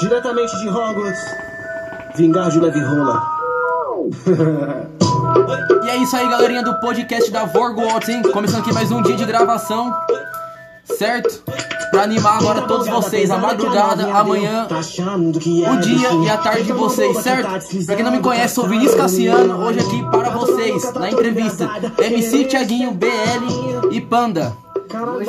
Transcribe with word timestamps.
Diretamente 0.00 0.56
de 0.58 0.68
Hogwarts, 0.68 1.20
vingar 2.16 2.50
de 2.50 2.58
leve 2.58 2.80
rola. 2.80 3.22
E 5.84 5.88
é 5.88 5.96
isso 5.98 6.16
aí, 6.16 6.28
galerinha 6.28 6.62
do 6.64 6.74
podcast 6.80 7.30
da 7.30 7.44
Vorgots, 7.44 8.08
hein? 8.08 8.22
Começando 8.32 8.60
aqui 8.60 8.72
mais 8.72 8.90
um 8.90 9.00
dia 9.02 9.14
de 9.14 9.24
gravação, 9.24 9.94
certo? 10.84 11.44
Pra 11.92 12.02
animar 12.02 12.38
agora 12.38 12.62
todos 12.62 12.88
vocês, 12.88 13.30
a 13.30 13.38
madrugada, 13.38 14.12
amanhã, 14.12 14.66
o 14.66 15.76
dia 15.80 16.12
e 16.12 16.28
a 16.28 16.38
tarde 16.38 16.64
de 16.64 16.72
vocês, 16.72 17.16
certo? 17.18 17.48
Pra 17.86 17.94
quem 17.94 18.04
não 18.04 18.10
me 18.10 18.18
conhece, 18.20 18.56
sou 18.56 18.66
Vinícius 18.66 18.96
Cassiano, 18.96 19.64
hoje 19.64 19.78
aqui 19.78 20.02
para 20.10 20.30
vocês, 20.30 20.92
na 20.94 21.10
entrevista, 21.10 21.70
MC 21.98 22.46
Thiaguinho, 22.46 22.90
BL 22.90 23.92
e 23.92 24.00
Panda. 24.00 24.52
Caralho. 24.88 25.24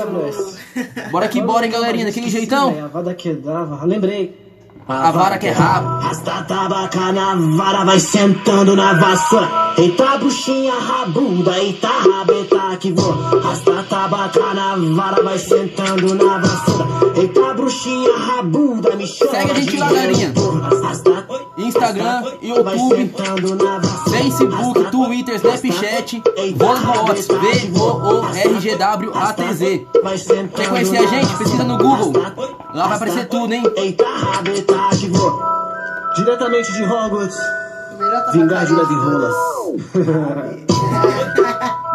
Bora 1.12 1.28
que 1.28 1.40
bora, 1.42 1.66
hein, 1.66 1.72
galerinha, 1.72 2.06
daquele 2.06 2.30
jeitão? 2.30 2.76
A 2.84 2.88
vada 2.88 3.14
que 3.14 3.32
dava, 3.32 3.86
lembrei. 3.86 4.45
A 4.88 5.10
vara 5.10 5.40
que 5.40 5.48
é 5.48 5.52
rabo. 5.52 6.00
Rasta 6.00 6.44
tabaca 6.44 7.12
na 7.12 7.34
vara, 7.58 7.84
vai 7.86 8.00
sentando 8.00 8.76
na 8.76 8.94
vassoura. 8.94 9.50
Eita 9.80 10.20
bruxinha 10.20 10.74
rabuda, 10.80 11.58
eita 11.58 11.88
rabeta 11.88 12.78
que 12.80 12.92
vou. 12.92 13.12
Rasta 13.42 13.84
tabaca 13.90 14.54
na 14.54 14.76
vara, 14.76 15.24
vai 15.24 15.40
sentando 15.40 16.14
na 16.14 16.38
vassoura. 16.38 16.86
Eita 17.20 17.56
bruxinha 17.56 18.16
rabuda, 18.16 18.96
me 18.96 19.08
chama 19.08 19.32
Segue 19.32 19.52
a 19.52 19.56
gente 19.56 19.78
lá, 19.78 19.88
galerinha. 19.88 20.32
Instagram, 21.58 22.24
YouTube. 22.44 23.12
Facebook, 24.12 24.92
Twitter, 24.92 25.36
Snapchat, 25.36 26.22
Vorgots, 26.56 27.28
V-O-O-R-G-W-A-T-Z. 27.28 28.68
Quer 30.56 30.70
conhecer 30.70 30.98
a 30.98 31.08
gente? 31.08 31.36
Pesquisa 31.38 31.64
no 31.64 31.78
Google. 31.80 32.14
Lá 32.74 32.88
vai 32.88 32.98
aparecer 32.98 33.28
tudo, 33.30 33.54
hein? 33.54 33.64
Eita 33.78 34.06
rabeta 34.06 34.75
que 35.00 35.10
vou. 35.10 35.32
Diretamente 36.16 36.72
de 36.72 36.84
Hogwarts, 36.84 37.36
tá 37.36 38.32
vingar 38.32 38.66
de 38.66 38.74
leve 38.74 38.96
rola. 38.96 39.30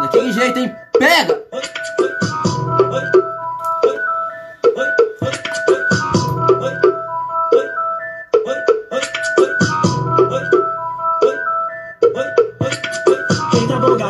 Daquele 0.01 0.31
jeito, 0.31 0.59
hein? 0.59 0.75
Pega! 0.99 1.41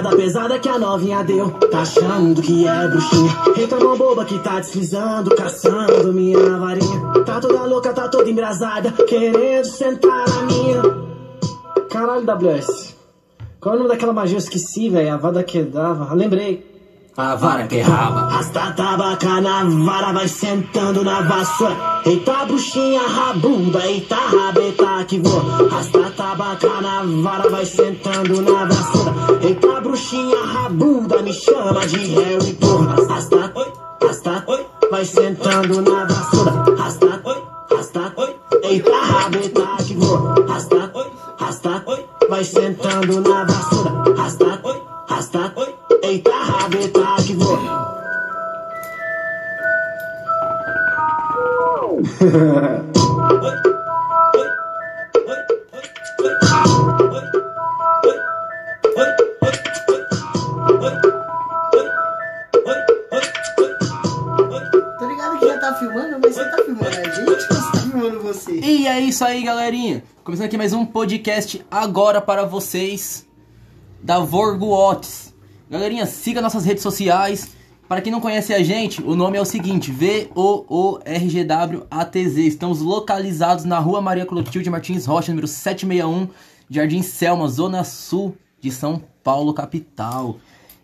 Bongada 0.02 0.16
pesada 0.16 0.60
que 0.60 0.68
a 0.68 0.80
novinha 0.80 1.24
deu. 1.24 1.52
Tá 1.70 1.82
achando 1.82 2.42
que 2.42 2.68
é 2.68 2.88
bruxinha? 2.88 3.32
Eita 3.56 3.80
mão 3.80 3.96
boba 3.96 4.26
que 4.26 4.40
tá 4.40 4.60
deslizando 4.60 5.36
Caçando 5.36 6.12
minha 6.12 6.58
varinha. 6.58 7.24
Tá 7.24 7.40
toda 7.40 7.64
louca, 7.66 7.94
tá 7.94 8.08
toda 8.08 8.30
embrasada 8.30 8.92
Querendo 8.92 9.66
sentar 9.66 10.28
na 10.28 10.42
minha. 10.44 10.82
Caralho, 11.90 12.26
WS 12.26 12.96
Qual 13.60 13.76
é 13.76 13.78
o 13.78 13.82
nome 13.82 13.92
daquela 13.92 14.12
magia? 14.12 14.36
Eu 14.36 14.40
esqueci, 14.40 14.90
velho. 14.90 15.14
A 15.14 15.18
vada 15.18 15.44
que 15.44 15.62
dava. 15.62 16.14
Lembrei 16.16 16.71
A 17.18 17.36
vara 17.36 17.68
que 17.68 17.82
raba. 17.82 18.30
Rasta 18.30 18.72
tabaca 18.72 19.42
na 19.42 19.66
vara, 19.66 20.14
vai 20.14 20.30
sentando 20.30 21.04
na 21.04 21.20
vassoura. 21.22 22.02
Eita 22.06 22.46
bruxinha 22.46 23.02
rabuda, 23.02 23.86
eita 23.86 24.16
rabeta 24.16 25.04
que 25.06 25.20
vou. 25.20 25.68
Rasta 25.70 26.10
tabaca 26.16 26.82
na 26.82 27.04
vara, 27.22 27.50
vai 27.50 27.66
sentando 27.66 28.42
na 28.42 28.64
vassoura. 28.64 29.14
Eita 29.44 29.82
bruxinha 29.82 30.42
rabuda, 30.54 31.22
me 31.22 31.34
chama 31.34 31.86
de 31.86 32.16
Harry 32.16 32.54
Potter. 32.54 33.06
Rasta, 33.06 33.54
rasta, 34.02 34.46
vai 34.90 35.04
sentando 35.04 35.82
na 35.82 36.06
vassoura. 36.06 36.76
Rasta, 36.78 37.22
rasta, 37.72 38.14
eita 38.64 38.92
rabeta 38.92 39.84
que 39.86 39.96
vou. 39.96 40.46
Rasta, 40.48 40.94
rasta, 41.38 41.84
vai 42.30 42.44
sentando 42.46 43.20
na 43.20 43.44
vassoura. 43.44 44.16
Rasta, 44.16 44.62
rasta, 45.10 45.91
eita 46.04 46.32
rabeta 46.32 47.16
que 47.26 47.34
vou. 47.34 47.58
Tô 64.98 65.08
ligado 65.08 65.40
que 65.40 65.48
já 65.48 65.60
tá 65.60 65.76
filmando, 65.76 66.20
mas 66.22 66.36
você 66.36 66.46
tá 66.46 66.64
filmando 66.64 66.88
a 66.88 66.92
gente 66.92 67.20
ou 67.20 67.36
você 67.36 67.48
tá 67.48 67.80
filmando 67.80 68.20
você? 68.22 68.60
E 68.60 68.88
é 68.88 69.00
isso 69.00 69.24
aí, 69.24 69.44
galerinha. 69.44 70.04
Começando 70.24 70.46
aqui 70.46 70.58
mais 70.58 70.74
um 70.74 70.86
podcast 70.86 71.64
agora 71.70 72.20
para 72.20 72.46
vocês 72.46 73.28
da 74.02 74.20
Vorgots. 74.20 75.31
Galerinha, 75.72 76.06
siga 76.06 76.42
nossas 76.42 76.66
redes 76.66 76.84
sociais. 76.84 77.56
Para 77.88 78.02
quem 78.02 78.12
não 78.12 78.20
conhece 78.20 78.54
a 78.54 78.62
gente, 78.62 79.02
o 79.02 79.16
nome 79.16 79.38
é 79.38 79.42
o 79.42 79.46
seguinte: 79.46 79.90
V-O-O-R-G-W-A-T-Z. 79.90 82.42
Estamos 82.42 82.82
localizados 82.82 83.64
na 83.64 83.80
rua 83.80 84.02
Maria 84.02 84.26
Clotilde 84.26 84.70
Martins 84.70 85.06
Rocha, 85.06 85.32
número 85.32 85.48
761, 85.48 86.28
Jardim 86.70 87.02
Selma, 87.02 87.48
Zona 87.48 87.86
Sul 87.86 88.36
de 88.60 88.70
São 88.70 89.02
Paulo, 89.24 89.54
capital. 89.54 90.36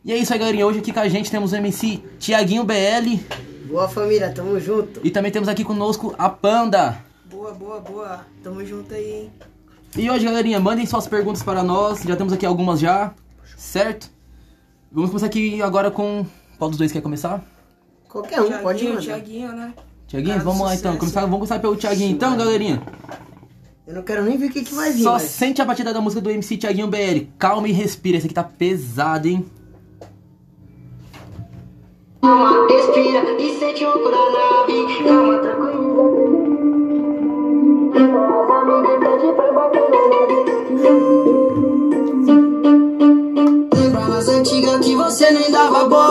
E 0.06 0.14
é 0.14 0.18
isso 0.18 0.32
aí, 0.32 0.40
galerinha. 0.40 0.66
Hoje 0.66 0.80
aqui 0.80 0.94
com 0.94 1.02
a 1.02 1.10
gente 1.10 1.30
temos 1.30 1.52
o 1.52 1.56
MC 1.58 2.02
Tiaguinho 2.18 2.64
BL. 2.64 3.20
Boa 3.66 3.90
família, 3.90 4.32
tamo 4.32 4.58
junto. 4.58 5.06
E 5.06 5.12
também 5.12 5.34
temos 5.34 5.50
aqui 5.50 5.66
conosco 5.66 6.16
a 6.18 6.30
Panda. 6.30 7.04
Boa, 7.30 7.52
boa, 7.52 7.82
boa. 7.82 8.26
Tamo 8.42 8.66
junto 8.66 8.94
aí, 8.94 9.12
hein? 9.12 9.30
E 9.98 10.10
hoje, 10.10 10.24
galerinha, 10.24 10.62
mandem 10.62 10.86
suas 10.86 11.08
perguntas 11.08 11.44
para 11.44 11.62
nós. 11.62 12.04
Já 12.04 12.16
temos 12.16 12.32
aqui 12.32 12.46
algumas 12.46 12.80
já, 12.80 13.14
certo? 13.58 14.16
Vamos 14.92 15.10
começar 15.10 15.26
aqui 15.28 15.62
agora 15.62 15.92
com... 15.92 16.26
Qual 16.58 16.70
dos 16.70 16.78
dois 16.78 16.92
quer 16.92 17.02
começar? 17.02 17.44
Qualquer 18.10 18.42
um, 18.42 18.52
pode 18.60 18.80
Thiaguinho, 18.80 18.94
mandar. 18.94 19.04
Thiaguinho, 19.06 19.52
né? 19.54 19.74
Tiaguinho, 20.08 20.34
Cara, 20.34 20.44
vamos 20.44 20.62
lá 20.62 20.76
então. 20.76 20.98
Começar, 20.98 21.22
vamos 21.22 21.36
começar 21.38 21.60
pelo 21.60 21.76
Tiaguinho 21.76 22.12
então, 22.12 22.36
galerinha. 22.38 22.82
Eu 23.86 23.94
não 23.96 24.02
quero 24.04 24.24
nem 24.24 24.38
ver 24.38 24.48
o 24.48 24.50
que, 24.50 24.64
que 24.64 24.74
vai 24.74 24.92
vir, 24.92 25.04
Só 25.04 25.14
mas... 25.14 25.24
sente 25.24 25.62
a 25.62 25.66
batida 25.66 25.94
da 25.94 26.02
música 26.02 26.22
do 26.22 26.30
MC 26.32 26.58
Tiaguinho 26.58 26.88
BL. 26.88 27.28
Calma 27.38 27.68
e 27.68 27.72
respira. 27.72 28.18
Esse 28.18 28.26
aqui 28.26 28.34
tá 28.34 28.44
pesado, 28.44 29.28
hein? 29.28 29.46
Calma, 32.22 32.68
respira 32.68 33.42
e 33.42 33.60
sente 33.60 33.86
o 33.86 33.92
cu 33.92 34.10
da 34.10 34.32
nave. 34.32 35.04
Calma, 35.04 35.38
tranquilo. 35.40 36.28
As 37.94 38.50
amigas 38.52 39.00
pedem 39.00 39.36
pra 39.36 39.52
bater 39.54 39.82
na 39.82 40.00
nave. 40.10 41.27
Antigas 45.30 45.68
que 45.68 45.74
você 45.74 46.07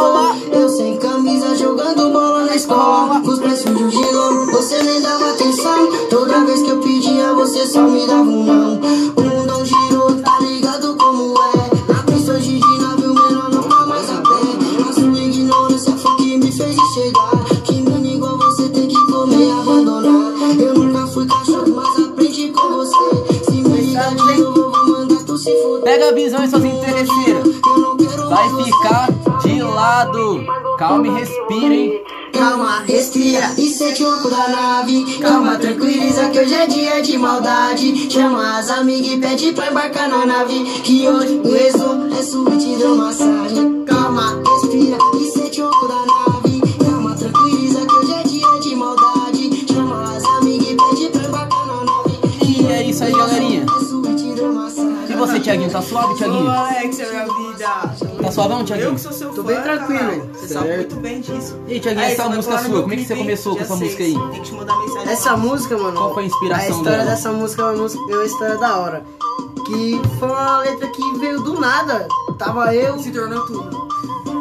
hoje 36.67 36.87
é 36.87 37.01
dia 37.01 37.03
de 37.03 37.19
maldade. 37.19 38.11
Chama 38.11 38.59
as 38.59 38.71
amigas 38.71 39.13
e 39.13 39.19
pede 39.19 39.53
pra 39.53 39.71
embarcar 39.71 40.09
na 40.09 40.27
nave. 40.27 40.65
Que 40.83 41.09
hoje 41.09 41.41
o 41.45 41.53
resumo 41.53 42.15
é 42.15 42.23
suíte 42.23 42.77
de 42.77 42.85
massagem. 42.85 43.85
Calma, 43.85 44.43
respira 44.45 44.99
e 45.21 45.31
sente 45.31 45.63
o 45.63 45.71
cu 45.71 45.89
da 45.89 46.07
nave. 46.07 46.61
Calma, 46.85 47.15
tranquiliza 47.15 47.81
que 47.87 47.95
hoje 47.95 48.13
é 48.15 48.23
dia 48.25 48.61
de 48.61 48.77
maldade. 48.77 49.67
Chama 49.73 50.17
as 50.17 50.25
amigas 50.25 50.69
e 50.69 50.77
pede 50.77 51.09
pra 51.11 51.29
embarcar 51.29 51.67
na 51.67 51.85
nave. 51.85 52.19
E 52.47 52.67
é 52.73 52.83
isso 52.85 53.05
aí, 53.05 53.13
galerinha. 53.13 53.67
É. 53.83 53.87
E 55.09 55.19
você, 55.19 55.41
Tiaguinho, 55.41 55.71
tá 55.71 55.81
suave, 55.81 56.15
Tiaguinho? 56.17 56.47
Ô, 56.47 56.51
Alex, 56.51 57.01
é 57.01 57.11
minha 57.11 57.25
vida. 57.25 57.67
Tá 58.23 58.33
suavão, 58.33 58.59
Eu 58.61 58.65
Tiaguinho? 58.67 58.95
que 58.95 59.01
sou 59.01 59.13
seu 59.13 59.31
Tô 59.31 59.43
fã, 59.43 59.49
bem 59.49 59.63
tranquilo. 59.63 60.31
Você 60.35 60.49
sabe 60.49 60.77
muito 60.77 60.97
bem 60.97 61.21
disso. 61.21 61.59
E 61.69 61.73
aí, 61.75 61.81
Tiaguinho, 61.81 62.07
essa 62.07 62.17
você 62.17 62.29
vai 62.29 62.37
música 62.37 62.59
sua, 62.59 62.83
como 62.83 62.93
é 62.93 62.97
que 62.97 63.05
você 63.05 63.17
começou 63.17 63.57
com 63.57 63.63
essa 63.63 63.77
música 63.77 64.03
aí? 64.03 64.13
Tem 64.13 64.31
que 64.33 64.41
te 64.41 64.53
mandar 64.53 64.79
mensagem. 64.79 64.96
Essa 65.09 65.37
música, 65.37 65.77
mano. 65.77 65.97
Qual 65.97 66.15
foi 66.15 66.25
a 66.25 66.27
inspiração 66.27 66.67
A 66.67 66.71
história 66.71 66.99
dela? 66.99 67.11
dessa 67.11 67.33
música 67.33 67.63
é 67.63 67.65
uma, 67.67 67.75
música, 67.75 68.03
é 68.13 68.15
uma 68.15 68.25
história 68.25 68.57
da 68.59 68.77
hora. 68.79 69.07
Que 69.67 70.01
foi 70.19 70.29
uma 70.29 70.59
letra 70.61 70.89
que 70.89 71.19
veio 71.19 71.41
do 71.41 71.61
nada. 71.61 72.07
Tava 72.39 72.75
eu, 72.75 72.99
Se 72.99 73.11
tornou 73.11 73.47
tudo. 73.47 73.87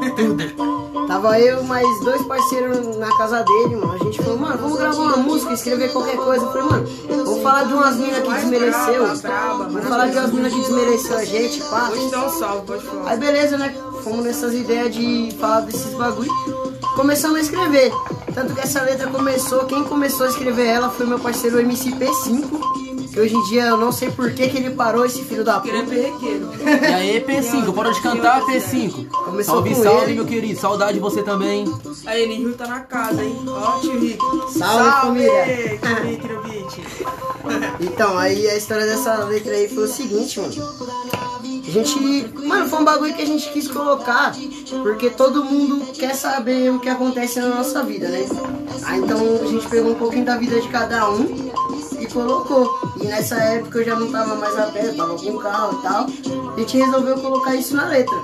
Tava 1.07 1.39
eu 1.39 1.61
e 1.61 1.67
mais 1.67 1.99
dois 1.99 2.21
parceiros 2.23 2.97
na 2.97 3.15
casa 3.15 3.43
dele, 3.43 3.75
mano. 3.75 3.93
A 3.93 3.97
gente 3.99 4.21
falou, 4.21 4.39
mano, 4.39 4.57
vamos 4.57 4.79
gravar 4.79 4.97
uma 4.97 5.17
música, 5.17 5.53
escrever 5.53 5.91
qualquer 5.91 6.17
coisa. 6.17 6.43
Eu 6.43 6.51
falei, 6.51 6.67
mano, 6.67 6.87
vamos 7.25 7.43
falar 7.43 7.63
de 7.65 7.73
umas 7.73 7.95
minas 7.95 8.23
que 8.23 8.33
desmereceu. 8.33 9.05
Vamos 9.05 9.87
falar 9.87 10.07
de 10.07 10.17
umas 10.17 10.31
minas 10.31 10.53
que 10.53 10.59
desmereceu 10.61 11.17
a 11.17 11.25
gente, 11.25 11.61
pá. 11.63 11.89
Vou 11.89 11.97
te 11.97 12.11
dar 12.11 12.25
um 12.25 12.29
salve, 12.29 12.65
pode 12.65 12.83
falar. 12.85 13.11
Aí 13.11 13.17
beleza, 13.19 13.57
né? 13.57 13.75
Fomos 14.03 14.25
nessas 14.25 14.53
ideias 14.53 14.95
de 14.95 15.35
falar 15.39 15.61
desses 15.61 15.93
bagulho. 15.93 16.31
Começamos 16.95 17.37
a 17.37 17.41
escrever. 17.41 17.91
Tanto 18.35 18.53
que 18.53 18.59
essa 18.59 18.81
letra 18.81 19.07
começou, 19.07 19.63
quem 19.63 19.81
começou 19.85 20.25
a 20.25 20.29
escrever 20.29 20.65
ela 20.67 20.89
foi 20.89 21.05
meu 21.05 21.17
parceiro 21.17 21.57
MCP5. 21.57 22.85
Que 23.13 23.21
hoje 23.21 23.33
em 23.33 23.41
dia 23.43 23.63
eu 23.67 23.77
não 23.77 23.93
sei 23.93 24.11
por 24.11 24.29
que, 24.33 24.49
que 24.49 24.57
ele 24.57 24.71
parou, 24.71 25.05
esse 25.05 25.23
filho 25.23 25.41
da 25.41 25.55
é 25.55 25.59
puta. 25.61 25.83
perrequeiro. 25.85 26.51
E 26.61 26.93
aí, 26.93 27.21
P5, 27.21 27.71
bora 27.71 27.93
de 27.93 28.01
cantar, 28.01 28.41
P5. 28.41 29.07
Começou 29.07 29.55
salve, 29.55 29.73
com 29.73 29.83
salve, 29.83 30.03
ele. 30.03 30.15
meu 30.15 30.25
querido. 30.25 30.59
Saudade 30.59 30.95
de 30.95 30.99
você 30.99 31.23
também. 31.23 31.63
Aí, 32.05 32.27
Ninho 32.27 32.53
tá 32.55 32.67
na 32.67 32.81
casa, 32.81 33.23
hein? 33.23 33.39
Ó, 33.47 33.79
tio 33.79 33.97
Rick. 33.97 34.19
Salve, 34.57 34.91
família. 35.01 35.79
Beat. 36.43 36.75
Então, 37.79 38.17
aí 38.17 38.49
a 38.49 38.57
história 38.57 38.85
dessa 38.85 39.23
letra 39.25 39.53
aí 39.53 39.69
foi 39.69 39.83
o 39.83 39.87
seguinte, 39.87 40.39
mano. 40.39 40.53
A 41.67 41.71
gente. 41.71 41.99
Mano, 42.45 42.69
foi 42.69 42.79
um 42.79 42.85
bagulho 42.85 43.13
que 43.13 43.21
a 43.21 43.25
gente 43.25 43.49
quis 43.51 43.67
colocar, 43.67 44.33
porque 44.83 45.09
todo 45.09 45.43
mundo 45.43 45.93
quer 45.93 46.13
saber 46.13 46.71
o 46.71 46.79
que 46.79 46.89
acontece 46.89 47.39
na 47.39 47.49
nossa 47.49 47.83
vida, 47.83 48.07
né? 48.07 48.25
Aí 48.83 48.99
então 48.99 49.17
a 49.41 49.47
gente 49.47 49.67
pegou 49.67 49.91
um 49.91 49.95
pouquinho 49.95 50.25
da 50.25 50.37
vida 50.37 50.59
de 50.59 50.67
cada 50.67 51.09
um 51.09 51.51
e 51.99 52.05
colocou. 52.07 52.79
E 53.01 53.07
nessa 53.07 53.35
época 53.35 53.79
eu 53.79 53.85
já 53.85 53.95
não 53.95 54.11
tava 54.11 54.35
mais 54.35 54.57
a 54.57 54.67
pé, 54.67 54.87
eu 54.87 54.95
tava 54.95 55.17
com 55.17 55.37
carro 55.37 55.79
e 55.79 55.81
tal. 55.81 56.07
A 56.55 56.59
gente 56.59 56.77
resolveu 56.77 57.17
colocar 57.17 57.55
isso 57.55 57.75
na 57.75 57.87
letra. 57.87 58.15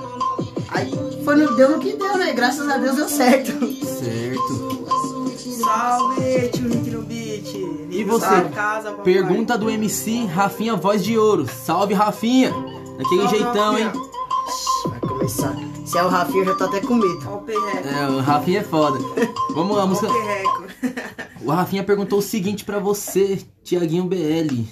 Aí 0.70 0.90
foi 1.24 1.36
no, 1.36 1.56
deu 1.56 1.70
no 1.70 1.78
que 1.78 1.94
deu, 1.94 2.16
né? 2.16 2.32
Graças 2.32 2.68
a 2.68 2.76
Deus 2.76 2.96
deu 2.96 3.08
certo. 3.08 3.52
Certo. 3.84 4.72
Salve, 5.62 6.48
tio 6.52 6.68
Rick 6.68 6.90
no 6.90 7.02
beat. 7.02 7.54
E 7.90 8.04
você? 8.04 8.26
casa. 8.54 8.92
Pergunta 8.92 9.58
do 9.58 9.68
MC 9.68 10.26
Rafinha 10.26 10.76
Voz 10.76 11.04
de 11.04 11.18
Ouro. 11.18 11.46
Salve, 11.46 11.94
Rafinha. 11.94 12.52
Daquele 12.98 13.28
jeitão, 13.28 13.78
hein? 13.78 13.90
Vai 14.86 15.00
começar. 15.00 15.54
Se 15.86 15.98
é 15.98 16.02
o 16.02 16.08
Rafinha, 16.08 16.40
eu 16.42 16.44
já 16.46 16.54
tô 16.54 16.64
até 16.64 16.80
com 16.80 16.94
medo. 16.94 17.20
Ó 17.26 17.36
o 17.36 17.42
perreco. 17.42 17.88
É, 17.88 18.08
o 18.08 18.20
Rafinha 18.20 18.60
é 18.60 18.62
foda. 18.62 18.98
Vamos 19.54 19.76
lá, 19.76 19.82
Ó 19.82 19.86
o 19.86 19.88
música. 19.88 20.08
perreco. 20.08 20.62
O 21.44 21.50
Rafinha 21.50 21.82
perguntou 21.82 22.18
o 22.18 22.22
seguinte 22.22 22.64
pra 22.64 22.78
você, 22.78 23.40
Tiaguinho 23.64 24.04
BL. 24.04 24.64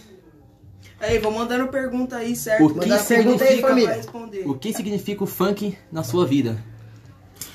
Aí, 1.00 1.19
vou 1.19 1.32
mandando 1.32 1.67
pergunta 1.69 2.17
aí, 2.17 2.37
certo? 2.37 2.67
O 2.67 2.75
que 2.78 2.93
aí, 2.93 2.99
significa, 2.99 3.75
responder. 3.75 4.44
o 4.46 4.55
que 4.55 4.73
significa 4.73 5.25
o 5.25 5.26
funk 5.26 5.76
na 5.90 6.02
sua 6.02 6.26
vida? 6.26 6.62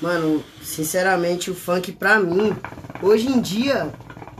Mano, 0.00 0.42
sinceramente, 0.62 1.50
o 1.50 1.54
funk 1.54 1.92
pra 1.92 2.18
mim, 2.18 2.54
hoje 3.02 3.28
em 3.28 3.40
dia, 3.40 3.92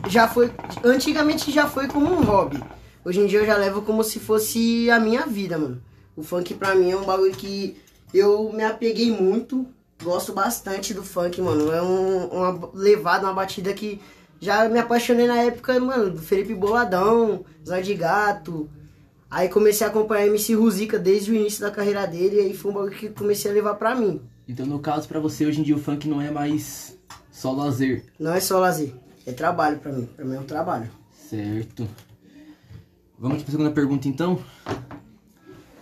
já 0.08 0.29
foi. 0.29 0.50
Antigamente 0.84 1.50
já 1.52 1.67
foi 1.69 1.87
como 1.87 2.12
um 2.12 2.22
hobby. 2.22 2.62
Hoje 3.05 3.20
em 3.20 3.26
dia 3.26 3.38
eu 3.38 3.46
já 3.46 3.56
levo 3.56 3.82
como 3.82 4.02
se 4.02 4.19
fosse 4.19 4.90
a 4.90 4.99
minha 4.99 5.25
vida, 5.26 5.56
mano. 5.56 5.81
O 6.17 6.23
funk 6.23 6.55
pra 6.55 6.75
mim 6.75 6.91
é 6.91 6.97
um 6.97 7.05
bagulho 7.05 7.33
que 7.33 7.77
eu 8.13 8.51
me 8.53 8.65
apeguei 8.65 9.11
muito. 9.11 9.67
Gosto 10.03 10.33
bastante 10.33 10.95
do 10.95 11.03
funk, 11.03 11.41
mano. 11.41 11.71
É 11.71 11.83
um, 11.83 12.27
uma 12.27 12.71
levada, 12.75 13.27
uma 13.27 13.35
batida 13.35 13.73
que 13.75 14.01
já 14.41 14.69
me 14.69 14.79
apaixonei 14.79 15.27
na 15.27 15.37
época, 15.43 15.79
mano, 15.79 16.11
do 16.11 16.23
Felipe 16.23 16.55
Boladão, 16.55 17.45
Zé 17.67 17.81
de 17.81 17.95
Gato. 17.95 18.69
Aí 19.31 19.49
comecei 19.49 19.87
a 19.87 19.91
acompanhar 19.91 20.27
MC 20.27 20.55
Ruzica 20.55 20.99
desde 20.99 21.31
o 21.31 21.35
início 21.35 21.61
da 21.61 21.71
carreira 21.71 22.07
dele. 22.07 22.37
E 22.37 22.41
aí 22.41 22.55
foi 22.55 22.71
um 22.71 22.75
bagulho 22.75 22.95
que 22.95 23.09
comecei 23.11 23.51
a 23.51 23.55
levar 23.55 23.75
pra 23.75 23.95
mim. 23.95 24.21
Então, 24.49 24.65
no 24.65 24.79
caso, 24.79 25.09
pra 25.09 25.19
você, 25.19 25.45
hoje 25.45 25.61
em 25.61 25.65
dia 25.65 25.75
o 25.75 25.81
funk 25.81 26.09
não 26.09 26.23
é 26.23 26.31
mais 26.31 26.97
só 27.31 27.53
lazer. 27.53 28.05
Não 28.19 28.33
é 28.33 28.41
só 28.41 28.59
lazer, 28.59 28.95
é 29.27 29.33
trabalho 29.33 29.79
pra 29.79 29.93
mim. 29.93 30.09
Pra 30.17 30.25
mim 30.25 30.37
é 30.37 30.41
um 30.41 30.45
trabalho. 30.45 30.89
Certo. 31.29 31.89
Vamos 33.19 33.43
pra 33.43 33.51
segunda 33.51 33.71
pergunta, 33.71 34.07
então? 34.07 34.39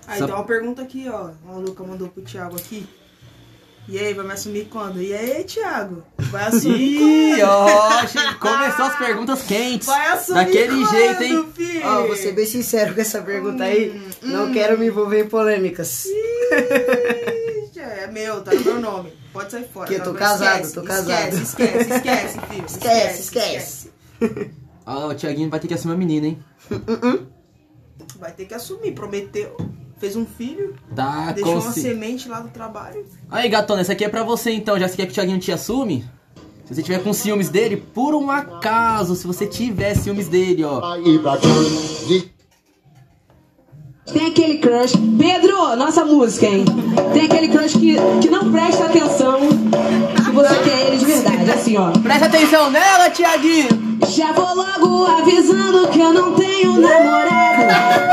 Aí, 0.06 0.19
Só- 0.19 0.25
então 0.25 0.37
uma 0.37 0.45
pergunta 0.45 0.83
aqui, 0.83 1.09
ó. 1.09 1.31
A 1.49 1.53
Luca 1.56 1.83
mandou 1.85 2.09
pro 2.09 2.23
Thiago 2.23 2.56
aqui. 2.56 2.87
E 3.87 3.99
aí, 3.99 4.15
vai 4.15 4.25
me 4.27 4.33
assumir 4.33 4.65
quando? 4.71 5.01
E 5.03 5.12
aí, 5.15 5.45
Thiago? 5.45 6.03
Vai 6.31 6.45
assumir 6.47 7.37
Ih, 7.39 7.43
ó, 7.43 7.77
começou 8.41 8.87
as 8.87 8.97
perguntas 8.97 9.43
quentes. 9.43 9.87
Vai 9.87 10.06
assumir 10.09 10.39
Daquele 10.47 10.69
quando, 10.85 10.91
jeito, 10.91 11.23
hein? 11.23 11.49
filho? 11.55 11.87
Ó, 11.87 12.06
vou 12.06 12.17
ser 12.17 12.33
bem 12.33 12.47
sincero 12.47 12.95
com 12.95 13.01
essa 13.03 13.21
pergunta 13.21 13.65
aí. 13.65 14.09
Não 14.23 14.53
quero 14.53 14.79
me 14.79 14.87
envolver 14.87 15.25
em 15.25 15.29
polêmicas. 15.29 16.07
Ih, 16.07 17.79
É 17.79 18.07
meu, 18.07 18.43
tá 18.43 18.55
no 18.55 18.61
meu 18.65 18.81
nome. 18.81 19.12
Pode 19.33 19.50
sair 19.50 19.69
fora. 19.69 19.87
Que 19.89 19.95
eu 19.95 20.03
tô 20.03 20.11
Agora 20.11 20.25
casado, 20.25 20.55
esquece, 20.62 20.75
tô 20.75 20.83
casado. 20.83 21.35
Esquece, 21.37 21.43
esquece, 21.43 21.91
esquece, 21.95 22.41
filho. 22.49 22.65
Esquece, 22.67 23.21
esquece. 23.21 23.91
Ó, 24.87 25.09
o 25.09 25.15
Tiaguinho 25.15 25.50
vai 25.50 25.61
ter 25.61 25.69
que 25.69 25.75
assumir 25.75 25.95
a 25.95 25.97
menina, 25.99 26.27
hein? 26.29 26.39
Vai 28.19 28.33
ter 28.33 28.47
que 28.47 28.55
assumir. 28.55 28.93
Prometeu. 28.93 29.57
Fez 30.05 30.17
um 30.17 30.27
filho. 30.27 30.75
Tá 30.95 31.33
deixou 31.33 31.59
uma 31.59 31.73
semente 31.73 32.29
lá 32.29 32.39
do 32.39 32.51
trabalho. 32.51 33.06
Aí, 33.31 33.49
gatona, 33.49 33.81
essa 33.81 33.93
aqui 33.93 34.05
é 34.05 34.09
pra 34.11 34.23
você 34.23 34.51
então. 34.51 34.79
Já 34.79 34.87
você 34.87 34.97
quer 34.97 35.06
que 35.06 35.12
o 35.12 35.15
Thiaguinho 35.15 35.39
te 35.39 35.51
assume? 35.51 36.05
Se 36.67 36.75
você 36.75 36.83
tiver 36.83 37.03
com 37.03 37.15
ciúmes 37.15 37.49
dele, 37.49 37.79
por 37.79 38.15
um 38.15 38.31
acaso, 38.31 39.17
se 39.17 39.27
você 39.27 39.47
tiver 39.47 39.95
ciúmes 39.95 40.29
dele, 40.29 40.62
ó. 40.62 40.99
Tem 44.12 44.27
aquele 44.27 44.59
crush. 44.59 44.93
Pedro, 45.19 45.75
nossa 45.77 46.05
música, 46.05 46.45
hein? 46.45 46.67
Tem 47.15 47.25
aquele 47.25 47.49
crush 47.49 47.73
que, 47.73 47.97
que 48.21 48.29
não 48.29 48.53
presta 48.53 48.85
atenção 48.85 49.41
se 50.23 50.31
você 50.33 50.55
quer 50.65 50.89
ele 50.89 50.99
de 50.99 51.07
verdade. 51.07 51.50
Assim, 51.50 51.79
ó. 51.79 51.93
Presta 51.93 52.27
atenção 52.27 52.71
nela, 52.71 53.09
Thiaguinho! 53.09 53.69
Já 54.09 54.33
vou 54.33 54.55
logo 54.55 55.07
avisando 55.07 55.89
que 55.89 55.99
eu 55.99 56.12
não 56.12 56.35
tenho 56.35 56.79
namorado. 56.79 57.45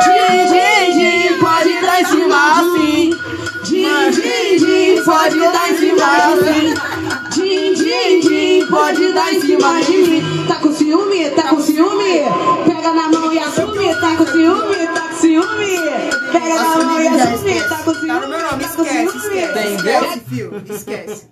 Din, 0.04 0.46
din, 0.54 0.98
din, 0.98 1.41
pode 1.62 1.82
dar 1.82 2.02
em 2.02 2.06
cima 2.06 2.60
assim. 2.60 3.10
Din, 3.64 4.12
din, 4.12 4.58
din, 4.58 5.04
pode 5.04 5.40
dar 5.40 5.70
em 5.70 5.78
cima 5.78 6.06
assim. 6.28 6.74
Din, 7.34 7.74
din, 7.74 8.20
din, 8.22 8.68
pode 8.68 9.14
dar 9.14 9.34
em 9.34 9.42
cima 9.42 9.82
de 9.82 9.98
mim. 9.98 10.48
Tá 10.48 10.56
com 10.56 10.74
ciúme? 10.74 11.30
Tá 11.32 11.50
com 11.50 11.62
ciúme? 11.62 12.22
Pega 12.66 12.94
na 12.94 13.10
mão 13.10 13.34
e 13.34 13.40
assume. 13.40 13.96
Tá 13.96 14.16
com 14.18 14.26
ciúme? 14.26 14.88
Tá 14.88 15.02
com 15.02 15.16
ciúme? 15.16 15.78
Pega 16.32 16.56
na 16.56 16.84
mão 16.84 17.02
e 17.02 17.08
assume. 17.08 17.62
Tá 17.62 17.78
com 17.84 17.94
ciúme? 17.94 18.08
Tá 18.08 18.20
no 18.20 18.28
meu 18.28 18.40
nome, 18.40 18.64
esquece, 18.64 19.20
ciúme? 20.30 20.64
esquece. 20.70 21.28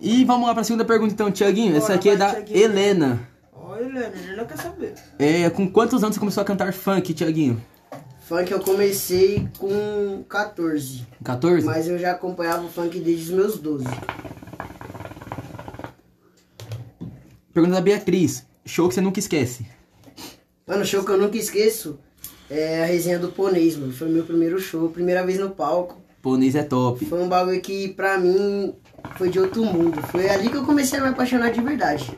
E 0.00 0.24
vamos 0.24 0.46
lá 0.46 0.54
pra 0.54 0.64
segunda 0.64 0.84
pergunta 0.84 1.12
então, 1.12 1.30
Thiaguinho. 1.30 1.76
Essa 1.76 1.94
aqui 1.94 2.08
é 2.10 2.16
da. 2.16 2.36
Helena. 2.48 3.28
Olha, 3.52 3.84
Helena, 3.84 4.12
Helena 4.16 4.44
quer 4.44 4.56
saber. 4.56 4.94
É, 5.18 5.50
com 5.50 5.68
quantos 5.70 6.02
anos 6.02 6.14
você 6.14 6.20
começou 6.20 6.40
a 6.40 6.44
cantar 6.44 6.72
funk, 6.72 7.12
Thiaguinho? 7.12 7.60
Funk 8.28 8.52
eu 8.52 8.60
comecei 8.60 9.48
com 9.58 10.22
14. 10.28 11.06
14? 11.24 11.64
Mas 11.64 11.88
eu 11.88 11.98
já 11.98 12.12
acompanhava 12.12 12.66
o 12.66 12.68
funk 12.68 13.00
desde 13.00 13.24
os 13.24 13.30
meus 13.30 13.58
12. 13.58 13.86
Pergunta 17.54 17.76
da 17.76 17.80
Beatriz. 17.80 18.46
Show 18.66 18.86
que 18.86 18.94
você 18.94 19.00
nunca 19.00 19.18
esquece. 19.18 19.66
Mano, 20.66 20.82
o 20.82 20.84
show 20.84 21.02
que 21.02 21.10
eu 21.10 21.16
nunca 21.16 21.38
esqueço 21.38 21.98
é 22.50 22.82
a 22.82 22.84
resenha 22.84 23.18
do 23.18 23.28
Ponês, 23.28 23.78
mano. 23.78 23.94
Foi 23.94 24.10
meu 24.10 24.24
primeiro 24.24 24.58
show, 24.58 24.90
primeira 24.90 25.24
vez 25.24 25.38
no 25.38 25.48
palco. 25.48 25.98
Pôneis 26.20 26.54
é 26.54 26.62
top. 26.62 27.06
Foi 27.06 27.22
um 27.22 27.30
bagulho 27.30 27.62
que 27.62 27.88
pra 27.94 28.18
mim 28.18 28.74
foi 29.16 29.30
de 29.30 29.40
outro 29.40 29.64
mundo. 29.64 30.02
Foi 30.08 30.28
ali 30.28 30.50
que 30.50 30.56
eu 30.56 30.66
comecei 30.66 30.98
a 30.98 31.02
me 31.02 31.08
apaixonar 31.08 31.50
de 31.50 31.62
verdade. 31.62 32.14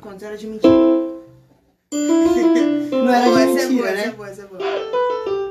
Quando 0.00 0.22
era 0.22 0.36
de 0.36 0.46
mentira. 0.46 0.72
Não 2.92 3.12
era 3.12 3.24
Boa, 3.24 3.38
de 3.38 3.42
essa 3.42 3.62
é 3.62 3.68
mentira, 3.68 3.82
boa, 3.82 3.90
essa 3.90 4.02
é 4.02 4.06
né? 4.06 4.12
boa, 4.12 4.28
essa 4.28 4.42
é 4.42 4.46
boa. 4.46 5.01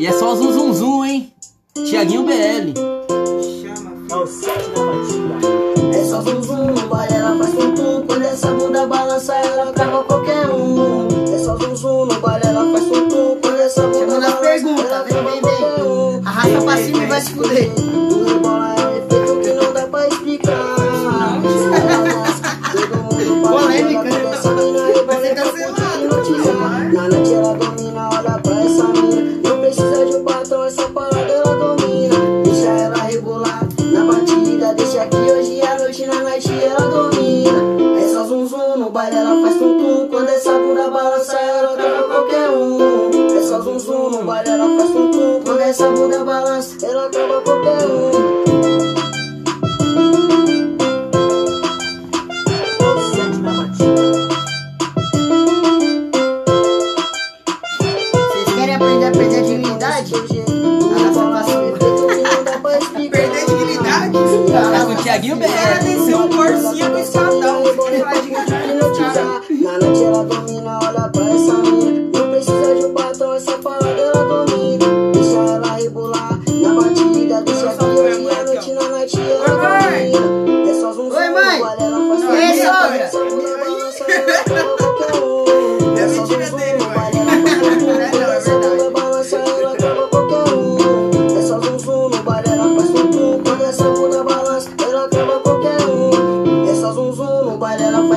E 0.02 0.08
é 0.08 0.12
só 0.12 0.34
zum 0.34 0.52
zum 0.52 0.74
zum, 0.74 1.06
hein? 1.06 1.32
Tiaguinho 1.76 2.24
BL. 2.24 2.74
Chama, 2.74 3.92
É 4.10 4.16
o 4.16 4.26
sete 4.26 4.72
da 4.72 4.84
batida. 4.84 5.96
É 5.96 6.04
só 6.04 6.22
zum 6.22 6.42
zum, 6.42 6.72
no 6.72 6.88
baile 6.88 7.14
ela 7.14 7.38
faz 7.38 7.52
tum 7.52 7.76
tum 7.76 8.08
Quando 8.08 8.24
essa 8.24 8.48
bunda 8.48 8.88
balança 8.88 9.36
ela 9.36 9.72
trava 9.72 10.04
qualquer 10.06 10.50
um. 10.50 11.08
É 11.32 11.38
só 11.38 11.56
zum 11.56 11.76
zum, 11.76 12.06
no 12.08 12.20
baile 12.20 12.48
ela 12.48 12.72
faz 12.72 12.84
tum 12.86 13.10
tum 13.10 13.38
Quando 13.44 13.60
essa 13.60 13.82
bunda 13.84 14.08
balança 14.08 14.38
perguntas, 14.38 14.86
ela 14.92 15.04
vem, 15.04 15.40
vem, 15.40 15.84
um. 15.86 16.28
Arrasta 16.28 16.62
pra 16.64 16.78
cima 16.78 17.04
e 17.04 17.06
vai 17.06 17.22
se 17.22 17.34
fuder 17.36 17.72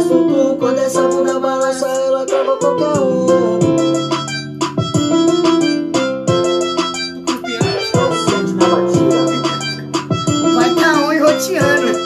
faz 0.08 0.58
Quando 0.58 0.78
é 0.78 0.84
essa 0.84 1.02
bunda 1.08 1.40
balança, 1.40 1.87
ela 1.87 2.23
acaba 2.23 2.52
com 2.52 2.58
qualquer 2.58 3.00
um 3.00 3.58
Vai 10.54 10.75
tá 10.75 10.92
um 10.92 11.18
roteando 11.25 12.04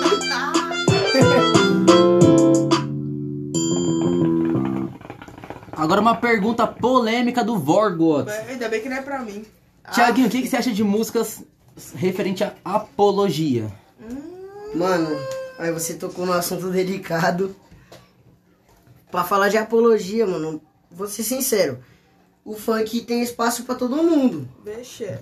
Agora 5.77 6.01
uma 6.01 6.17
pergunta 6.17 6.67
polêmica 6.67 7.45
do 7.45 7.57
Vorgoth. 7.57 8.29
Ainda 8.49 8.69
bem 8.69 8.83
que 8.83 8.89
não 8.89 8.97
é 8.97 9.01
pra 9.01 9.21
mim. 9.21 9.45
Tiaguinho, 9.93 10.27
o 10.27 10.31
que, 10.31 10.43
que 10.43 10.49
você 10.49 10.57
acha 10.57 10.73
de 10.73 10.83
músicas 10.83 11.43
referente 11.95 12.43
à 12.43 12.53
apologia? 12.65 13.73
Mano, 14.75 15.17
aí 15.59 15.73
você 15.73 15.95
tocou 15.95 16.27
num 16.27 16.33
assunto 16.33 16.69
delicado. 16.69 17.55
Pra 19.11 19.25
falar 19.25 19.49
de 19.49 19.57
apologia, 19.57 20.27
mano, 20.27 20.61
vou 20.91 21.07
ser 21.07 21.23
sincero. 21.23 21.79
O 22.45 22.55
funk 22.55 23.03
tem 23.03 23.23
espaço 23.23 23.65
pra 23.65 23.75
todo 23.75 23.97
mundo. 23.97 24.49
Vixe. 24.65 25.19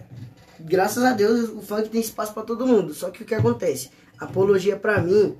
Graças 0.60 1.02
a 1.04 1.12
Deus, 1.12 1.50
o 1.50 1.60
funk 1.60 1.88
tem 1.88 2.00
espaço 2.00 2.32
pra 2.32 2.42
todo 2.42 2.66
mundo. 2.66 2.94
Só 2.94 3.10
que 3.10 3.22
o 3.22 3.26
que 3.26 3.34
acontece? 3.34 3.90
Apologia 4.18 4.76
pra 4.76 5.00
mim 5.00 5.36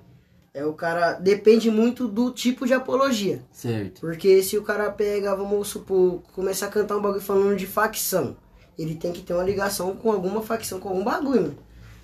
é 0.52 0.64
o 0.64 0.72
cara 0.72 1.12
depende 1.12 1.70
muito 1.70 2.08
do 2.08 2.30
tipo 2.30 2.66
de 2.66 2.72
apologia. 2.72 3.42
Certo. 3.52 4.00
Porque 4.00 4.42
se 4.42 4.56
o 4.56 4.62
cara 4.62 4.90
pega, 4.90 5.36
vamos 5.36 5.68
supor, 5.68 6.22
começar 6.32 6.66
a 6.66 6.70
cantar 6.70 6.96
um 6.96 7.02
bagulho 7.02 7.20
falando 7.20 7.56
de 7.56 7.66
facção, 7.66 8.36
ele 8.78 8.94
tem 8.94 9.12
que 9.12 9.20
ter 9.20 9.34
uma 9.34 9.44
ligação 9.44 9.94
com 9.94 10.10
alguma 10.10 10.42
facção, 10.42 10.80
com 10.80 10.88
algum 10.88 11.04
bagulho, 11.04 11.42
mano. 11.42 11.58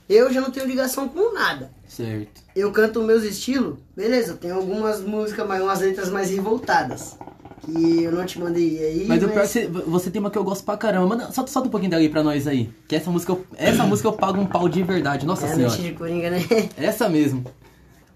Eu 0.09 0.33
já 0.33 0.41
não 0.41 0.51
tenho 0.51 0.67
ligação 0.67 1.09
com 1.09 1.33
nada. 1.33 1.71
Certo. 1.89 2.43
Eu 2.55 2.71
canto 2.73 3.03
meus 3.03 3.23
estilos, 3.23 3.79
beleza, 3.97 4.35
tem 4.35 4.51
algumas 4.51 5.01
músicas, 5.01 5.47
mais 5.47 5.63
umas 5.63 5.81
letras 5.81 6.11
mais 6.11 6.31
revoltadas. 6.31 7.17
Que 7.65 8.03
eu 8.03 8.11
não 8.11 8.27
te 8.27 8.41
mandei 8.41 8.77
aí. 8.85 9.05
Mas 9.07 9.23
o 9.23 9.29
pior 9.29 9.45
é 9.45 9.47
que 9.47 9.67
você, 9.87 10.11
tem 10.11 10.19
uma 10.21 10.31
que 10.33 10.37
eu 10.37 10.43
gosto 10.43 10.65
pra 10.65 10.77
caramba. 10.77 11.07
Manda, 11.07 11.31
solta, 11.31 11.49
solta 11.51 11.69
um 11.69 11.71
pouquinho 11.71 11.93
dali 11.93 12.09
pra 12.09 12.21
nós 12.23 12.49
aí. 12.49 12.69
Que 12.89 12.97
essa 12.97 13.09
música, 13.09 13.33
eu- 13.33 13.47
essa 13.57 13.85
música 13.85 14.09
eu 14.09 14.13
pago 14.13 14.41
um 14.41 14.47
pau 14.47 14.69
de 14.69 14.83
verdade. 14.83 15.25
Nossa 15.25 15.47
É 15.47 15.55
senhora. 15.55 15.69
noite 15.69 15.83
de 15.83 15.93
Coringa, 15.93 16.29
né? 16.31 16.41
Essa 16.77 17.09
mesmo. 17.09 17.45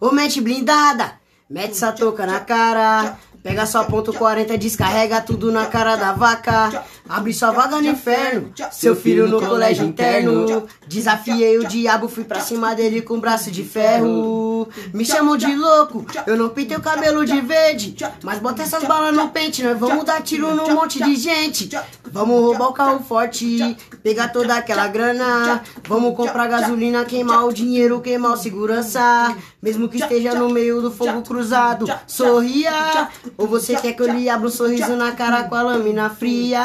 Ô, 0.01 0.11
mente 0.11 0.41
blindada, 0.41 1.13
mete 1.49 1.71
essa 1.71 1.93
touca 1.93 2.27
na 2.27 2.41
cara. 2.41 3.17
Pega 3.41 3.65
sua 3.67 3.85
ponto 3.85 4.13
40, 4.13 4.59
descarrega 4.59 5.21
tudo 5.21 5.53
na 5.53 5.67
cara 5.67 5.95
da 5.95 6.13
vaca. 6.13 6.85
Abre 7.09 7.33
sua 7.33 7.51
vaga 7.51 7.77
no 7.81 7.89
inferno. 7.89 8.53
Seu 8.73 8.97
filho 8.97 9.29
no 9.29 9.41
colégio 9.41 9.85
interno. 9.85 10.67
Desafiei 10.87 11.59
o 11.59 11.67
diabo, 11.67 12.09
fui 12.09 12.25
pra 12.25 12.41
cima 12.41 12.75
dele 12.75 13.03
com 13.03 13.19
braço 13.21 13.51
de 13.51 13.65
ferro. 13.65 14.69
Me 14.93 15.05
chamam 15.05 15.37
de 15.37 15.55
louco, 15.55 16.05
eu 16.27 16.37
não 16.37 16.49
pintei 16.49 16.77
o 16.77 16.81
cabelo 16.81 17.25
de 17.25 17.41
verde. 17.41 17.97
Mas 18.23 18.39
bota 18.39 18.63
essas 18.63 18.85
balas 18.85 19.15
no 19.15 19.29
pente, 19.29 19.63
nós 19.63 19.79
vamos 19.79 20.05
dar 20.05 20.23
tiro 20.23 20.55
num 20.55 20.75
monte 20.75 21.03
de 21.03 21.15
gente. 21.15 21.71
Vamos 22.11 22.41
roubar 22.41 22.69
o 22.69 22.73
carro 22.73 23.01
forte, 23.01 23.77
pegar 24.03 24.29
toda 24.29 24.57
aquela 24.57 24.89
grana. 24.89 25.63
Vamos 25.87 26.17
comprar 26.17 26.49
gasolina, 26.49 27.05
queimar 27.05 27.47
o 27.47 27.53
dinheiro, 27.53 28.01
queimar 28.01 28.33
o 28.33 28.37
segurança. 28.37 29.37
Mesmo 29.63 29.89
que 29.89 29.99
esteja 29.99 30.35
no 30.35 30.49
meio 30.49 30.81
do 30.81 30.91
fogo 30.91 31.23
cruzado, 31.23 31.87
sorria. 32.07 33.09
Ou 33.37 33.47
você 33.47 33.77
quer 33.77 33.93
que 33.93 34.03
eu 34.03 34.13
lhe 34.13 34.29
abra 34.29 34.47
um 34.47 34.51
sorriso 34.51 34.97
na 34.97 35.13
cara 35.13 35.45
com 35.45 35.55
a 35.55 35.63
lâmina 35.63 36.09
fria? 36.11 36.65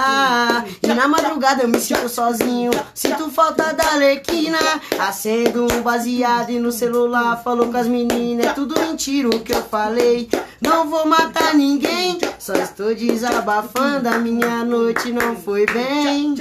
E 0.81 0.87
na 0.87 1.07
madrugada 1.07 1.63
eu 1.63 1.67
me 1.67 1.79
sinto 1.79 2.07
sozinho, 2.09 2.71
sinto 2.93 3.29
falta 3.29 3.73
da 3.73 3.95
lequina. 3.95 4.57
Acendo 4.99 5.65
um 5.71 5.81
baseado 5.81 6.49
e 6.51 6.59
no 6.59 6.71
celular 6.71 7.41
falou 7.43 7.67
com 7.71 7.77
as 7.77 7.87
meninas. 7.87 8.45
É 8.47 8.53
tudo 8.53 8.79
mentira 8.79 9.29
o 9.29 9.39
que 9.39 9.53
eu 9.53 9.63
falei. 9.63 10.29
Não 10.61 10.89
vou 10.89 11.05
matar 11.07 11.53
ninguém, 11.55 12.19
só 12.39 12.53
estou 12.53 12.93
desabafando. 12.93 14.07
A 14.09 14.17
minha 14.17 14.63
noite 14.63 15.11
não 15.11 15.35
foi 15.35 15.65
bem. 15.65 16.35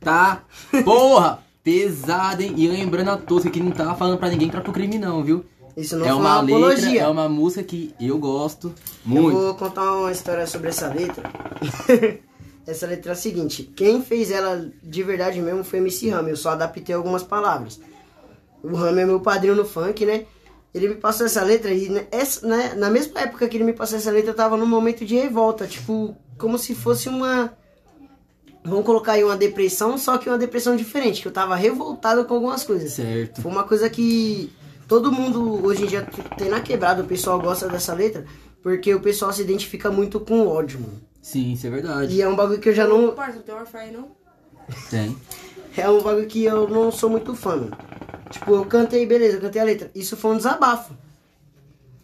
Tá? 0.00 0.42
Porra! 0.84 1.40
Pesada, 1.62 2.42
hein? 2.42 2.54
E 2.56 2.66
lembrando 2.68 3.10
a 3.10 3.16
todos 3.18 3.50
que 3.50 3.60
não 3.60 3.70
tava 3.70 3.94
falando 3.94 4.16
pra 4.18 4.30
ninguém 4.30 4.48
entrar 4.48 4.62
pro 4.62 4.72
crime, 4.72 4.98
não, 4.98 5.22
viu? 5.22 5.44
Isso 5.76 5.96
não 5.96 6.06
é 6.06 6.12
uma 6.14 6.20
uma 6.20 6.40
letra, 6.40 6.56
apologia. 6.56 7.02
é 7.02 7.08
uma 7.08 7.28
música 7.28 7.62
que 7.62 7.94
eu 8.00 8.18
gosto 8.18 8.68
Eu 8.68 8.74
muito. 9.04 9.38
vou 9.38 9.54
contar 9.54 9.92
uma 9.94 10.10
história 10.10 10.46
sobre 10.46 10.70
essa 10.70 10.88
letra. 10.88 11.30
essa 12.70 12.86
letra 12.86 13.12
é 13.12 13.14
a 13.14 13.16
seguinte: 13.16 13.64
quem 13.76 14.02
fez 14.02 14.30
ela 14.30 14.70
de 14.82 15.02
verdade 15.02 15.40
mesmo 15.40 15.64
foi 15.64 15.78
MC 15.80 16.08
Rami. 16.08 16.30
Eu 16.30 16.36
só 16.36 16.50
adaptei 16.50 16.94
algumas 16.94 17.22
palavras. 17.22 17.80
O 18.62 18.74
Rami 18.74 19.00
é 19.00 19.06
meu 19.06 19.20
padrinho 19.20 19.56
no 19.56 19.64
funk, 19.64 20.04
né? 20.06 20.26
Ele 20.72 20.88
me 20.88 20.94
passou 20.94 21.26
essa 21.26 21.42
letra 21.42 21.72
e 21.72 21.88
né, 21.88 22.06
essa, 22.12 22.46
né, 22.46 22.74
na 22.76 22.88
mesma 22.88 23.20
época 23.20 23.48
que 23.48 23.56
ele 23.56 23.64
me 23.64 23.72
passou 23.72 23.98
essa 23.98 24.10
letra, 24.10 24.30
eu 24.30 24.36
tava 24.36 24.56
num 24.56 24.66
momento 24.66 25.04
de 25.04 25.16
revolta. 25.16 25.66
Tipo, 25.66 26.16
como 26.38 26.58
se 26.58 26.74
fosse 26.74 27.08
uma. 27.08 27.52
Vamos 28.62 28.84
colocar 28.84 29.12
aí 29.12 29.24
uma 29.24 29.36
depressão, 29.36 29.96
só 29.96 30.18
que 30.18 30.28
uma 30.28 30.38
depressão 30.38 30.76
diferente, 30.76 31.22
que 31.22 31.28
eu 31.28 31.32
tava 31.32 31.56
revoltado 31.56 32.24
com 32.24 32.34
algumas 32.34 32.62
coisas. 32.62 32.92
Certo. 32.92 33.40
Foi 33.40 33.50
uma 33.50 33.64
coisa 33.64 33.88
que 33.88 34.52
todo 34.86 35.10
mundo 35.10 35.66
hoje 35.66 35.84
em 35.84 35.86
dia 35.86 36.06
tem 36.36 36.50
na 36.50 36.60
quebrada, 36.60 37.02
o 37.02 37.06
pessoal 37.06 37.40
gosta 37.40 37.68
dessa 37.68 37.94
letra, 37.94 38.26
porque 38.62 38.94
o 38.94 39.00
pessoal 39.00 39.32
se 39.32 39.40
identifica 39.40 39.90
muito 39.90 40.20
com 40.20 40.42
o 40.42 40.48
ódio, 40.48 40.78
mano. 40.78 41.09
Sim, 41.20 41.52
isso 41.52 41.66
é 41.66 41.70
verdade. 41.70 42.14
E 42.14 42.22
é 42.22 42.28
um 42.28 42.34
bagulho 42.34 42.60
que 42.60 42.68
eu 42.68 42.74
já 42.74 42.86
não. 42.86 43.12
Parça, 43.12 43.36
não 43.36 43.42
tem 43.42 43.54
Wi-Fi 43.54 43.78
aí, 43.78 43.92
não? 43.92 44.10
Tem. 44.88 45.16
É 45.76 45.88
um 45.88 46.02
bagulho 46.02 46.26
que 46.26 46.44
eu 46.44 46.68
não 46.68 46.90
sou 46.90 47.10
muito 47.10 47.34
fã, 47.34 47.56
mano. 47.56 47.76
Tipo, 48.30 48.54
eu 48.54 48.64
cantei, 48.64 49.06
beleza, 49.06 49.36
eu 49.36 49.40
cantei 49.40 49.60
a 49.60 49.64
letra. 49.64 49.90
Isso 49.94 50.16
foi 50.16 50.32
um 50.32 50.36
desabafo. 50.36 50.94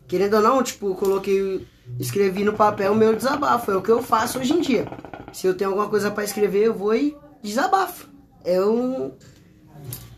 Querendo 0.06 0.34
ou 0.34 0.42
não, 0.42 0.62
tipo, 0.62 0.88
eu 0.88 0.94
coloquei. 0.94 1.66
Escrevi 1.98 2.44
no 2.44 2.52
papel 2.52 2.92
o 2.92 2.96
meu 2.96 3.14
desabafo. 3.14 3.70
É 3.70 3.76
o 3.76 3.82
que 3.82 3.90
eu 3.90 4.02
faço 4.02 4.38
hoje 4.38 4.52
em 4.52 4.60
dia. 4.60 4.86
Se 5.32 5.46
eu 5.46 5.54
tenho 5.54 5.70
alguma 5.70 5.88
coisa 5.88 6.10
pra 6.10 6.24
escrever, 6.24 6.64
eu 6.64 6.74
vou 6.74 6.94
e 6.94 7.16
desabafo. 7.42 8.08
É 8.44 8.60
um. 8.60 9.12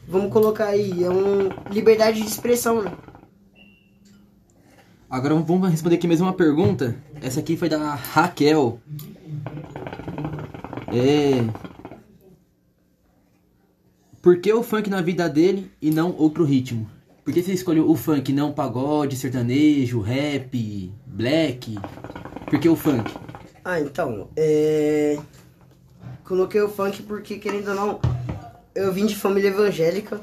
Vamos 0.07 0.33
colocar 0.33 0.67
aí, 0.67 1.05
é 1.05 1.11
um. 1.11 1.49
Liberdade 1.71 2.21
de 2.21 2.29
expressão, 2.29 2.83
né? 2.83 2.93
Agora 5.11 5.35
vamos 5.37 5.71
responder 5.71 5.95
aqui 5.95 6.07
mais 6.07 6.21
uma 6.21 6.35
pergunta. 6.35 6.95
Essa 7.23 7.41
aqui 7.41 7.57
foi 7.57 7.67
da 7.67 7.95
Raquel. 7.95 8.79
É. 10.93 11.43
Por 14.21 14.39
que 14.39 14.53
o 14.53 14.63
funk 14.63 14.91
na 14.91 15.01
vida 15.01 15.27
dele 15.27 15.73
e 15.81 15.91
não 15.91 16.15
outro 16.15 16.45
ritmo? 16.45 16.87
Por 17.25 17.33
que 17.33 17.43
você 17.43 17.55
escolheu 17.55 17.89
o 17.89 17.97
funk, 17.97 18.35
não 18.35 18.53
pagode, 18.53 19.17
sertanejo, 19.17 20.01
rap, 20.01 20.93
black? 21.07 21.79
Por 22.45 22.59
que 22.59 22.69
o 22.69 22.77
funk? 22.77 23.11
Ah, 23.65 23.81
então, 23.81 24.29
é... 24.37 25.19
Coloquei 26.23 26.61
o 26.61 26.69
funk 26.69 27.03
porque, 27.05 27.39
querendo 27.39 27.69
ou 27.69 27.75
não, 27.75 28.01
eu 28.75 28.93
vim 28.93 29.07
de 29.07 29.17
família 29.17 29.49
evangélica 29.49 30.21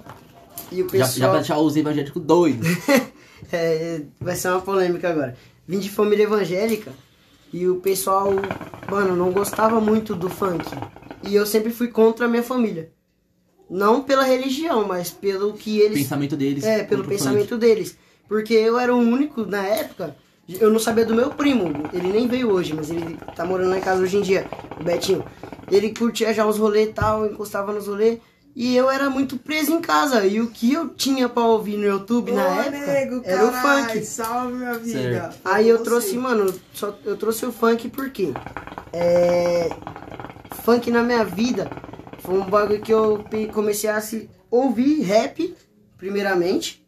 e 0.71 0.83
o 0.83 0.89
Já, 0.89 0.97
já 0.99 1.05
pessoal... 1.05 1.29
pra 1.31 1.39
deixar 1.39 1.57
os 1.57 1.75
evangélicos 1.75 2.21
doidos. 2.21 2.67
É, 3.51 4.01
vai 4.19 4.35
ser 4.35 4.49
uma 4.49 4.61
polêmica 4.61 5.09
agora. 5.09 5.37
Vim 5.67 5.79
de 5.79 5.89
família 5.89 6.23
evangélica 6.23 6.91
e 7.51 7.67
o 7.67 7.77
pessoal, 7.77 8.31
mano, 8.89 9.15
não 9.15 9.31
gostava 9.31 9.79
muito 9.79 10.15
do 10.15 10.29
funk. 10.29 10.65
E 11.27 11.35
eu 11.35 11.45
sempre 11.45 11.71
fui 11.71 11.87
contra 11.87 12.25
a 12.25 12.29
minha 12.29 12.43
família. 12.43 12.91
Não 13.69 14.03
pela 14.03 14.23
religião, 14.23 14.87
mas 14.87 15.09
pelo 15.09 15.53
que 15.53 15.79
eles... 15.79 15.99
pensamento 15.99 16.35
deles. 16.35 16.63
É, 16.63 16.83
pelo 16.83 17.03
pensamento 17.03 17.57
deles. 17.57 17.97
Porque 18.27 18.53
eu 18.53 18.77
era 18.77 18.93
o 18.93 18.99
único, 18.99 19.45
na 19.45 19.65
época, 19.65 20.15
eu 20.47 20.69
não 20.69 20.79
sabia 20.79 21.05
do 21.05 21.15
meu 21.15 21.31
primo. 21.31 21.71
Ele 21.93 22.11
nem 22.11 22.27
veio 22.27 22.51
hoje, 22.51 22.73
mas 22.73 22.89
ele 22.89 23.17
tá 23.35 23.45
morando 23.45 23.69
lá 23.69 23.77
em 23.77 23.81
casa 23.81 24.01
hoje 24.01 24.17
em 24.17 24.21
dia, 24.21 24.47
o 24.79 24.83
Betinho. 24.83 25.23
Ele 25.71 25.93
curtia 25.93 26.33
já 26.33 26.45
os 26.45 26.57
rolês 26.57 26.89
e 26.89 26.93
tal, 26.93 27.25
encostava 27.25 27.73
nos 27.73 27.87
rolês. 27.87 28.19
E 28.55 28.73
eu 28.75 28.89
era 28.89 29.09
muito 29.09 29.37
preso 29.37 29.73
em 29.73 29.81
casa. 29.81 30.25
E 30.25 30.39
o 30.39 30.47
que 30.49 30.71
eu 30.71 30.87
tinha 30.89 31.27
pra 31.27 31.43
ouvir 31.43 31.75
no 31.77 31.83
YouTube 31.83 32.31
na 32.31 32.47
Ô, 32.47 32.61
época 32.61 32.77
nego, 32.93 33.21
era 33.25 33.45
o 33.45 33.51
carai, 33.51 33.83
funk. 33.89 34.05
Salve, 34.05 34.53
minha 34.53 34.73
vida. 34.75 34.99
Certo. 35.01 35.37
Aí 35.43 35.67
eu 35.67 35.77
você. 35.77 35.83
trouxe, 35.83 36.17
mano, 36.17 36.53
só, 36.73 36.97
eu 37.03 37.17
trouxe 37.17 37.45
o 37.45 37.51
funk 37.51 37.89
porque 37.89 38.31
é, 38.93 39.69
funk 40.63 40.89
na 40.89 41.03
minha 41.03 41.25
vida 41.25 41.69
foi 42.19 42.35
um 42.39 42.45
bagulho 42.45 42.81
que 42.81 42.93
eu 42.93 43.25
comecei 43.53 43.89
a 43.89 43.99
se 43.99 44.29
ouvir 44.49 45.01
rap, 45.01 45.53
primeiramente. 45.97 46.81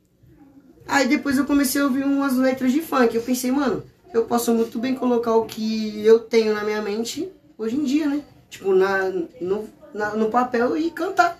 Aí 0.88 1.06
depois 1.06 1.38
eu 1.38 1.46
comecei 1.46 1.82
a 1.82 1.84
ouvir 1.84 2.06
umas 2.06 2.36
letras 2.38 2.72
de 2.72 2.82
funk. 2.82 3.14
Eu 3.14 3.22
pensei, 3.22 3.52
mano, 3.52 3.84
eu 4.14 4.24
posso 4.24 4.54
muito 4.54 4.80
bem 4.80 4.96
colocar 4.96 5.36
o 5.36 5.44
que 5.46 6.02
eu 6.06 6.20
tenho 6.20 6.54
na 6.54 6.64
minha 6.64 6.82
mente 6.82 7.30
hoje 7.58 7.76
em 7.76 7.84
dia, 7.84 8.08
né? 8.08 8.22
Tipo, 8.50 8.74
na, 8.74 9.10
no, 9.42 9.68
na- 9.94 10.16
no 10.16 10.30
papel 10.30 10.78
e 10.78 10.90
cantar. 10.92 11.38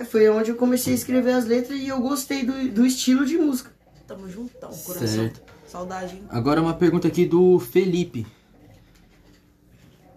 Aí 0.00 0.06
foi 0.06 0.26
onde 0.30 0.50
eu 0.50 0.56
comecei 0.56 0.94
a 0.94 0.96
escrever 0.96 1.32
as 1.32 1.44
letras 1.44 1.78
e 1.78 1.86
eu 1.88 2.00
gostei 2.00 2.42
do, 2.42 2.70
do 2.70 2.86
estilo 2.86 3.26
de 3.26 3.36
música. 3.36 3.70
Tamo 4.06 4.26
juntão, 4.30 4.70
coração. 4.70 5.06
Certo. 5.06 5.42
Saudade, 5.68 6.16
hein? 6.16 6.22
Agora 6.30 6.60
uma 6.62 6.72
pergunta 6.72 7.06
aqui 7.06 7.26
do 7.26 7.58
Felipe. 7.58 8.26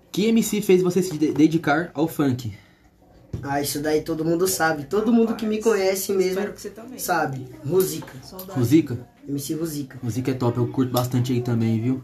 Que 0.09 0.27
MC 0.27 0.61
fez 0.61 0.81
você 0.81 1.03
se 1.03 1.17
de- 1.17 1.33
dedicar 1.33 1.91
ao 1.93 2.07
funk? 2.07 2.53
Ah, 3.41 3.61
isso 3.61 3.81
daí 3.81 4.01
todo 4.01 4.23
mundo 4.23 4.47
sabe. 4.47 4.85
Todo 4.85 5.11
mundo 5.11 5.35
que 5.35 5.45
me 5.45 5.59
conhece 5.61 6.13
mesmo 6.13 6.39
Espero 6.39 6.53
que 6.53 6.61
você 6.61 6.69
também. 6.69 6.97
sabe. 6.97 7.45
Saudade. 8.23 8.57
Musica? 8.59 9.07
MC 9.27 9.55
Musica. 9.55 9.99
Musica 10.01 10.31
é 10.31 10.33
top, 10.33 10.57
eu 10.59 10.67
curto 10.67 10.93
bastante 10.93 11.33
aí 11.33 11.41
também, 11.41 11.81
viu? 11.81 12.01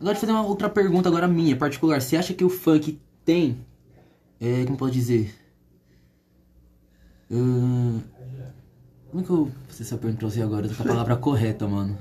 Agora, 0.00 0.14
deixa 0.14 0.16
eu 0.16 0.20
fazer 0.20 0.32
uma 0.32 0.46
outra 0.46 0.70
pergunta 0.70 1.10
agora 1.10 1.28
minha, 1.28 1.56
particular. 1.56 2.00
Você 2.00 2.16
acha 2.16 2.32
que 2.32 2.42
o 2.44 2.48
funk 2.48 2.98
tem... 3.22 3.58
É, 4.40 4.64
como 4.64 4.78
pode 4.78 4.94
dizer? 4.94 5.34
Ahn, 7.32 8.00
como 9.10 9.22
é 9.22 9.26
que 9.26 9.30
eu... 9.30 9.36
vou 9.36 9.50
fazer 9.68 9.82
essa 9.84 9.96
pergunta 9.96 10.20
pra 10.20 10.28
você 10.30 10.42
agora? 10.42 10.68
Com 10.68 10.82
a 10.82 10.86
palavra 10.86 11.16
correta, 11.16 11.66
mano. 11.66 11.98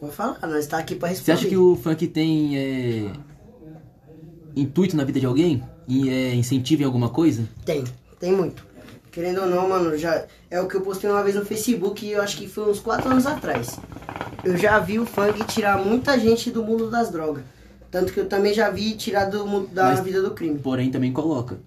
Pode 0.00 0.12
falar, 0.14 0.38
nós 0.46 0.66
tá 0.66 0.78
aqui 0.78 0.94
pra 0.94 1.08
Você 1.08 1.14
responder. 1.14 1.32
acha 1.38 1.48
que 1.48 1.56
o 1.56 1.76
funk 1.76 2.06
tem... 2.08 2.56
É, 2.58 3.12
intuito 4.56 4.96
na 4.96 5.04
vida 5.04 5.20
de 5.20 5.26
alguém? 5.26 5.62
E 5.86 6.08
é, 6.08 6.34
incentivo 6.34 6.82
em 6.82 6.84
alguma 6.84 7.08
coisa? 7.08 7.48
Tem, 7.64 7.84
tem 8.18 8.32
muito. 8.32 8.66
Querendo 9.10 9.40
ou 9.42 9.46
não, 9.48 9.68
mano, 9.68 9.96
já 9.96 10.26
é 10.50 10.60
o 10.60 10.68
que 10.68 10.76
eu 10.76 10.80
postei 10.82 11.08
uma 11.10 11.22
vez 11.22 11.34
no 11.34 11.44
Facebook 11.44 12.04
e 12.04 12.12
eu 12.12 12.22
acho 12.22 12.36
que 12.36 12.46
foi 12.46 12.70
uns 12.70 12.78
4 12.78 13.08
anos 13.10 13.26
atrás. 13.26 13.78
Eu 14.44 14.56
já 14.56 14.78
vi 14.78 14.98
o 14.98 15.06
funk 15.06 15.44
tirar 15.46 15.78
muita 15.84 16.18
gente 16.18 16.50
do 16.50 16.62
mundo 16.62 16.90
das 16.90 17.10
drogas. 17.10 17.42
Tanto 17.90 18.12
que 18.12 18.20
eu 18.20 18.28
também 18.28 18.52
já 18.52 18.70
vi 18.70 18.94
tirar 18.96 19.24
do 19.26 19.46
mundo 19.46 19.68
da 19.68 19.84
Mas- 19.84 20.00
vida 20.00 20.20
do 20.22 20.32
crime. 20.32 20.58
Porém, 20.58 20.90
também 20.90 21.12
coloca. 21.12 21.58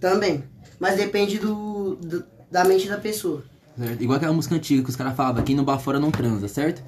Também. 0.00 0.42
Mas 0.80 0.96
depende 0.96 1.38
do, 1.38 1.54
do- 2.00 2.24
da 2.50 2.64
mente 2.64 2.88
da 2.88 2.96
pessoa. 2.98 3.42
Certo? 3.78 4.02
Igual 4.02 4.16
aquela 4.16 4.32
música 4.32 4.54
antiga 4.54 4.82
que 4.82 4.90
os 4.90 4.96
caras 4.96 5.14
falavam, 5.14 5.42
quem 5.44 5.54
não 5.54 5.64
bafora 5.64 5.98
não 6.00 6.10
transa, 6.10 6.48
certo? 6.48 6.82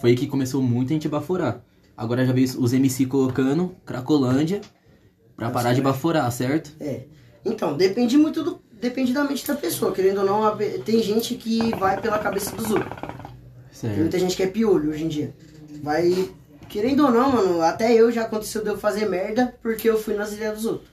Foi 0.00 0.10
aí 0.10 0.16
que 0.16 0.26
começou 0.26 0.60
muita 0.62 0.92
gente 0.92 1.06
a 1.06 1.10
baforar. 1.10 1.60
Agora 1.96 2.26
já 2.26 2.32
veio 2.32 2.46
os 2.60 2.72
MC 2.72 3.06
colocando 3.06 3.74
Cracolândia 3.86 4.60
pra 5.34 5.50
parar 5.50 5.72
de 5.72 5.80
baforar, 5.80 6.30
certo? 6.30 6.72
É. 6.78 7.04
Então, 7.44 7.76
depende 7.76 8.18
muito 8.18 8.42
do. 8.42 8.60
Depende 8.78 9.14
da 9.14 9.24
mente 9.24 9.46
da 9.46 9.54
pessoa. 9.54 9.92
Querendo 9.92 10.18
ou 10.18 10.26
não, 10.26 10.44
a 10.44 10.54
tem 10.84 11.02
gente 11.02 11.34
que 11.36 11.74
vai 11.76 11.98
pela 11.98 12.18
cabeça 12.18 12.54
dos 12.54 12.70
outros. 12.70 12.90
Tem 13.00 13.10
Certo. 13.72 13.98
muita 14.00 14.18
gente 14.18 14.36
que 14.36 14.42
é 14.42 14.46
piolho 14.46 14.90
hoje 14.90 15.04
em 15.04 15.08
dia. 15.08 15.34
Vai. 15.82 16.28
Querendo 16.68 17.04
ou 17.06 17.10
não, 17.10 17.32
mano, 17.32 17.62
até 17.62 17.94
eu 17.94 18.12
já 18.12 18.22
aconteceu 18.22 18.62
de 18.62 18.68
eu 18.68 18.76
fazer 18.76 19.08
merda 19.08 19.54
porque 19.62 19.88
eu 19.88 19.98
fui 19.98 20.14
nas 20.14 20.32
ideias 20.34 20.56
dos 20.56 20.66
outros. 20.66 20.90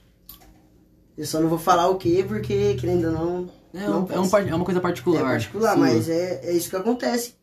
Eu 1.18 1.26
só 1.26 1.40
não 1.40 1.48
vou 1.48 1.58
falar 1.58 1.88
o 1.88 1.96
que, 1.96 2.22
porque, 2.24 2.74
querendo 2.74 3.06
ou 3.08 3.12
não. 3.12 3.48
É, 3.74 3.86
não 3.88 4.04
um- 4.04 4.12
é, 4.12 4.20
um 4.20 4.28
par- 4.28 4.48
é 4.48 4.54
uma 4.54 4.64
coisa 4.64 4.80
particular. 4.80 5.20
É 5.20 5.24
particular, 5.24 5.76
mas 5.76 6.08
é, 6.08 6.40
é 6.44 6.52
isso 6.52 6.70
que 6.70 6.76
acontece. 6.76 7.34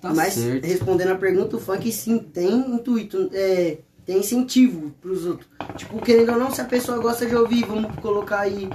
Tá 0.00 0.12
mas 0.14 0.32
certo. 0.34 0.64
respondendo 0.64 1.10
a 1.12 1.14
pergunta, 1.14 1.56
o 1.56 1.60
funk 1.60 1.92
sim 1.92 2.18
tem 2.18 2.74
intuito, 2.74 3.30
é, 3.34 3.78
tem 4.06 4.18
incentivo 4.18 4.90
pros 5.00 5.26
outros. 5.26 5.48
Tipo, 5.76 6.00
querendo 6.00 6.32
ou 6.32 6.38
não, 6.38 6.50
se 6.50 6.60
a 6.60 6.64
pessoa 6.64 6.98
gosta 6.98 7.26
de 7.26 7.36
ouvir, 7.36 7.64
vamos 7.66 7.94
colocar 8.00 8.40
aí 8.40 8.68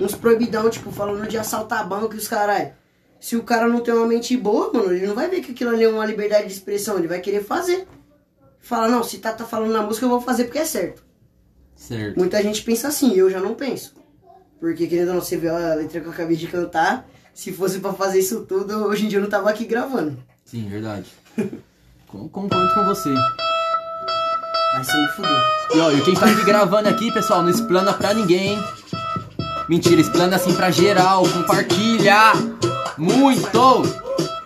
uns 0.00 0.14
proibidão, 0.16 0.68
tipo, 0.68 0.90
falando 0.90 1.26
de 1.28 1.38
assaltar 1.38 1.88
banco 1.88 2.14
e 2.14 2.18
os 2.18 2.26
caralho. 2.26 2.72
Se 3.20 3.36
o 3.36 3.44
cara 3.44 3.68
não 3.68 3.80
tem 3.80 3.94
uma 3.94 4.06
mente 4.06 4.36
boa, 4.36 4.72
mano, 4.72 4.92
ele 4.92 5.06
não 5.06 5.14
vai 5.14 5.30
ver 5.30 5.40
que 5.40 5.52
aquilo 5.52 5.70
ali 5.70 5.84
é 5.84 5.88
uma 5.88 6.04
liberdade 6.04 6.46
de 6.48 6.52
expressão, 6.52 6.98
ele 6.98 7.08
vai 7.08 7.20
querer 7.20 7.42
fazer. 7.42 7.86
Fala, 8.60 8.88
não, 8.88 9.02
se 9.04 9.18
tá, 9.18 9.32
tá 9.32 9.44
falando 9.44 9.72
na 9.72 9.82
música, 9.82 10.04
eu 10.04 10.10
vou 10.10 10.20
fazer 10.20 10.44
porque 10.44 10.58
é 10.58 10.64
certo. 10.64 11.02
Certo. 11.76 12.18
Muita 12.18 12.42
gente 12.42 12.62
pensa 12.62 12.88
assim, 12.88 13.14
eu 13.14 13.30
já 13.30 13.38
não 13.40 13.54
penso. 13.54 13.94
Porque, 14.60 14.86
querendo 14.86 15.08
ou 15.08 15.14
não, 15.14 15.20
você 15.20 15.36
vê 15.36 15.48
a 15.48 15.74
letra 15.74 16.00
que 16.00 16.06
eu 16.06 16.12
acabei 16.12 16.36
de 16.36 16.46
cantar, 16.46 17.06
se 17.34 17.52
fosse 17.52 17.80
pra 17.80 17.92
fazer 17.92 18.18
isso 18.20 18.42
tudo, 18.46 18.86
hoje 18.86 19.04
em 19.04 19.08
dia 19.08 19.18
eu 19.18 19.22
não 19.22 19.28
tava 19.28 19.50
aqui 19.50 19.64
gravando. 19.66 20.16
Sim, 20.44 20.68
verdade. 20.68 21.06
Com- 22.08 22.28
Concordo 22.28 22.72
com 22.74 22.84
você. 22.84 23.08
Aí 24.74 24.84
você 24.84 24.96
me 24.96 25.08
fudeu. 25.08 25.36
E 25.74 25.80
ó, 25.80 25.90
e 25.92 26.00
quem 26.02 26.14
tá 26.14 26.26
aqui 26.26 26.44
gravando 26.44 26.88
aqui, 26.88 27.12
pessoal, 27.12 27.42
não 27.42 27.50
explana 27.50 27.92
pra 27.92 28.14
ninguém. 28.14 28.56
Mentira, 29.68 30.00
explana 30.00 30.36
assim 30.36 30.54
pra 30.54 30.70
geral, 30.70 31.22
compartilha! 31.28 32.32
Muito! 32.98 33.82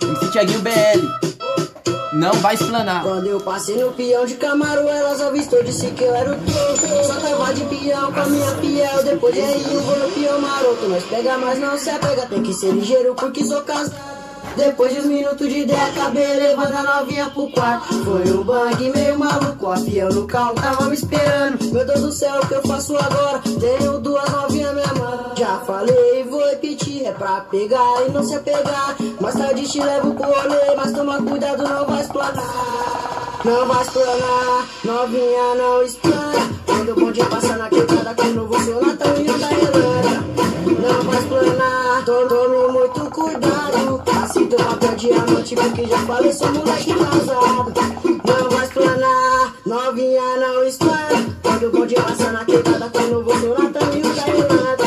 MC 0.02 0.28
Thiaguinho 0.30 0.60
BL. 0.60 1.37
Não 2.12 2.32
vai 2.34 2.54
explanar. 2.54 3.02
Quando 3.02 3.26
eu 3.26 3.40
passei 3.40 3.76
no 3.76 3.92
peão 3.92 4.24
de 4.26 4.34
Camaro, 4.34 4.88
elas 4.88 5.20
avistou, 5.20 5.62
disse 5.62 5.86
que 5.88 6.04
eu 6.04 6.14
era 6.14 6.32
o 6.32 6.36
troco. 6.36 7.04
Só 7.06 7.14
tava 7.14 7.54
de 7.54 7.64
peão 7.64 8.12
com 8.12 8.20
a 8.20 8.26
minha 8.26 8.50
fiel. 8.56 9.04
Depois 9.04 9.34
de 9.34 9.40
aí 9.40 9.74
eu 9.74 9.80
vou 9.80 9.98
no 9.98 10.08
peão 10.12 10.40
maroto. 10.40 10.88
Nós 10.88 11.04
pega, 11.04 11.38
mas 11.38 11.58
não 11.58 11.78
se 11.78 11.90
apega, 11.90 12.26
tem 12.26 12.42
que 12.42 12.52
ser 12.52 12.72
ligeiro 12.72 13.14
porque 13.14 13.44
sou 13.44 13.62
casado. 13.62 14.17
Depois 14.56 14.92
de 14.92 15.00
uns 15.00 15.06
minutos 15.06 15.48
de 15.48 15.60
ideia, 15.60 15.84
acabei 15.86 16.26
levando 16.36 16.74
a 16.74 16.82
novinha 17.00 17.30
pro 17.30 17.50
quarto. 17.50 17.94
Foi 18.04 18.30
um 18.32 18.42
bang 18.42 18.90
meio 18.94 19.18
maluco, 19.18 19.70
a 19.70 19.76
fiel 19.76 20.08
no 20.12 20.26
carro 20.26 20.54
tava 20.54 20.84
me 20.86 20.94
esperando. 20.94 21.64
Meu 21.72 21.86
Deus 21.86 22.00
do 22.00 22.12
céu, 22.12 22.40
o 22.42 22.46
que 22.46 22.54
eu 22.54 22.62
faço 22.62 22.96
agora? 22.96 23.40
Tenho 23.60 23.98
duas 24.00 24.28
novinhas 24.30 24.74
me 24.74 24.82
amando. 24.82 25.36
Já 25.36 25.58
falei, 25.66 26.24
vou 26.28 26.44
repetir, 26.50 27.06
é 27.06 27.12
pra 27.12 27.40
pegar 27.42 28.06
e 28.06 28.10
não 28.10 28.22
se 28.24 28.34
apegar. 28.34 28.96
Mais 29.20 29.34
tarde 29.36 29.68
te 29.68 29.80
levo 29.80 30.14
pro 30.14 30.24
rolê, 30.26 30.74
mas 30.76 30.92
toma 30.92 31.22
cuidado, 31.22 31.62
não 31.62 31.86
vai 31.86 32.00
explanar. 32.00 33.38
Não 33.44 33.66
vai 33.68 33.82
explanar, 33.82 34.66
novinha 34.84 35.54
não 35.56 35.82
explana. 35.82 36.48
Quando 36.66 36.88
o 36.90 36.94
bonde 36.96 37.24
passa 37.26 37.56
na 37.56 37.68
quebrada, 37.68 38.14
com 38.14 38.22
o 38.28 38.34
novo 38.34 38.64
seu 38.64 38.84
Natanzinho 38.84 39.38
da 39.38 39.52
Irlanda. 39.52 40.24
Não 40.80 41.02
vai 41.04 41.18
explanar, 41.18 42.04
to- 42.04 42.28
tome 42.28 42.72
muito. 42.72 42.97
Aceita 44.78 44.86
o 44.86 44.86
papel 44.86 44.96
diamante, 44.96 45.56
porque 45.56 45.86
já 45.86 45.98
falei, 45.98 46.32
sou 46.32 46.52
moleque 46.52 46.94
casado. 46.94 47.74
Não 48.24 48.50
vai 48.50 48.64
explanar, 48.64 49.54
novinha 49.66 50.36
não 50.36 50.64
explana. 50.64 51.36
Quando 51.42 51.66
o 51.66 51.70
bonde 51.72 51.94
passa 51.96 52.30
na 52.30 52.44
quebrada, 52.44 52.88
com 52.90 52.98
o 52.98 53.08
novo 53.08 53.40
seu 53.40 53.58
Natanzinho 53.58 54.14
da 54.14 54.28
Irlanda. 54.28 54.84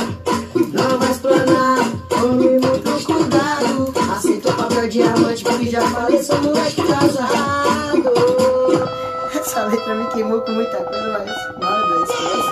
Não 0.71 0.97
vai 0.97 1.11
explanar, 1.11 1.79
tome 2.07 2.59
muito 2.59 3.05
cuidado. 3.05 3.93
Aceita 4.13 4.49
o 4.49 4.53
papel 4.53 4.87
diamante, 4.87 5.43
porque 5.43 5.69
já 5.69 5.81
falei, 5.81 6.23
sou 6.23 6.41
moleque 6.41 6.83
casado. 6.83 8.13
Essa 9.35 9.65
letra 9.65 9.95
me 9.95 10.07
queimou 10.07 10.39
com 10.41 10.51
muita 10.53 10.77
coisa, 10.77 11.09
mas 11.11 11.25
nada, 11.59 12.03
esquece. 12.05 12.51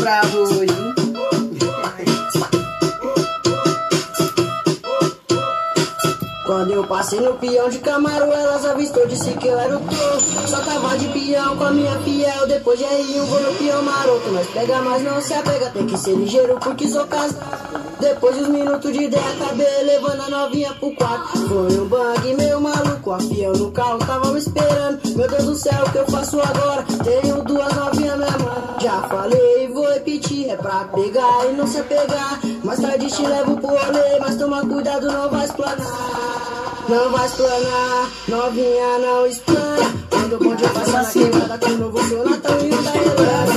Bravo 0.00 0.38
hoje, 0.38 0.81
Quando 6.52 6.70
eu 6.70 6.84
passei 6.84 7.18
no 7.18 7.32
peão 7.32 7.70
de 7.70 7.78
Camaro, 7.78 8.30
elas 8.30 8.66
avistou, 8.66 9.06
disse 9.06 9.32
que 9.32 9.48
eu 9.48 9.58
era 9.58 9.74
o 9.74 9.80
troco. 9.80 10.46
Só 10.46 10.58
tava 10.58 10.98
de 10.98 11.08
peão 11.08 11.56
com 11.56 11.64
a 11.64 11.70
minha 11.70 11.98
fiel. 12.00 12.46
Depois 12.46 12.78
de 12.78 12.84
aí 12.84 13.16
eu 13.16 13.24
vou 13.24 13.40
no 13.40 13.54
peão 13.54 13.82
maroto. 13.82 14.30
Nós 14.30 14.46
pega, 14.48 14.82
mas 14.82 15.02
não 15.02 15.18
se 15.22 15.32
apega, 15.32 15.70
tem 15.70 15.86
que 15.86 15.96
ser 15.96 16.14
ligeiro 16.14 16.58
porque 16.60 16.86
sou 16.88 17.06
casado. 17.06 17.40
Depois 17.98 18.36
de 18.36 18.42
uns 18.42 18.48
minutos 18.48 18.92
de 18.92 19.04
ideia, 19.04 19.24
acabei 19.40 19.82
levando 19.82 20.20
a 20.20 20.28
novinha 20.28 20.74
pro 20.74 20.94
quarto. 20.94 21.38
Foi 21.48 21.80
um 21.80 21.86
bang 21.86 22.34
meio 22.34 22.60
maluco, 22.60 23.12
a 23.12 23.18
fiel 23.18 23.54
no 23.54 23.72
carro 23.72 23.98
tava 24.00 24.30
me 24.30 24.38
esperando. 24.38 25.00
Meu 25.16 25.28
Deus 25.28 25.44
do 25.44 25.56
céu, 25.56 25.84
o 25.86 25.90
que 25.90 25.98
eu 25.98 26.06
faço 26.06 26.38
agora? 26.38 26.84
Tenho 27.02 27.42
duas 27.44 27.72
novinhas 27.74 28.18
me 28.18 28.24
amando. 28.26 28.78
Já 28.78 29.00
falei, 29.08 29.68
vou 29.72 29.90
repetir, 29.90 30.50
é 30.50 30.56
pra 30.56 30.84
pegar 30.94 31.46
e 31.50 31.56
não 31.56 31.66
se 31.66 31.78
apegar. 31.78 32.40
Mais 32.62 32.78
tarde 32.78 33.06
te 33.06 33.22
levo 33.22 33.56
pro 33.56 33.68
rolê, 33.68 34.18
mas 34.20 34.36
toma 34.36 34.60
cuidado, 34.60 35.10
não 35.10 35.30
vai 35.30 35.46
explanar. 35.46 36.41
Não 36.88 37.10
vai 37.12 37.26
explanar, 37.26 38.08
novinha 38.28 38.98
não 38.98 39.26
explana. 39.26 39.92
Quando 40.10 40.32
o 40.34 40.38
bonde 40.38 40.68
passa 40.68 41.02
na 41.02 41.04
quebrada 41.04 41.58
com 41.58 41.72
o 41.72 41.76
novo 41.78 42.08
seu 42.08 42.24
Natanzinho 42.28 42.82
da 42.82 42.94
Irlanda. 42.96 43.52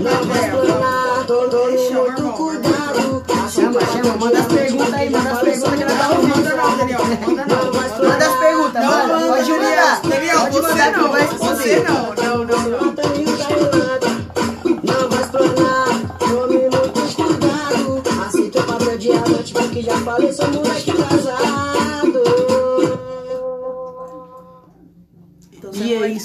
Não 0.00 0.24
vai 0.26 0.44
explanar, 0.44 1.24
to- 1.26 1.48
tome 1.50 1.90
muito 1.90 2.22
cuidado. 2.32 3.24
Chama, 3.50 3.80
chama, 3.80 4.16
manda 4.16 4.38
as 4.38 4.46
perguntas 4.46 4.94
aí, 4.94 5.10
manda 5.10 5.30
as 5.32 5.38
perguntas 5.40 5.74
que 5.74 5.84
nós 5.84 5.98
tá 5.98 6.08
ouvindo. 6.10 6.36
Manda 6.36 6.56
não, 6.56 6.76
Daniel, 6.76 7.00
manda 7.26 7.46
não. 7.46 7.72
Vai. 7.72 7.88
Manda 7.90 8.26
as 8.26 8.38
perguntas, 8.38 8.84
manda. 8.84 9.06
manda, 9.08 9.26
Pode 9.26 9.50
Daniel. 9.50 9.70
mandar. 9.70 10.00
Daniel, 10.02 10.38
Pode 10.40 10.52
você 10.52 10.68
mandar 10.68 10.92
não, 10.92 11.08
vou 11.08 11.48
você 11.56 11.80
não, 11.80 12.14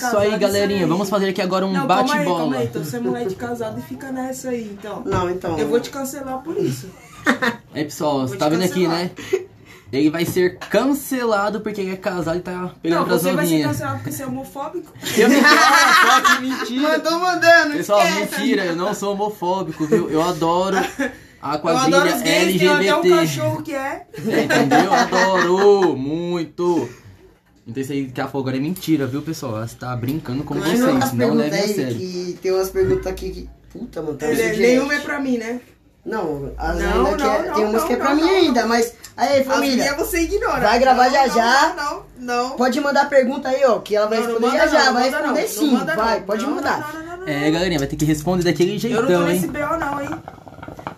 isso 0.08 0.18
aí, 0.18 0.38
galerinha. 0.38 0.88
Vamos 0.88 1.10
fazer 1.10 1.30
aqui 1.30 1.42
agora 1.42 1.66
um 1.66 1.72
Não, 1.72 1.82
aí, 1.82 1.88
bate-bola. 1.88 2.58
aí. 2.58 2.66
Então 2.66 2.84
você 2.84 2.98
é 2.98 3.00
moleque 3.00 3.36
casado 3.36 3.80
e 3.80 3.82
fica 3.82 4.12
nessa 4.12 4.50
aí, 4.50 4.70
então. 4.78 5.02
Não, 5.06 5.30
então. 5.30 5.58
Eu 5.58 5.68
vou 5.68 5.80
te 5.80 5.90
cancelar 5.90 6.40
por 6.40 6.58
isso. 6.58 6.90
Aí, 7.74 7.84
pessoal, 7.86 8.22
você 8.28 8.38
tá 8.38 8.50
vendo 8.50 8.64
aqui, 8.64 8.88
né? 8.88 9.12
Ele 9.94 10.10
vai 10.10 10.26
ser 10.26 10.58
cancelado 10.58 11.62
porque 11.62 11.80
ele 11.80 11.94
é 11.94 11.96
casado 11.96 12.38
e 12.38 12.42
tá 12.42 12.72
pegando 12.82 13.00
Não, 13.00 13.06
pras 13.06 13.22
você 13.22 13.32
vai 13.32 13.46
ser 13.48 13.64
cancelado 13.64 13.98
porque 13.98 14.12
você 14.12 14.24
é 14.24 14.28
homofóbico. 14.28 14.92
Eu 15.16 15.30
não 15.30 15.42
sou, 15.42 16.22
que 16.36 16.42
mentira. 16.42 16.90
Mandou 16.98 17.20
mandando. 17.20 17.74
Pessoal, 17.78 18.02
esquece. 18.04 18.42
mentira, 18.42 18.66
eu 18.66 18.76
não 18.76 18.94
sou 18.94 19.14
homofóbico, 19.14 19.86
viu? 19.86 20.10
Eu 20.10 20.22
adoro 20.22 20.78
a 21.42 21.54
Eu 21.54 21.60
quadrilha 21.60 21.98
adoro 21.98 22.16
os 22.16 22.22
gays, 22.24 22.60
tem 22.60 22.68
até 22.68 22.96
um 22.96 22.98
LGBT. 22.98 23.10
cachorro 23.16 23.62
que 23.62 23.74
é. 23.74 24.08
É, 24.28 24.44
entendeu? 24.44 24.80
Eu 24.80 24.94
adoro 24.94 25.96
muito. 25.96 26.90
Então 27.68 27.82
isso 27.82 27.92
aí 27.92 28.06
que 28.12 28.20
ela 28.22 28.30
falou 28.30 28.44
agora 28.44 28.58
é 28.58 28.60
mentira, 28.60 29.08
viu, 29.08 29.22
pessoal? 29.22 29.56
Ela 29.58 29.66
está 29.66 29.96
brincando 29.96 30.44
com 30.44 30.54
Continua 30.56 30.98
as 31.00 31.10
vocês, 31.10 31.14
não 31.14 31.34
levem 31.34 31.60
a 31.60 31.64
aí, 31.64 31.74
sério. 31.74 31.98
que 31.98 32.40
tem 32.42 32.52
umas 32.52 32.70
perguntas 32.70 33.08
aqui 33.08 33.30
que... 33.32 33.50
Puta, 33.72 34.02
mano, 34.02 34.18
tá 34.18 34.28
Ele- 34.28 34.36
direct. 34.36 34.62
Nenhuma 34.62 34.94
é 34.94 35.00
pra 35.00 35.20
mim, 35.20 35.38
né? 35.38 35.60
Não, 36.06 36.54
as 36.58 36.78
Não, 36.80 37.08
ainda 37.08 37.18
que 37.18 37.24
não, 37.24 37.34
é, 37.34 37.48
não, 37.48 37.56
tem 37.56 37.64
umas 37.66 37.82
não, 37.82 37.88
que 37.88 37.94
é 37.94 37.96
pra 37.98 38.10
não, 38.10 38.16
mim 38.16 38.22
não, 38.22 38.30
ainda, 38.30 38.66
mas... 38.68 38.94
Aí, 39.18 39.44
família, 39.44 39.96
você 39.96 40.20
ignora. 40.22 40.60
Vai 40.60 40.78
gravar 40.80 41.06
Não, 41.06 41.12
já 41.14 41.26
não, 41.28 41.36
já. 41.36 41.74
Não, 41.76 42.04
não, 42.20 42.50
não. 42.50 42.56
pode 42.58 42.80
mandar 42.82 43.10
pergunta 43.10 43.50
aí, 43.50 43.64
ó, 43.66 43.80
que 43.80 43.96
ela 43.96 44.06
vai 44.08 44.20
Não, 44.20 44.26
não 44.26 44.34
responder 44.34 44.58
manda 44.58 44.70
já 44.70 44.78
já, 44.80 44.86
não, 44.86 44.94
vai 44.94 45.04
responder 45.10 45.42
não, 45.42 45.48
sim, 45.48 45.72
não 45.72 45.86
vai, 45.96 46.20
não. 46.20 46.26
pode 46.28 46.44
Não, 46.46 46.56
mandar. 46.56 46.94
não, 46.94 47.00
não, 47.02 47.10
não, 47.10 47.18
não. 47.26 47.28
É, 47.28 47.50
galerinha, 47.50 47.80
vai 47.80 47.88
ter 47.88 47.96
que 47.96 48.06
responder 48.06 48.44
daquele 48.44 48.72
Eu 48.72 48.74
não 48.74 48.80
jeitão, 48.80 49.06
tô 49.08 49.28
nesse? 49.28 49.48
B.O. 49.48 49.78
não, 49.78 50.02
hein? 50.02 50.10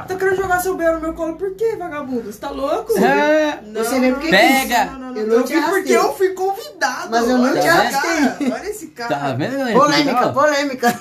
Tá 0.07 0.15
querendo 0.15 0.37
jogar 0.37 0.59
seu 0.59 0.75
B.O. 0.75 0.93
no 0.93 1.01
meu 1.01 1.13
colo 1.13 1.35
por 1.35 1.53
quê, 1.55 1.75
vagabundo? 1.77 2.31
Você 2.31 2.39
tá 2.39 2.49
louco? 2.49 2.97
É. 2.97 3.61
Não, 3.65 3.83
Você 3.83 3.99
não, 3.99 4.11
porque 4.13 4.31
não, 4.31 4.37
Pega. 4.37 4.85
não, 4.85 4.99
não, 4.99 5.11
não, 5.11 5.17
Eu 5.17 5.27
Eu, 5.27 5.37
não 5.39 5.43
te 5.45 5.53
porque 5.53 5.65
arrastei. 5.65 5.97
eu 5.97 6.13
fui 6.13 6.29
convidado. 6.29 7.11
Mas 7.11 7.29
eu 7.29 7.37
não 7.37 7.43
olha 7.45 7.61
te 7.61 7.67
cara, 7.67 8.37
Olha 8.41 8.69
esse 8.69 8.87
cara. 8.87 9.15
Tá 9.15 9.33
vendo, 9.33 9.57
galera? 9.57 9.77
Polêmica, 9.79 10.29
polêmica. 10.33 10.99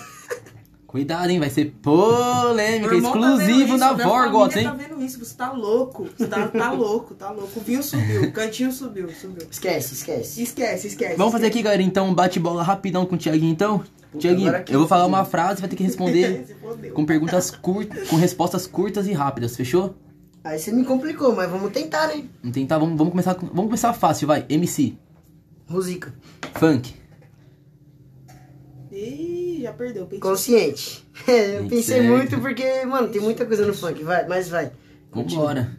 Cuidado, 0.87 1.29
hein? 1.29 1.39
Vai 1.39 1.51
ser 1.51 1.75
polêmica, 1.83 2.89
tá 2.89 2.97
exclusivo 2.97 3.67
vendo 3.73 3.79
da 3.79 3.89
família 3.89 4.59
hein? 4.59 4.65
Tá 4.65 4.73
vendo 4.73 5.05
isso? 5.05 5.19
Você 5.19 5.35
tá 5.37 5.53
louco. 5.53 6.09
Você 6.17 6.27
tá, 6.27 6.49
tá 6.49 6.71
louco, 6.71 7.15
tá 7.15 7.31
louco. 7.31 7.61
O 7.61 7.63
vinho 7.63 7.83
subiu, 7.83 8.23
o 8.23 8.33
cantinho 8.33 8.73
subiu, 8.73 9.11
subiu. 9.11 9.47
Esquece, 9.51 9.95
esquece. 9.95 10.43
Esquece, 10.43 10.87
esquece. 10.87 11.17
Vamos 11.17 11.33
fazer 11.33 11.47
esquece. 11.47 11.59
aqui, 11.59 11.63
galera, 11.65 11.83
então, 11.83 12.09
um 12.09 12.15
bate-bola 12.15 12.63
rapidão 12.63 13.05
com 13.05 13.15
o 13.15 13.19
Thiaguinho, 13.19 13.53
então? 13.53 13.83
Tiaguinho, 14.19 14.53
eu 14.69 14.79
vou 14.81 14.89
falar 14.89 15.07
uma 15.07 15.25
frase, 15.25 15.61
vai 15.61 15.69
ter 15.71 15.77
que 15.77 15.83
responder 15.85 16.57
com 16.95 17.05
perguntas 17.05 17.51
curtas, 17.51 18.09
com 18.09 18.17
respostas 18.17 18.67
curtas 18.67 19.07
e 19.07 19.13
rápidas, 19.13 19.57
fechou? 19.57 19.95
Aí 20.45 20.59
você 20.59 20.71
me 20.73 20.85
complicou, 20.85 21.35
mas 21.35 21.51
vamos 21.51 21.73
tentar, 21.73 22.07
né? 22.09 22.25
Vamos 22.43 22.55
tentar, 22.55 22.79
vamos, 22.79 22.97
vamos 22.97 23.11
começar, 23.11 23.35
com- 23.35 23.47
vamos 23.47 23.65
começar 23.67 23.93
fácil, 23.93 24.29
vai. 24.29 24.45
MC, 24.49 24.97
Rosica. 25.69 26.15
funk, 26.55 26.95
Ih, 28.93 29.59
já 29.63 29.73
perdeu. 29.73 30.07
pensou. 30.07 30.31
Consciente. 30.31 31.05
É, 31.27 31.59
eu 31.59 31.63
pensei 31.69 31.97
certo. 32.01 32.09
muito 32.09 32.41
porque, 32.41 32.85
mano, 32.87 33.09
tem 33.09 33.21
muita 33.21 33.45
coisa 33.45 33.67
no 33.67 33.75
funk, 33.75 34.03
vai, 34.05 34.27
mas 34.29 34.49
vai. 34.49 34.71
vambora. 35.13 35.77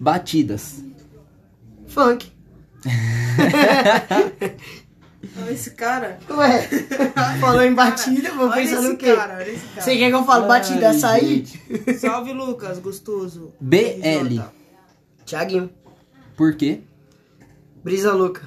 Batidas, 0.00 0.84
Funk. 1.88 2.30
Olha 5.42 5.50
esse 5.50 5.72
cara. 5.72 6.18
Ué, 6.30 6.68
falou 7.40 7.62
em 7.62 7.74
batida, 7.74 8.30
vou 8.32 8.46
Olha 8.48 8.54
pensar 8.54 8.80
no 8.82 8.96
quê? 8.96 9.14
cara, 9.16 9.34
olha 9.34 9.50
esse 9.50 9.66
cara. 9.66 9.80
Você 9.82 9.96
quer 9.96 10.08
que 10.10 10.14
eu 10.14 10.24
fale 10.24 10.46
batida 10.46 10.88
Ai, 10.90 10.96
açaí? 10.96 11.44
Salve, 11.98 12.32
Lucas, 12.32 12.78
gostoso. 12.78 13.52
BL. 13.60 13.76
RJ. 14.02 14.42
Thiaguinho. 15.26 15.70
por 16.36 16.54
quê? 16.54 16.80
Brisa 17.82 18.12
louca. 18.12 18.42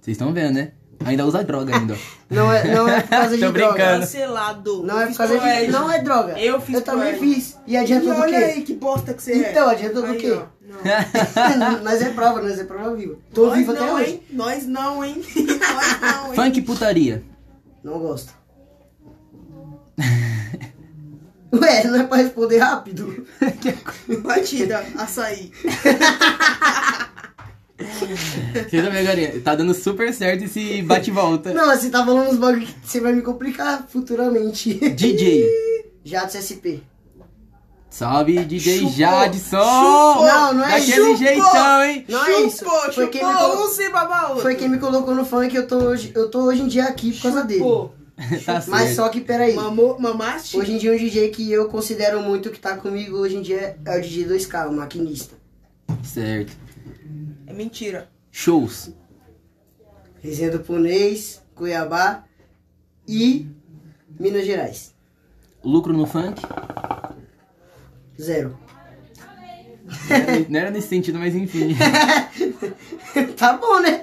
Vocês 0.00 0.14
estão 0.16 0.32
vendo, 0.32 0.54
né? 0.54 0.72
Ainda 1.04 1.26
usa 1.26 1.44
droga 1.44 1.76
ainda. 1.76 1.94
ó. 1.94 1.96
Não 2.34 2.52
é, 2.52 2.64
não 2.74 2.88
é 2.88 3.02
por 3.02 3.08
causa 3.10 3.36
de 3.36 3.44
Tô 3.44 3.52
droga. 3.52 3.72
brincando. 3.74 4.00
Cancelado. 4.00 4.82
Não 4.82 5.00
é 5.00 5.06
por 5.06 5.16
causa 5.16 5.38
de. 5.38 5.66
Não 5.68 5.92
é 5.92 6.02
droga. 6.02 6.36
Eu 6.40 6.60
fiz 6.60 6.74
Eu 6.74 6.82
também 6.82 7.16
fiz. 7.20 7.56
E 7.66 7.76
adiantou 7.76 8.12
E 8.12 8.16
do 8.16 8.20
olha 8.22 8.38
quê? 8.38 8.44
aí 8.44 8.62
que 8.62 8.74
bosta 8.74 9.14
que 9.14 9.22
você 9.22 9.32
é. 9.32 9.50
Então, 9.52 9.68
adiantou 9.68 10.04
do 10.04 10.14
quê? 10.16 10.32
ó. 10.32 10.46
Não. 10.66 10.82
nós 11.84 12.02
é 12.02 12.10
prova, 12.10 12.42
nós 12.42 12.58
é 12.58 12.64
prova 12.64 12.94
viva. 12.96 13.16
Tô 13.32 13.46
Nós 13.46 13.58
vivo 13.58 13.72
até 13.72 13.80
não, 13.80 13.94
hoje. 13.94 14.10
hein? 14.10 14.22
Nós 14.30 14.66
não, 14.66 15.04
hein? 15.04 15.22
Nós 15.36 16.00
não, 16.00 16.28
hein? 16.28 16.34
Funk 16.34 16.58
e 16.58 16.62
putaria. 16.62 17.22
Não 17.84 17.98
gosto. 18.00 18.34
Ué, 21.52 21.84
não 21.84 22.00
é 22.00 22.04
pra 22.04 22.16
responder 22.18 22.58
rápido? 22.58 23.26
Batida, 24.22 24.84
açaí. 24.98 25.52
Vocês 27.78 28.82
vão 28.82 28.90
ver, 28.92 29.04
galerinha, 29.04 29.40
tá 29.40 29.54
dando 29.54 29.72
super 29.72 30.12
certo 30.12 30.44
esse 30.44 30.82
bate-volta. 30.82 31.54
Não, 31.54 31.66
você 31.74 31.88
tá 31.90 32.04
falando 32.04 32.30
uns 32.30 32.38
bagulho 32.38 32.66
que 32.66 32.74
você 32.82 33.00
vai 33.00 33.12
me 33.12 33.22
complicar 33.22 33.86
futuramente. 33.88 34.74
DJ. 34.90 35.46
Jatos 36.04 36.34
SP. 36.42 36.82
Salve, 37.96 38.44
DJ 38.44 38.78
Chupou. 38.80 38.92
Jadson! 38.92 39.56
Chupou. 39.56 40.26
Não, 40.26 40.52
não 40.52 40.64
é 40.66 40.78
Daquele 40.80 41.12
isso. 41.12 41.16
jeitão, 41.16 41.82
hein? 41.82 42.04
Não 42.06 42.24
é 42.26 42.40
isso. 42.42 42.58
Chupou, 42.58 42.92
Foi 42.92 43.08
quem 43.08 43.24
me 43.24 43.32
chupou, 43.32 43.48
colocou- 43.48 44.36
um. 44.36 44.40
Foi 44.40 44.54
quem 44.54 44.68
me 44.68 44.78
colocou 44.78 45.14
no 45.14 45.24
funk, 45.24 45.56
eu 45.56 45.66
tô 45.66 45.76
hoje, 45.78 46.12
eu 46.14 46.30
tô 46.30 46.42
hoje 46.42 46.60
em 46.60 46.68
dia 46.68 46.84
aqui 46.84 47.12
por 47.12 47.22
causa 47.22 47.42
dele. 47.44 47.60
Chupou. 47.60 47.94
tá. 48.44 48.62
Mas 48.68 48.96
só 48.96 49.08
que, 49.08 49.22
peraí. 49.22 49.54
Mamou, 49.54 49.98
mamaste? 49.98 50.58
Hoje 50.58 50.72
em 50.72 50.76
dia 50.78 50.92
um 50.92 50.96
DJ 50.98 51.30
que 51.30 51.50
eu 51.50 51.68
considero 51.70 52.20
muito 52.20 52.50
que 52.50 52.58
tá 52.60 52.76
comigo 52.76 53.16
hoje 53.16 53.36
em 53.36 53.40
dia 53.40 53.78
é 53.82 53.98
o 53.98 54.02
DJ 54.02 54.26
2K, 54.26 54.68
o 54.68 54.72
maquinista. 54.72 55.34
Certo. 56.04 56.52
É 57.46 57.52
mentira. 57.54 58.10
Shows. 58.30 58.90
Resenha 60.20 60.50
do 60.50 60.60
Punês, 60.60 61.40
Cuiabá 61.54 62.24
e 63.08 63.46
Minas 64.20 64.44
Gerais. 64.44 64.94
Lucro 65.64 65.94
no 65.94 66.04
funk. 66.06 66.42
Zero. 68.20 68.58
Não 70.08 70.16
era- 70.16 70.46
Não 70.48 70.60
era 70.60 70.70
nesse 70.70 70.88
sentido, 70.88 71.18
mas 71.18 71.34
enfim. 71.34 71.76
tá 73.36 73.52
bom, 73.56 73.80
né? 73.80 74.02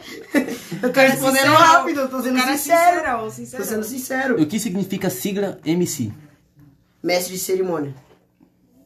Eu 0.82 0.92
tô 0.94 1.00
respondendo 1.00 1.42
Sincerão. 1.42 1.56
rápido, 1.56 2.00
eu 2.02 2.10
tô 2.10 2.22
sendo 2.22 2.40
cara 2.40 2.58
sincero. 2.58 3.32
sincerão, 3.32 3.60
Tô 3.64 3.70
sendo 3.70 3.84
sincero. 3.84 4.42
O 4.42 4.46
que 4.46 4.60
significa 4.60 5.10
sigla 5.10 5.60
MC? 5.66 6.12
Mestre 7.04 7.34
de 7.34 7.40
cerimônia. 7.40 7.94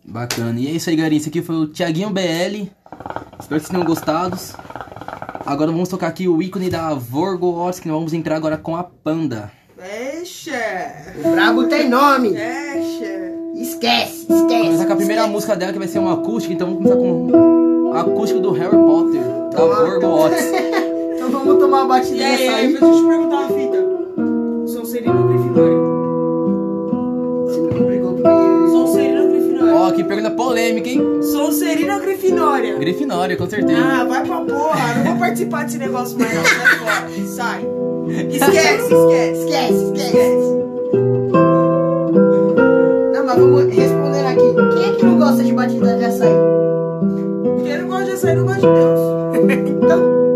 Bacana. 0.03 0.59
E 0.59 0.67
é 0.67 0.71
isso 0.71 0.89
aí, 0.89 0.95
galerinha. 0.95 1.19
Esse 1.19 1.29
aqui 1.29 1.41
foi 1.41 1.55
o 1.55 1.67
Thiaguinho 1.67 2.09
BL. 2.09 2.21
Espero 2.21 2.69
que 3.39 3.47
vocês 3.49 3.69
tenham 3.69 3.85
gostado. 3.85 4.37
Agora 5.45 5.71
vamos 5.71 5.89
tocar 5.89 6.07
aqui 6.07 6.27
o 6.27 6.41
ícone 6.41 6.69
da 6.69 6.93
Vorgo 6.93 7.61
Otis, 7.63 7.79
que 7.79 7.87
nós 7.87 7.95
vamos 7.97 8.13
entrar 8.13 8.35
agora 8.37 8.57
com 8.57 8.75
a 8.75 8.83
Panda. 8.83 9.51
Fecha. 9.77 11.13
O 11.23 11.31
brabo 11.31 11.67
tem 11.67 11.87
nome. 11.89 12.33
Fecha. 12.33 13.16
Esquece, 13.67 14.25
Vamos 14.27 14.43
esquece. 14.43 14.65
começar 14.65 14.85
com 14.85 14.93
a 14.93 14.95
primeira 14.95 15.21
esquece. 15.21 15.33
música 15.33 15.55
dela, 15.55 15.73
que 15.73 15.79
vai 15.79 15.87
ser 15.87 15.99
uma 15.99 16.13
acústica. 16.13 16.53
Então 16.53 16.67
vamos 16.67 16.89
começar 16.89 16.97
com 16.97 17.91
a 17.93 18.01
acústica 18.01 18.39
do 18.39 18.51
Harry 18.51 18.77
Potter, 18.77 19.21
da 19.51 20.07
Otis. 20.07 20.51
Então 21.17 21.31
vamos 21.31 21.57
tomar 21.59 21.81
uma 21.83 21.95
batida 21.97 22.23
aí, 22.23 22.47
aí. 22.47 22.67
deixa 22.69 22.85
eu 22.85 22.93
te 22.95 23.03
perguntar 23.07 23.35
uma 23.35 23.47
fita. 23.49 23.85
Sonserina 24.67 25.13
ou 25.19 25.27
Grifinória? 25.27 25.77
Você 27.45 27.59
me 27.61 27.67
complicou 27.69 28.13
porque... 28.13 28.71
Sonserina 28.71 29.21
ou 29.23 29.27
Grifinória? 29.29 29.75
Ó, 29.75 29.91
que 29.91 30.03
pergunta 30.05 30.31
polêmica, 30.31 30.89
hein? 30.89 31.01
Sonserina 31.23 31.95
ou 31.95 32.01
Grifinória? 32.01 32.75
Grifinória, 32.77 33.35
com 33.35 33.49
certeza. 33.49 33.79
Ah, 33.81 34.03
vai 34.05 34.23
pra 34.25 34.37
porra. 34.41 34.93
Não 34.99 35.03
vou 35.05 35.15
participar 35.17 35.65
desse 35.65 35.77
negócio 35.79 36.17
mais 36.17 36.33
não. 36.33 36.43
Sai 36.45 36.77
fora. 36.77 37.27
Sai. 37.27 37.67
Esquece, 38.31 38.93
esquece. 38.93 39.43
Esquece, 39.43 39.93
esquece. 39.95 40.76
Vamos 43.37 43.65
responder 43.75 44.25
aqui. 44.25 44.75
Quem 44.75 44.89
é 44.89 44.95
que 44.95 45.05
não 45.05 45.19
gosta 45.19 45.43
de 45.43 45.53
batida 45.53 45.95
de 45.95 46.05
açaí? 46.05 46.29
Quem 47.63 47.77
não 47.77 47.87
gosta 47.87 48.05
de 48.05 48.11
açaí 48.11 48.35
não 48.35 48.45
gosta 48.45 48.61
de 48.61 48.67
Deus. 48.67 48.99
Então... 49.87 50.26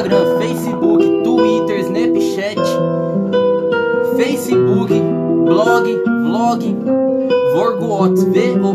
Instagram, 0.00 0.38
Facebook, 0.38 1.02
Twitter, 1.24 1.84
Snapchat, 1.84 2.56
Facebook, 4.16 4.88
blog, 5.44 5.84
vlog, 6.24 6.62
Vorgoats, 7.52 8.22
V-O-O-R-G-W-A-T-Z. 8.24 8.70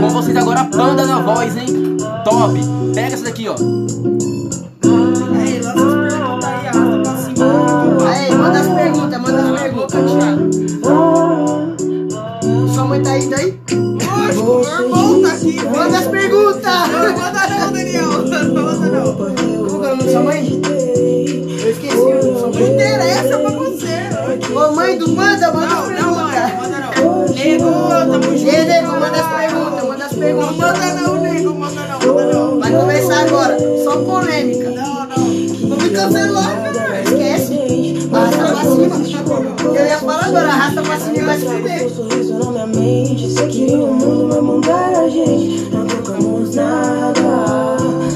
Com 0.00 0.08
vocês 0.10 0.36
agora, 0.36 0.64
Panda 0.64 1.06
na 1.06 1.20
voz, 1.20 1.56
hein? 1.56 1.96
Top! 2.24 2.58
Pega 2.94 3.14
essa 3.14 3.22
daqui, 3.26 3.48
ó. 3.48 3.54
O 20.08 20.12
nome 20.12 20.12
da 20.12 20.12
sua 20.12 20.22
mãe? 20.22 20.60
Eu 21.62 21.70
esqueci 21.70 21.96
o 21.96 22.04
nome 22.04 22.14
da 22.14 22.22
sua 22.22 22.48
Não 22.48 22.52
mãe. 22.52 22.74
interessa 22.74 23.38
pra 23.38 23.50
você. 23.50 24.54
Ô 24.54 24.72
mãe 24.74 24.98
do 24.98 25.08
Manda, 25.12 25.52
manda 25.52 25.66
as 25.66 25.72
Não, 25.72 26.14
não, 26.14 26.30
perguntas. 26.30 26.52
Manda 26.58 26.78
não. 26.78 27.28
Nego, 27.28 27.88
tamo 27.88 28.38
junto. 28.38 28.48
Ei, 28.54 28.64
nego, 28.64 28.86
manda 28.92 29.06
as 29.06 29.40
perguntas, 29.40 29.84
manda 29.88 30.04
as 30.04 30.12
Não 30.12 30.18
perguntas. 30.18 30.56
manda 30.56 30.94
não, 30.94 31.20
nego. 31.20 31.54
Manda 31.54 31.80
não, 31.82 32.14
manda 32.14 32.32
não. 32.32 32.58
Vai 32.60 32.72
começar 32.72 33.20
agora, 33.26 33.56
só 33.84 33.96
polêmica. 33.98 34.70
Não, 34.70 35.06
não. 35.06 35.68
Vou 35.68 35.78
me 35.78 35.90
cancelar, 35.90 36.72
cara. 36.72 37.02
Esquece. 37.02 38.08
Arrasta 38.12 38.44
pra 38.46 38.64
cima. 38.64 39.76
Eu 39.78 39.86
ia 39.86 39.98
falar 39.98 40.24
agora, 40.24 40.48
arrasta 40.48 40.82
pra 40.82 40.98
cima 40.98 41.16
e 41.16 41.20
vai 41.22 41.38
se 41.38 41.46
fuder. 41.46 41.90
Sorriso 41.90 42.34
na 42.38 42.50
minha 42.50 42.66
mente. 42.66 43.30
Sei 43.32 43.46
que 43.48 43.74
o 43.74 43.86
mundo 43.88 44.28
vai 44.28 44.40
mudar 44.40 44.92
a 45.04 45.08
gente. 45.08 45.68
Não 45.70 45.84
trocamos 45.86 46.54
nada, 46.54 47.20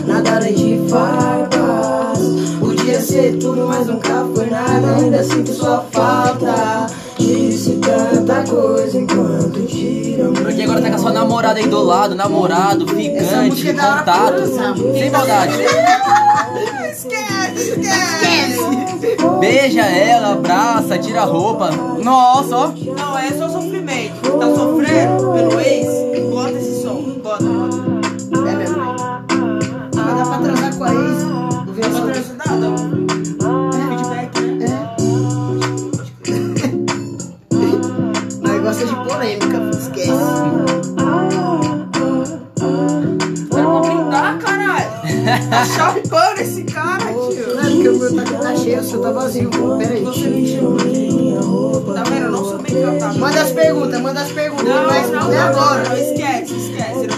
nada 0.07 0.37
além 0.37 0.55
de 0.55 0.88
farpas. 0.88 1.41
Tudo, 3.42 3.66
mas 3.66 3.87
nunca 3.88 4.26
foi 4.35 4.46
nada. 4.46 4.96
Ainda 4.96 5.24
sinto 5.24 5.52
sua 5.52 5.85
falta. 5.90 6.87
Disse 7.18 7.72
tanta 7.78 8.44
coisa 8.44 8.98
enquanto 8.98 9.62
amo. 10.22 10.35
Porque 10.35 10.62
agora 10.62 10.81
tá 10.81 10.88
com 10.90 10.94
a 10.94 10.98
sua 10.98 11.12
namorada 11.12 11.59
aí 11.59 11.66
do 11.66 11.83
lado, 11.83 12.14
namorado, 12.14 12.87
ficante, 12.87 13.68
é 13.68 13.74
contato. 13.74 14.46
Sem 14.92 15.11
maldade. 15.11 15.55
Esquece, 16.90 17.81
esquece. 17.81 19.22
Beija 19.40 19.83
ela, 19.83 20.33
abraça, 20.33 20.98
tira 20.98 21.22
a 21.22 21.24
roupa. 21.24 21.70
Nossa, 22.02 22.57
ó. 22.57 22.72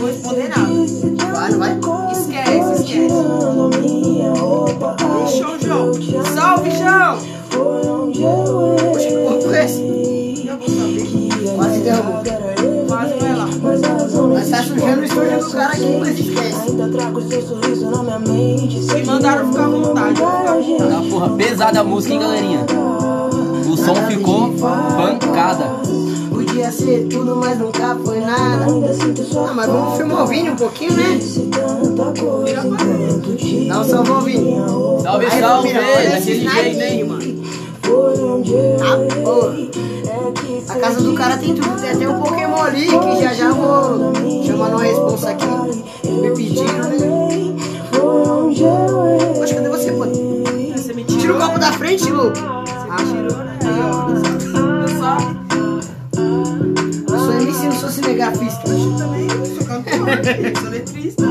Vou 0.05 0.13
responder 0.13 0.49
nada. 0.49 1.33
Vai, 1.33 1.51
não 1.51 1.59
vai? 1.59 1.79
Esquece, 2.13 2.73
esquece. 2.83 3.15
Ih, 3.83 4.25
Show, 5.39 5.59
João. 5.59 5.93
Salve, 6.35 6.71
João. 6.73 7.19
Poxa, 7.51 9.09
que 9.09 9.17
porra 9.17 9.41
foi 9.41 9.65
esse? 9.65 9.81
Quase 11.57 11.81
derrubou. 11.81 12.23
Quase 12.87 13.15
vai 13.15 13.35
lá. 13.37 13.49
Mas 14.35 14.51
tá 14.51 14.63
sujando 14.63 15.01
o 15.01 15.05
estúdio 15.05 15.39
do 15.41 15.51
cara 15.51 15.73
aqui, 15.73 15.97
mas 15.99 16.19
esquece. 16.19 16.73
Me 18.95 19.05
mandaram 19.07 19.49
ficar 19.49 19.65
à 19.65 19.69
vontade. 19.69 20.21
vou 20.21 20.31
ficar 20.31 20.51
à 20.51 20.57
vontade. 20.57 20.91
Tá, 20.91 21.03
porra, 21.11 21.31
pesada 21.31 21.81
a 21.81 21.85
música, 21.85 22.15
hein, 22.15 22.21
galerinha? 22.21 22.67
O 23.67 23.77
som 23.77 23.95
ficou 24.07 24.53
pancada. 24.53 26.04
Podia 26.65 26.73
ser 26.73 27.07
tudo, 27.09 27.37
mas 27.37 27.59
nunca 27.59 27.95
foi 28.03 28.21
nada. 28.21 28.65
Ah, 28.65 29.53
mas 29.53 29.67
vamos 29.67 29.99
filmar 29.99 30.25
o 30.25 30.27
Vini 30.27 30.49
um 30.49 30.57
pouquinho, 30.57 30.93
né? 30.95 31.19
Dá 33.69 33.81
um 33.81 33.85
salve 33.85 34.11
ao 34.11 34.23
Vini. 34.23 34.57
Salve, 35.03 35.27
Aí, 35.27 35.41
salve, 35.41 35.73
daquele 35.75 36.49
jeito, 36.49 36.81
hein? 36.81 37.05
mano. 37.05 37.43
Ah, 38.81 38.97
porra. 39.23 39.55
A 40.71 40.75
casa 40.79 41.01
do 41.03 41.13
cara 41.13 41.37
tem 41.37 41.55
tudo, 41.55 41.79
tem 41.79 41.91
até 41.91 42.09
um 42.09 42.19
Pokémon 42.19 42.63
ali, 42.63 42.87
que 42.87 43.23
já 43.23 43.35
já 43.35 43.53
vou 43.53 44.15
chamar 44.47 44.71
uma 44.71 44.83
responsa 44.83 45.31
aqui. 45.33 45.45
Me 46.09 46.31
pediram, 46.31 46.89
né? 46.89 47.57
Poxa, 49.37 49.55
cadê 49.55 49.69
você, 49.69 49.93
pô? 49.93 50.07
Tira 51.19 51.35
o 51.35 51.39
copo 51.39 51.59
da 51.59 51.73
frente, 51.73 52.11
louco. 52.11 52.39
Você 52.39 53.23
me 53.23 53.29
tirou, 53.29 53.44
Não 58.15 58.33
sou 58.33 58.45
cinegrafista. 58.45 58.69
Eu 58.69 58.97
também 58.97 59.29
sou 59.55 59.65
cantor. 59.67 60.07
Sou 60.61 60.71
letrista. 60.71 61.25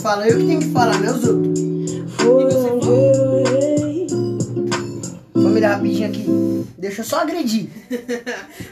Fala, 0.00 0.26
eu 0.26 0.38
que 0.38 0.46
tenho 0.46 0.60
que 0.60 0.70
falar, 0.70 0.98
não 1.00 1.06
é 1.06 1.12
os 1.12 1.24
outros. 1.24 1.60
Família, 5.34 5.68
rapidinho 5.68 6.08
aqui. 6.08 6.24
Deixa 6.78 7.02
eu 7.02 7.04
só 7.04 7.20
agredir. 7.20 7.67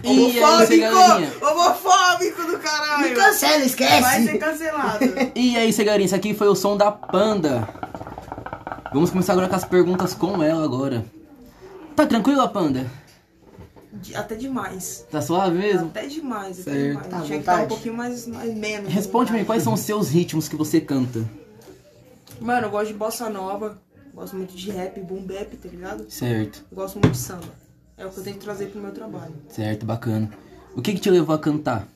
E? 0.03 0.09
Homofóbico! 0.09 1.45
Homofóbico 1.47 2.43
do 2.43 2.53
Me 2.53 2.59
caralho! 2.59 3.15
cancela, 3.15 3.53
Vai 3.59 3.61
ser 3.61 3.67
esquece. 3.67 4.39
cancelado. 4.39 5.05
E 5.35 5.57
aí, 5.57 5.73
cegarinha, 5.73 6.07
isso 6.07 6.15
aqui 6.15 6.35
foi 6.35 6.49
o 6.49 6.55
som 6.55 6.77
da 6.77 6.91
Panda. 6.93 7.69
Vamos 8.93 9.11
começar 9.11 9.33
agora 9.33 9.49
com 9.49 9.57
as 9.57 9.65
perguntas 9.65 10.15
com 10.15 10.43
ela 10.43 10.65
agora. 10.65 11.05
Tá 11.95 12.07
tranquila, 12.07 12.49
Panda? 12.49 12.87
Até 14.15 14.35
demais. 14.35 15.07
Tá 15.11 15.23
suave 15.23 15.57
mesmo? 15.59 15.87
Até 15.89 16.07
demais, 16.07 16.61
até 16.61 16.71
Certo. 16.71 16.87
demais. 16.89 17.07
Tá 17.09 17.21
Tinha 17.23 17.29
que 17.29 17.35
estar 17.41 17.53
um 17.53 17.57
vontade. 17.57 17.69
pouquinho 17.69 17.95
mais, 17.97 18.27
mais 18.27 18.55
menos. 18.55 18.93
Responde-me, 18.93 19.45
quais 19.45 19.63
são 19.63 19.73
os 19.73 19.81
seus 19.81 20.09
ritmos 20.11 20.49
que 20.49 20.57
você 20.57 20.81
canta? 20.81 21.25
Mano, 22.41 22.67
eu 22.67 22.71
gosto 22.71 22.89
de 22.89 22.95
bossa 22.95 23.31
nova. 23.31 23.79
Gosto 24.15 24.37
muito 24.37 24.55
de 24.55 24.71
rap, 24.71 24.99
boom 25.01 25.23
bap, 25.23 25.57
tá 25.57 25.69
ligado? 25.69 26.07
Certo, 26.11 26.65
Eu 26.71 26.77
gosto 26.77 26.95
muito 26.99 27.13
de 27.13 27.19
samba. 27.19 27.49
É 27.97 28.05
o 28.05 28.11
que 28.11 28.19
eu 28.19 28.25
tenho 28.25 28.37
que 28.37 28.45
trazer 28.45 28.67
pro 28.67 28.81
meu 28.81 28.93
trabalho. 28.93 29.35
certo, 29.49 29.87
bacana. 29.87 30.31
O 30.75 30.83
que 30.83 30.93
que 30.93 31.01
te 31.01 31.11
levou 31.11 31.35
a 31.35 31.39
cantar? 31.39 31.89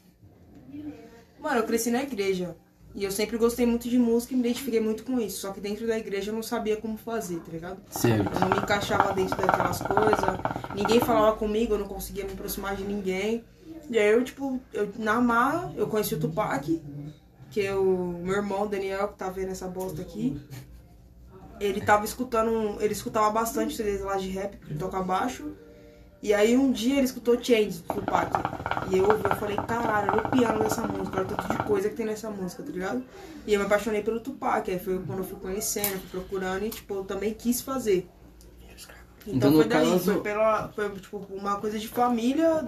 Mano, 1.38 1.58
eu 1.58 1.64
cresci 1.64 1.90
na 1.90 2.02
igreja. 2.02 2.56
E 2.94 3.04
eu 3.04 3.10
sempre 3.10 3.36
gostei 3.38 3.64
muito 3.66 3.88
de 3.88 3.98
música 3.98 4.34
e 4.34 4.36
me 4.36 4.42
identifiquei 4.42 4.80
muito 4.80 5.04
com 5.04 5.20
isso. 5.20 5.40
Só 5.40 5.52
que 5.52 5.60
dentro 5.60 5.86
da 5.86 5.96
igreja 5.98 6.30
eu 6.30 6.34
não 6.34 6.42
sabia 6.42 6.76
como 6.76 6.96
fazer, 6.96 7.38
tá 7.40 7.52
ligado? 7.52 7.80
Certo, 7.90 8.32
Eu 8.34 8.40
não 8.40 8.48
me 8.48 8.56
encaixava 8.58 9.12
dentro 9.12 9.36
daquelas 9.36 9.80
coisas. 9.80 10.40
Ninguém 10.74 10.98
falava 11.00 11.36
comigo, 11.36 11.74
eu 11.74 11.78
não 11.78 11.86
conseguia 11.86 12.24
me 12.24 12.32
aproximar 12.32 12.74
de 12.74 12.82
ninguém. 12.82 13.44
E 13.88 13.98
aí 13.98 14.10
eu, 14.10 14.24
tipo, 14.24 14.60
eu, 14.72 14.92
na 14.98 15.20
marra, 15.20 15.72
eu 15.76 15.86
conheci 15.86 16.14
o 16.14 16.18
Tupac, 16.18 16.82
que 17.50 17.60
é 17.60 17.74
o 17.74 18.20
meu 18.22 18.36
irmão 18.36 18.66
Daniel, 18.66 19.08
que 19.08 19.18
tá 19.18 19.28
vendo 19.30 19.50
essa 19.50 19.68
bosta 19.68 20.02
aqui. 20.02 20.40
Ele 21.60 21.80
tava 21.80 22.04
escutando, 22.04 22.80
ele 22.80 22.92
escutava 22.92 23.30
bastante 23.30 23.76
CDs 23.76 24.00
lá 24.00 24.16
de 24.16 24.28
rap, 24.30 24.56
porque 24.56 24.72
ele 24.72 24.78
toca 24.80 25.00
baixo. 25.02 25.52
E 26.22 26.34
aí 26.34 26.56
um 26.56 26.70
dia 26.70 26.96
ele 26.96 27.04
escutou 27.06 27.34
Change 27.42 27.78
do 27.82 27.94
Tupac. 27.94 28.30
E 28.92 28.98
eu 28.98 29.04
ouvi, 29.08 29.24
eu 29.24 29.36
falei, 29.36 29.56
caralho, 29.56 30.12
olha 30.12 30.26
o 30.26 30.30
piano 30.30 30.58
dessa 30.58 30.86
música, 30.86 31.16
olha 31.18 31.24
o 31.26 31.28
tanto 31.28 31.48
de 31.48 31.62
coisa 31.64 31.88
que 31.88 31.94
tem 31.96 32.04
nessa 32.06 32.28
música, 32.30 32.62
tá 32.62 32.70
ligado? 32.70 33.02
E 33.46 33.54
eu 33.54 33.60
me 33.60 33.66
apaixonei 33.66 34.02
pelo 34.02 34.20
Tupac, 34.20 34.70
aí 34.70 34.78
foi 34.78 34.98
quando 34.98 35.18
eu 35.20 35.24
fui 35.24 35.38
conhecendo, 35.40 35.98
fui 36.00 36.20
procurando 36.20 36.64
e, 36.66 36.70
tipo, 36.70 36.94
eu 36.94 37.04
também 37.04 37.32
quis 37.32 37.60
fazer. 37.62 38.06
Então, 39.26 39.34
Então, 39.50 39.52
foi 39.52 39.64
daí, 39.66 39.90
caso- 39.90 40.04
foi 40.04 40.20
pela. 40.20 40.68
Foi 40.70 40.90
tipo 40.90 41.18
uma 41.30 41.56
coisa 41.56 41.78
de 41.78 41.86
família 41.88 42.66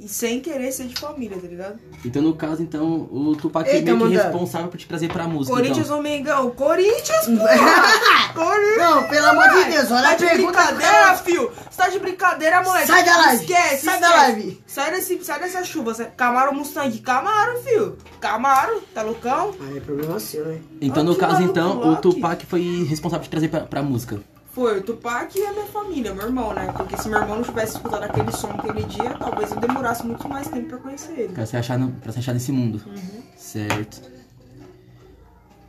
e 0.00 0.08
sem 0.08 0.40
querer 0.40 0.70
ser 0.72 0.84
de 0.86 0.94
família, 0.98 1.36
tá 1.38 1.46
ligado? 1.46 1.78
então 2.04 2.20
no 2.22 2.34
caso, 2.34 2.62
então, 2.62 3.08
o 3.10 3.34
Tupac 3.36 3.68
é 3.68 3.76
Eita, 3.76 3.94
meio 3.94 4.08
que 4.10 4.16
responsável 4.16 4.68
por 4.68 4.76
te 4.76 4.86
trazer 4.86 5.08
pra 5.08 5.26
música, 5.26 5.54
Corinthians 5.56 5.86
então. 5.86 5.96
ou 5.96 6.02
Mengão? 6.02 6.50
Corinthians, 6.50 7.24
porra! 7.26 8.32
Corinthians! 8.34 8.78
Não, 8.78 9.08
pelo 9.08 9.26
amor 9.26 9.48
de 9.48 9.70
Deus, 9.70 9.90
olha 9.90 10.02
tá 10.02 10.10
a 10.10 10.14
de 10.14 10.24
pergunta. 10.26 10.52
brincadeira, 10.64 11.14
fio! 11.16 11.52
Você 11.70 11.76
tá 11.76 11.88
de 11.88 11.98
brincadeira, 11.98 12.62
moleque! 12.62 12.86
Sai 12.86 13.04
da 13.04 13.16
live, 13.16 13.44
Esquece, 13.44 13.84
sai 13.84 14.00
da 14.00 14.06
esquece. 14.08 14.32
live. 14.32 14.62
Sai, 14.66 14.90
desse, 14.90 15.24
sai 15.24 15.40
dessa 15.40 15.64
chuva. 15.64 15.94
sai- 15.94 16.10
Camaro 16.16 16.54
Mustang, 16.54 16.98
Camaro, 16.98 17.58
fio! 17.62 17.96
Camaro, 18.20 18.82
tá 18.94 19.02
loucão? 19.02 19.54
Aí 19.60 19.78
é 19.78 19.80
problema 19.80 20.18
seu, 20.18 20.44
né? 20.46 20.58
Então, 20.80 21.02
Ah, 21.02 21.06
no 21.06 21.14
que 21.14 21.20
caso, 21.20 21.42
então, 21.42 21.92
o. 21.92 21.96
Tupac 21.96 22.44
foi 22.46 22.84
responsável 22.88 23.20
por 23.20 23.26
te 23.26 23.30
trazer 23.30 23.48
pra, 23.48 23.60
pra 23.60 23.82
música. 23.82 24.20
Foi 24.54 24.78
o 24.78 24.82
Tupac 24.82 25.36
e 25.36 25.42
a 25.44 25.52
minha 25.52 25.66
família, 25.66 26.14
meu 26.14 26.26
irmão, 26.26 26.54
né? 26.54 26.72
Porque 26.76 26.96
se 26.96 27.08
meu 27.08 27.18
irmão 27.20 27.36
não 27.36 27.42
tivesse 27.44 27.74
escutado 27.76 28.04
aquele 28.04 28.30
som 28.30 28.50
aquele 28.50 28.84
dia, 28.84 29.14
talvez 29.18 29.50
eu 29.50 29.58
demorasse 29.58 30.06
muito 30.06 30.28
mais 30.28 30.46
tempo 30.48 30.68
pra 30.68 30.78
conhecer 30.78 31.12
ele. 31.18 31.32
Pra 31.32 31.44
se 31.44 31.56
achar, 31.56 31.76
no, 31.76 31.90
pra 31.90 32.12
se 32.12 32.20
achar 32.20 32.32
nesse 32.32 32.52
mundo. 32.52 32.80
Uhum. 32.86 33.22
Certo. 33.36 34.00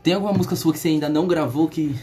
Tem 0.03 0.13
alguma 0.13 0.33
música 0.33 0.55
sua 0.55 0.71
que 0.71 0.77
você 0.77 0.89
ainda 0.89 1.09
não 1.09 1.25
gravou 1.27 1.67
que 1.67 1.95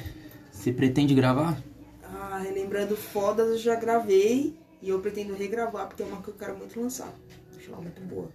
você 0.51 0.73
pretende 0.73 1.15
gravar? 1.15 1.57
Ah, 2.03 2.39
relembrando 2.43 2.97
fodas, 2.97 3.47
eu 3.51 3.59
já 3.59 3.77
gravei 3.77 4.59
e 4.83 4.89
eu 4.89 4.99
pretendo 4.99 5.35
regravar 5.35 5.87
porque 5.87 6.03
é 6.03 6.07
uma 6.07 6.21
que 6.21 6.29
eu 6.29 6.35
quero 6.35 6.59
muito 6.59 6.81
lançar. 6.81 7.13
Acho 7.57 7.71
ela 7.71 7.81
muito 7.81 8.03
boa. 8.03 8.29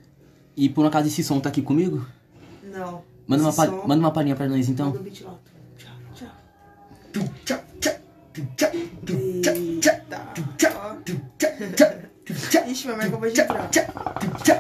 E 0.56 0.70
por 0.70 0.86
um 0.86 0.88
acaso 0.88 1.10
esse 1.10 1.22
som 1.22 1.42
tá 1.42 1.50
aqui 1.50 1.62
comigo? 1.62 2.06
Não. 2.64 3.04
Manda 3.28 3.44
uma, 3.44 3.52
som- 3.52 3.84
manda 3.86 4.00
uma 4.00 4.12
palhinha 4.12 4.38
pra 4.38 4.48
nós 4.48 4.70
então. 4.70 4.86
Manda 4.88 5.00
o 5.00 5.04
beat 5.04 5.22
lá. 5.22 5.38
Tchau, 5.78 5.92
tchau. 6.16 7.68
Tchá, 8.56 8.70
tchá, 9.42 9.52
tchá, 9.82 9.94
tchá, 10.58 11.50
Eita. 11.60 11.86
ó. 11.90 12.70
Ixi, 12.70 12.86
minha 12.86 12.98
mãe 12.98 13.08
acabou 13.08 13.32
de 13.32 13.42
entrar. 13.42 13.70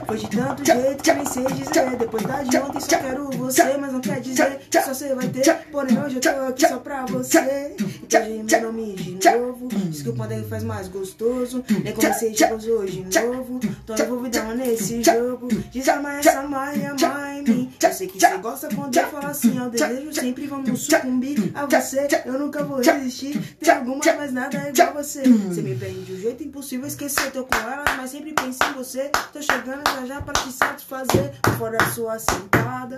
Foi 0.07 0.17
de 0.17 0.27
tanto 0.29 0.65
jeito 0.65 1.03
que 1.03 1.13
nem 1.13 1.25
sei 1.25 1.43
dizer. 1.43 1.95
Depois 1.97 2.23
da 2.23 2.43
de 2.43 2.57
ontem 2.57 2.79
só 2.79 2.97
quero 2.97 3.29
você, 3.31 3.77
mas 3.77 3.93
não 3.93 4.01
quer 4.01 4.19
dizer 4.19 4.59
que 4.69 4.81
só 4.81 4.93
você 4.93 5.13
vai 5.13 5.27
ter. 5.27 5.53
Porém, 5.71 6.01
hoje 6.01 6.15
eu 6.15 6.21
tô 6.21 6.29
aqui 6.29 6.67
só 6.67 6.77
pra 6.77 7.05
você. 7.05 7.75
Então, 8.01 8.25
meu 8.25 8.61
nome 8.61 8.95
de 8.95 9.29
novo. 9.29 9.67
Diz 9.67 10.01
que 10.01 10.09
o 10.09 10.15
poder 10.15 10.43
faz 10.47 10.63
mais 10.63 10.87
gostoso. 10.87 11.63
Nem 11.83 11.93
comecei 11.93 12.31
de 12.31 12.45
gozo 12.47 12.71
hoje 12.71 13.03
de 13.03 13.19
novo. 13.19 13.59
Tô 13.85 13.93
envolvidão 13.93 14.55
nesse 14.55 15.03
jogo. 15.03 15.47
Diz 15.71 15.87
amanhã 15.89 16.19
essa 16.19 16.41
mãe, 16.41 16.85
amar 16.85 17.37
em 17.37 17.43
mim. 17.43 17.73
Eu 17.81 17.93
sei 17.93 18.07
que 18.07 18.19
você 18.19 18.37
gosta 18.37 18.69
quando 18.73 18.97
eu 18.97 19.07
falo 19.07 19.27
assim. 19.27 19.57
Ao 19.59 19.69
desejo 19.69 20.13
sempre 20.13 20.47
vamos 20.47 20.81
sucumbir 20.81 21.51
a 21.53 21.65
você. 21.65 22.07
Eu 22.25 22.39
nunca 22.39 22.63
vou 22.63 22.81
resistir. 22.81 23.39
Tem 23.59 23.73
alguma, 23.73 24.01
mas 24.17 24.33
nada 24.33 24.57
é 24.57 24.69
igual 24.69 24.93
você. 24.93 25.21
Você 25.23 25.61
me 25.61 25.75
prende 25.75 26.05
de 26.05 26.13
um 26.13 26.19
jeito 26.19 26.43
impossível 26.43 26.87
esquecer. 26.87 27.31
Tô 27.31 27.43
com 27.43 27.55
ela, 27.55 27.83
mas 27.97 28.07
mas 28.07 28.11
sempre 28.11 28.31
penso 28.31 28.59
em 28.63 28.73
você. 28.73 29.11
Tô 29.33 29.41
chegando 29.41 29.83
já 29.97 30.05
já 30.05 30.21
pra 30.21 30.33
te 30.33 30.51
satisfazer. 30.51 31.33
Fora 31.57 31.77
a 31.81 31.91
sua 31.91 32.19
sentada, 32.19 32.97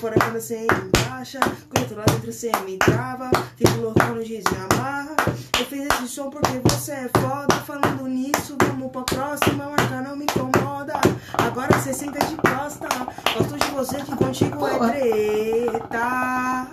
fora 0.00 0.14
quando 0.14 0.40
você 0.40 0.64
encaixa. 0.64 1.40
Quando 1.68 1.96
lá 1.96 2.04
dentro 2.06 2.32
você 2.32 2.50
me 2.64 2.78
trava, 2.78 3.30
fico 3.56 3.80
loucão 3.80 4.14
no 4.14 4.24
giz 4.24 4.44
e 4.44 4.74
amarra. 4.74 5.16
Eu 5.58 5.66
fiz 5.66 5.86
esse 5.86 6.08
som 6.08 6.30
porque 6.30 6.58
você 6.64 6.92
é 6.92 7.10
foda. 7.18 7.54
Falando 7.66 8.06
nisso, 8.06 8.56
vamos 8.62 8.90
pra 8.90 9.02
próxima. 9.02 9.66
Marca 9.66 10.00
não 10.00 10.16
me 10.16 10.24
incomoda. 10.24 10.94
Agora 11.34 11.78
você 11.78 11.92
senta 11.92 12.24
de 12.24 12.36
costa. 12.36 12.88
Gosto 13.36 13.58
de 13.58 13.70
você 13.72 13.96
que 13.96 14.16
contigo 14.16 14.66
é 14.66 14.78
treta. 14.78 16.68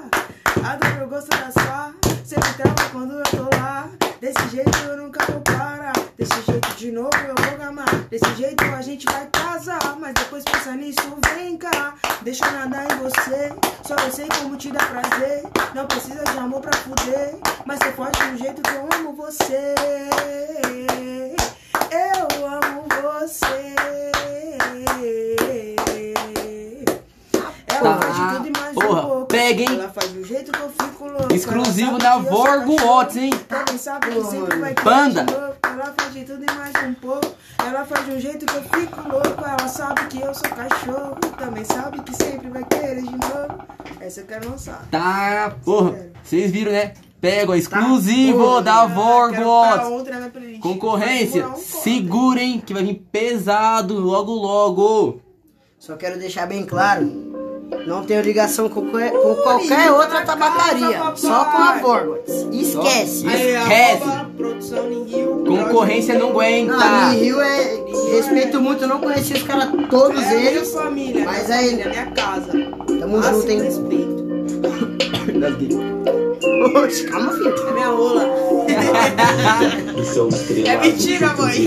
Adoro 0.64 1.02
eu 1.02 1.08
gosto 1.08 1.30
da 1.30 1.52
sua. 1.52 1.94
Me 2.06 2.54
trava 2.54 2.90
quando 2.92 3.14
eu 3.14 3.24
tô 3.24 3.58
lá. 3.58 3.90
Desse 4.20 4.50
jeito 4.50 4.78
eu 4.80 4.98
nunca 4.98 5.24
vou 5.32 5.42
parar. 5.42 5.94
Desse 6.18 6.42
jeito 6.46 6.76
de 6.76 6.92
novo 6.92 7.16
eu 7.28 7.36
vou 7.36 7.58
gamar. 7.58 7.94
Desse 8.10 8.34
jeito 8.36 8.64
a 8.64 8.82
gente 8.82 9.06
vai 9.06 9.28
casar. 9.28 9.96
Mas 10.00 10.14
depois 10.14 10.44
pensa 10.44 10.76
nisso, 10.76 11.18
vem 11.34 11.58
cá. 11.58 11.96
Deixa 12.22 12.46
eu 12.46 12.52
nadar 12.52 12.92
em 12.92 12.98
você. 12.98 13.54
Só 13.84 13.96
eu 13.96 14.12
sei 14.12 14.28
como 14.40 14.58
te 14.58 14.72
dá 14.72 14.80
prazer. 14.86 15.44
Não 15.74 15.86
precisa 15.86 16.24
de 16.24 16.38
amor 16.38 16.62
pra 16.62 16.74
fuder. 16.74 17.38
Mas 17.66 17.80
você 17.80 17.92
pode 17.92 18.18
de 18.20 18.26
um 18.26 18.38
jeito 18.38 18.62
que 18.62 18.76
eu 18.76 18.90
amo 18.92 19.14
você. 19.14 19.76
Eu 21.92 22.48
amo 22.48 22.88
você. 23.02 23.76
Ela 27.78 27.98
Tá. 27.98 28.02
faz 28.02 28.16
de 28.16 28.36
tudo 28.38 28.48
e 28.48 28.60
mais 28.62 28.74
Porra, 28.76 29.02
um 29.02 29.08
pouco. 29.10 29.26
pega, 29.28 29.62
hein? 29.62 29.68
Ela 29.80 29.90
faz 29.90 30.10
do 30.12 30.24
jeito 30.26 30.52
que 30.52 30.60
eu 30.62 30.70
fico 30.70 31.04
louco. 31.08 31.34
Exclusivo 31.34 31.98
da 31.98 32.18
Vorgo. 32.18 32.76
Watts, 32.82 33.18
hein? 33.18 33.30
Também 33.48 33.78
sabe 33.78 34.08
que 34.08 34.24
sempre 34.26 34.60
vai 34.60 34.74
ter 34.74 34.84
Panda. 34.84 35.26
Ela 35.64 35.94
faz 35.98 36.14
de 36.14 36.24
tudo 36.24 36.44
e 36.44 36.56
mais 36.56 36.74
um 36.88 36.94
pouco. 36.96 37.36
Ela 37.66 37.86
faz 37.86 38.06
de 38.06 38.12
um 38.12 38.20
jeito 38.20 38.46
que 38.46 38.56
eu 38.56 38.64
fico 38.64 39.02
louco. 39.10 39.44
Ela 39.46 39.68
sabe 39.68 40.06
que 40.08 40.22
eu 40.22 40.34
sou 40.34 40.50
cachorro. 40.50 41.16
Também 41.38 41.66
sabe 41.66 42.02
que 42.02 42.16
sempre 42.16 42.50
vai 42.50 42.64
querer 42.64 43.02
de 43.02 43.12
novo. 43.12 43.66
Essa 44.00 44.22
eu 44.22 44.26
quero 44.26 44.50
lançar. 44.50 44.86
Tá, 44.92 45.54
porra. 45.64 45.96
Vocês 46.24 46.52
viram, 46.52 46.72
né? 46.72 46.94
Pega, 47.20 47.52
ó, 47.54 47.56
exclusivo 47.56 48.38
porra, 48.40 48.62
da 48.62 48.86
Vorgo. 48.86 49.42
Concorrência, 50.62 51.48
um 51.48 51.56
segurem 51.56 52.60
que 52.60 52.74
vai 52.74 52.84
vir 52.84 53.04
pesado 53.12 53.98
logo 54.00 54.32
logo. 54.34 55.22
Só 55.80 55.96
quero 55.96 56.20
deixar 56.20 56.46
bem 56.46 56.66
claro. 56.66 57.35
Não 57.88 58.04
tenho 58.04 58.22
ligação 58.22 58.68
com, 58.70 58.86
qualquer- 58.88 59.12
com 59.12 59.36
qualquer 59.36 59.92
outra 59.92 60.22
tabacaria. 60.24 61.02
Só 61.16 61.46
com 61.46 61.58
a 61.58 61.80
Forwards. 61.80 62.48
Esquece. 62.52 63.28
Aí, 63.28 63.56
Esquece. 63.56 64.04
arroba, 64.04 64.30
produção 64.38 64.92
em 64.92 65.04
Rio. 65.04 65.44
Concorrência 65.48 66.14
não 66.18 66.30
Não, 66.32 66.40
a 66.40 66.44
aguenta. 66.44 67.10
Rio 67.12 67.42
é. 67.42 67.84
Respeito 68.16 68.62
muito, 68.62 68.88
não 68.88 69.00
conheci 69.00 69.34
os 69.34 69.44
caras 69.44 69.70
todos 69.90 70.22
É 70.24 70.36
minha 70.36 70.52
eles. 70.52 70.72
família, 70.74 71.26
Mas 71.26 71.46
minha 71.48 71.58
aí- 71.58 71.70
família, 71.70 71.90
minha 71.90 72.06
casa. 72.12 72.52
Tamo 73.00 73.22
junto, 73.22 73.52
hein? 73.52 73.62
respeito. 73.62 74.16
Oxe, 76.76 77.04
calma, 77.06 77.32
filho. 77.34 77.56
É 77.68 77.74
minha 77.74 77.88
rola. 77.88 78.26
É 80.66 80.78
mentira, 80.78 81.34
mãe. 81.38 81.66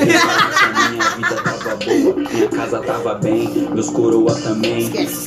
Tava 1.68 1.84
boa, 1.84 2.14
minha 2.32 2.48
casa 2.48 2.80
tava 2.80 3.14
bem, 3.16 3.48
meus 3.74 3.90
coroa 3.90 4.34
também. 4.34 4.78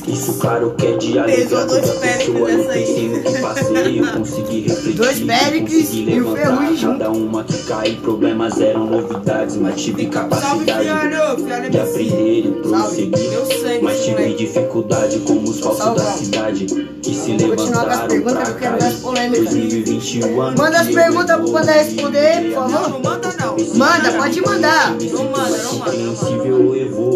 Isso, 0.08 0.38
claro, 0.40 0.74
que 0.76 0.86
é 0.86 0.96
de 0.96 1.18
alegria 1.18 1.44
Pesou 1.46 1.66
dois 1.66 1.86
toda 1.86 2.00
pessoa. 2.00 2.50
Eu 2.50 2.64
pensei 2.64 3.08
no 3.08 3.22
que 3.22 3.38
passei, 3.40 4.00
eu 4.00 4.06
consegui 4.08 4.60
refletir. 4.68 4.92
Dois 4.96 5.20
Péricles 5.20 5.86
consegui 5.86 6.10
e 6.10 6.20
o 6.20 6.32
levantar 6.32 6.56
Ferrugem. 6.58 6.90
Cada 6.92 7.10
uma 7.10 7.44
que 7.44 7.62
cai, 7.64 7.98
problemas 8.02 8.60
eram 8.60 8.86
novidades, 8.86 9.56
mas 9.56 9.80
tive 9.80 10.02
Salve, 10.12 10.28
capacidade 10.28 10.88
é 10.88 11.68
de 11.68 11.78
aprender 11.78 12.46
e 12.46 12.52
prosseguir. 12.62 13.82
Mas 13.82 14.04
tive 14.04 14.34
dificuldade 14.34 15.18
como 15.20 15.42
os 15.48 15.60
falsos 15.60 15.82
Salve, 15.84 16.00
da 16.00 16.12
cidade 16.12 16.66
que 17.02 17.14
se 17.14 17.32
levantaram 17.36 18.20
pra 18.22 18.52
cair. 18.52 18.94
polêmicas. 19.00 19.44
2021 19.52 20.40
ano 20.40 20.56
Manda 20.58 20.80
as 20.80 20.88
perguntas 20.88 21.36
pro 21.36 21.52
Panda 21.52 21.72
responder, 21.72 22.52
por 22.54 22.68
Não, 22.68 22.70
favor. 22.70 22.88
não 22.90 23.00
manda 23.00 23.28
não. 23.38 23.56
Manda, 23.76 24.12
pode 24.12 24.40
mandar. 24.40 24.90
Não 24.92 25.24
manda, 25.30 25.58
não 25.58 25.74
manda, 25.74 25.92
não 25.96 26.14
manda. 26.14 26.31
Eu 26.34 26.74
evoluir, 26.76 27.11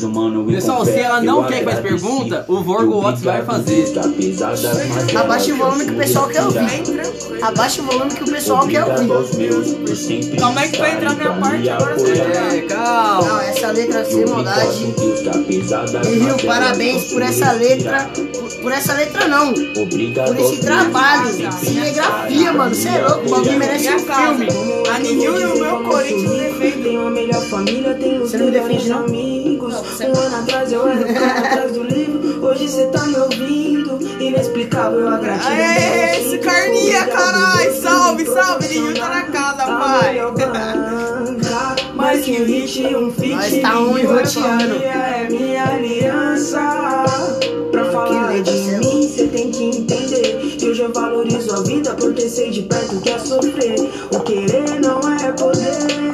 mas 0.00 0.54
Pessoal, 0.54 0.84
se 0.84 0.98
ela 0.98 1.20
não 1.20 1.44
quer 1.44 1.58
que 1.58 1.64
faz 1.64 1.80
pergunta, 1.80 2.44
o 2.48 2.62
Vorgo 2.62 3.00
Watts 3.00 3.22
vai 3.22 3.44
fazer. 3.44 3.92
Abaixa 5.16 5.52
o 5.52 5.56
volume 5.56 5.84
que 5.84 5.92
o 5.92 5.96
pessoal 5.96 6.28
quer 6.28 6.42
ouvir. 6.42 7.42
Abaixa 7.42 7.82
o 7.82 7.84
volume 7.84 8.10
que 8.10 8.22
o 8.22 8.26
pessoal 8.26 8.66
quer 8.66 8.84
ouvir. 8.84 10.40
Como 10.40 10.58
é 10.58 10.68
que 10.68 10.78
vai 10.78 10.96
entrar 10.96 11.14
minha 11.14 11.32
parte 11.32 11.68
agora? 11.68 11.96
É, 12.10 12.60
calma. 12.62 13.28
Não, 13.28 13.40
essa 13.40 13.72
letra 13.72 14.04
sem 14.04 14.26
maldade. 14.26 14.94
E 16.06 16.18
Rio, 16.18 16.36
parabéns 16.46 17.12
por 17.12 17.22
essa 17.22 17.52
letra. 17.52 18.10
Por, 18.14 18.62
por 18.62 18.72
essa 18.72 18.94
letra 18.94 19.28
não. 19.28 19.52
Obrigado 19.82 20.34
Por 20.34 20.40
esse 20.40 20.60
trabalho. 20.60 21.28
Cinegrafia, 21.52 22.52
mano. 22.52 22.74
Você 22.74 22.88
é 22.88 23.06
louco, 23.06 23.26
o 23.26 23.30
bagulho 23.30 23.58
merece 23.58 23.94
um 23.94 23.98
filme. 23.98 24.48
A 24.90 24.98
Nihil 24.98 25.40
e 25.40 25.44
o 25.44 25.58
meu 25.58 25.82
Corinthians 25.82 26.30
defendem. 26.30 26.98
Você 28.18 28.38
não 28.38 28.46
me 28.46 28.52
defende, 28.52 28.88
não? 28.88 29.02
Um 29.82 30.18
ano 30.18 30.36
atrás 30.36 30.72
eu 30.72 30.88
era 30.88 31.00
o 31.00 31.14
cara 31.14 31.38
atrás 31.40 31.72
do 31.72 31.82
livro. 31.82 32.46
Hoje 32.46 32.68
cê 32.68 32.86
tá 32.86 33.04
me 33.06 33.16
ouvindo. 33.16 33.98
Inexplicável 34.20 35.08
a 35.08 35.18
gratidão. 35.18 35.52
Aê, 35.52 36.20
esse 36.20 36.38
carninha, 36.38 37.06
carai. 37.06 37.70
Salve, 37.72 38.26
salve. 38.26 38.68
Nihil 38.68 38.94
tá 38.94 39.08
na 39.08 39.22
casa, 39.22 39.64
pai. 39.66 40.20
banca, 40.30 41.76
Mais 41.94 42.24
que 42.24 42.40
um 42.40 42.44
hit 42.44 42.82
e 42.82 42.96
um 42.96 43.12
feat. 43.12 43.34
Nós 43.34 43.62
tá 43.62 43.80
um 43.80 43.94
Nihil 43.94 44.18
é 44.18 44.22
roteando. 44.22 44.82
É 44.84 45.28
minha 45.28 45.64
aliança. 45.64 47.04
Pra 47.70 47.84
falar 47.86 48.40
de 48.42 48.52
mim, 48.52 49.08
cê 49.08 49.26
tem 49.26 49.50
que 49.50 49.64
entender. 49.64 50.56
Que 50.58 50.68
hoje 50.68 50.82
eu 50.82 50.92
valorizo 50.92 51.54
a 51.54 51.62
vida 51.62 51.94
por 51.94 52.12
ter 52.14 52.28
sei 52.28 52.50
de 52.50 52.62
perto 52.62 53.00
que 53.00 53.10
é 53.10 53.18
sofrer. 53.18 53.80
O 54.14 54.20
querer 54.20 54.80
não 54.80 55.00
é 55.00 55.32
poder. 55.32 56.11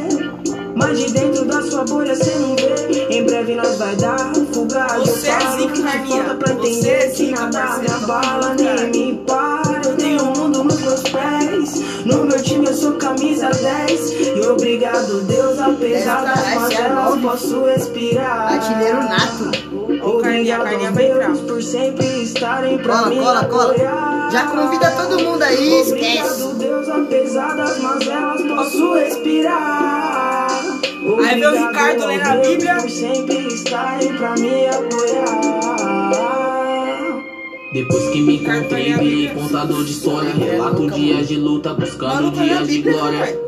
Mas 0.79 0.99
de 0.99 1.13
dentro 1.13 1.45
da 1.45 1.61
sua 1.63 1.85
bolha 1.85 2.15
cê 2.15 2.31
não 2.39 2.55
vê. 2.57 3.07
Em 3.11 3.25
breve 3.25 3.55
nós 3.55 3.77
vai 3.79 3.95
dar 3.97 4.33
fuga. 4.53 4.87
Você 4.99 5.29
é 5.29 5.39
zica, 5.57 5.83
Carminha. 5.83 6.25
Falta 6.25 6.35
pra 6.37 6.55
Você 6.55 6.69
entender 6.71 6.91
é 6.91 7.07
que 7.09 7.17
zica, 7.17 7.41
nada 7.51 7.79
me 7.79 7.87
abala 7.91 8.55
nem 8.55 8.91
me 8.91 9.19
para. 9.27 9.81
Eu 9.85 9.97
tenho 9.97 10.23
o 10.23 10.39
mundo 10.39 10.65
nos 10.65 10.81
meus 10.81 11.01
pés. 11.03 11.83
No 12.05 12.25
meu 12.25 12.41
time 12.43 12.67
eu 12.67 12.75
sou 12.75 12.93
camisa 12.93 13.51
10. 13.51 14.13
E 14.13 14.41
obrigado, 14.47 15.21
Deus, 15.23 15.59
apesar 15.59 16.23
Essa- 16.23 16.35
das 16.35 16.47
é 16.47 16.55
mazelas, 16.55 16.95
nova. 16.95 17.21
posso 17.21 17.65
respirar. 17.65 18.53
Artilheiro 18.53 18.99
nato. 19.03 19.51
Ô, 20.03 20.19
Carlinha, 20.21 20.61
Obrigado 20.61 20.63
Carlinha 20.65 20.89
a 20.89 20.93
vai 20.93 21.11
entrar. 21.11 21.33
Por 21.37 21.63
sempre 21.63 22.23
estarem 22.23 22.79
pra 22.79 22.95
Cola, 22.99 23.09
mim 23.11 23.17
cola, 23.21 23.45
cola. 23.47 23.75
Já 24.31 24.47
convida 24.47 24.91
todo 24.93 25.19
mundo 25.25 25.43
aí, 25.43 25.81
esquece. 25.81 26.43
Obrigado, 26.45 26.59
Deus, 26.59 26.89
apesar 26.89 27.57
das 27.57 27.79
mazelas, 27.79 28.43
posso 28.43 28.95
respirar. 28.95 29.98
Aí 31.27 31.41
vem 31.41 31.47
o 31.47 31.69
Ricardo 31.69 32.07
lendo 32.07 32.27
a 32.27 32.37
Bíblia. 32.37 32.77
Por 32.77 32.91
sempre 32.91 33.47
estarem 33.49 34.15
pra 34.17 34.35
me 34.35 34.67
apoiar. 34.67 36.09
Depois 37.73 38.09
que 38.11 38.23
me 38.23 38.37
encontrei, 38.37 38.95
virei 38.95 39.29
contador 39.29 39.85
de 39.85 39.93
história. 39.93 40.33
Relato 40.35 40.91
dias 40.91 41.29
de 41.29 41.37
luta, 41.37 41.75
buscando 41.75 42.33
tá 42.33 42.43
dias 42.43 42.67
de 42.67 42.83
glória. 42.83 43.39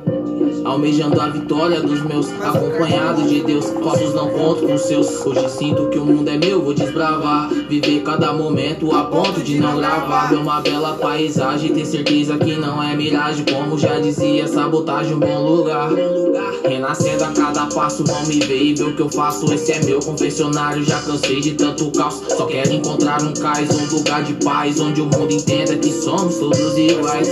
Almejando 0.64 1.20
a 1.20 1.28
vitória 1.28 1.80
dos 1.80 2.02
meus, 2.02 2.28
acompanhado 2.42 3.22
de 3.22 3.40
Deus. 3.40 3.66
Fotos 3.66 4.14
não 4.14 4.28
conto 4.30 4.66
com 4.66 4.76
seus. 4.76 5.24
Hoje 5.24 5.48
sinto 5.48 5.88
que 5.88 5.98
o 5.98 6.04
mundo 6.04 6.28
é 6.28 6.36
meu, 6.36 6.62
vou 6.62 6.74
desbravar. 6.74 7.48
Viver 7.68 8.02
cada 8.02 8.32
momento 8.32 8.94
a 8.94 9.04
ponto 9.04 9.40
de 9.40 9.58
não 9.58 9.76
gravar. 9.76 10.28
Ver 10.28 10.36
uma 10.36 10.60
bela 10.60 10.94
paisagem, 10.94 11.72
ter 11.72 11.84
certeza 11.84 12.36
que 12.38 12.54
não 12.56 12.82
é 12.82 12.94
miragem. 12.94 13.44
Como 13.44 13.78
já 13.78 13.98
dizia, 13.98 14.46
sabotagem, 14.46 15.14
um 15.14 15.18
bom 15.18 15.42
lugar. 15.42 15.90
Renascendo 16.62 17.24
a 17.24 17.28
cada 17.28 17.66
passo, 17.66 18.04
vão 18.04 18.26
me 18.26 18.38
ver 18.40 18.62
e 18.62 18.74
ver 18.74 18.84
o 18.84 18.94
que 18.94 19.02
eu 19.02 19.08
faço. 19.08 19.52
Esse 19.52 19.72
é 19.72 19.84
meu 19.84 20.00
confessionário, 20.00 20.84
já 20.84 21.00
cansei 21.00 21.40
de 21.40 21.52
tanto 21.52 21.90
caos. 21.92 22.20
Só 22.36 22.46
quero 22.46 22.72
encontrar 22.72 23.22
um 23.22 23.32
cais, 23.32 23.70
um 23.70 23.96
lugar 23.96 24.22
de 24.22 24.34
paz. 24.44 24.78
Onde 24.78 25.00
o 25.00 25.06
mundo 25.06 25.32
entenda 25.32 25.76
que 25.76 25.90
somos 25.90 26.36
todos 26.36 26.76
iguais. 26.76 27.28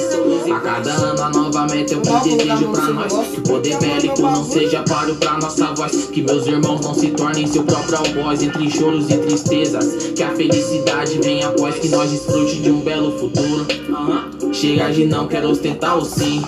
A 0.51 0.61
cada 0.61 0.91
ano 0.91 1.22
a 1.22 1.31
nova 1.31 1.66
meta 1.66 1.95
é 1.95 1.97
desejo 1.97 2.68
pra 2.70 2.87
nós. 2.87 3.17
Que 3.24 3.40
o 3.40 3.42
poder 3.42 3.78
bélico 3.78 4.22
não 4.22 4.44
seja 4.44 4.82
páreo 4.82 5.14
pra 5.16 5.38
nossa 5.38 5.72
voz. 5.74 6.08
Que 6.12 6.22
meus 6.22 6.46
irmãos 6.46 6.80
não 6.80 6.94
se 6.94 7.08
tornem 7.10 7.46
seu 7.46 7.62
próprio 7.64 7.98
algoz. 7.98 8.42
Entre 8.42 8.70
choros 8.70 9.10
e 9.10 9.16
tristezas. 9.18 10.12
Que 10.14 10.22
a 10.22 10.30
felicidade 10.34 11.18
venha 11.22 11.48
após 11.48 11.76
que 11.76 11.88
nós 11.88 12.10
desfrute 12.10 12.56
de 12.56 12.70
um 12.70 12.80
belo 12.80 13.18
futuro. 13.18 13.66
Chega 14.52 14.90
de 14.90 15.04
não 15.04 15.26
quero 15.28 15.50
ostentar 15.50 15.98
o 15.98 16.04
sim. 16.04 16.42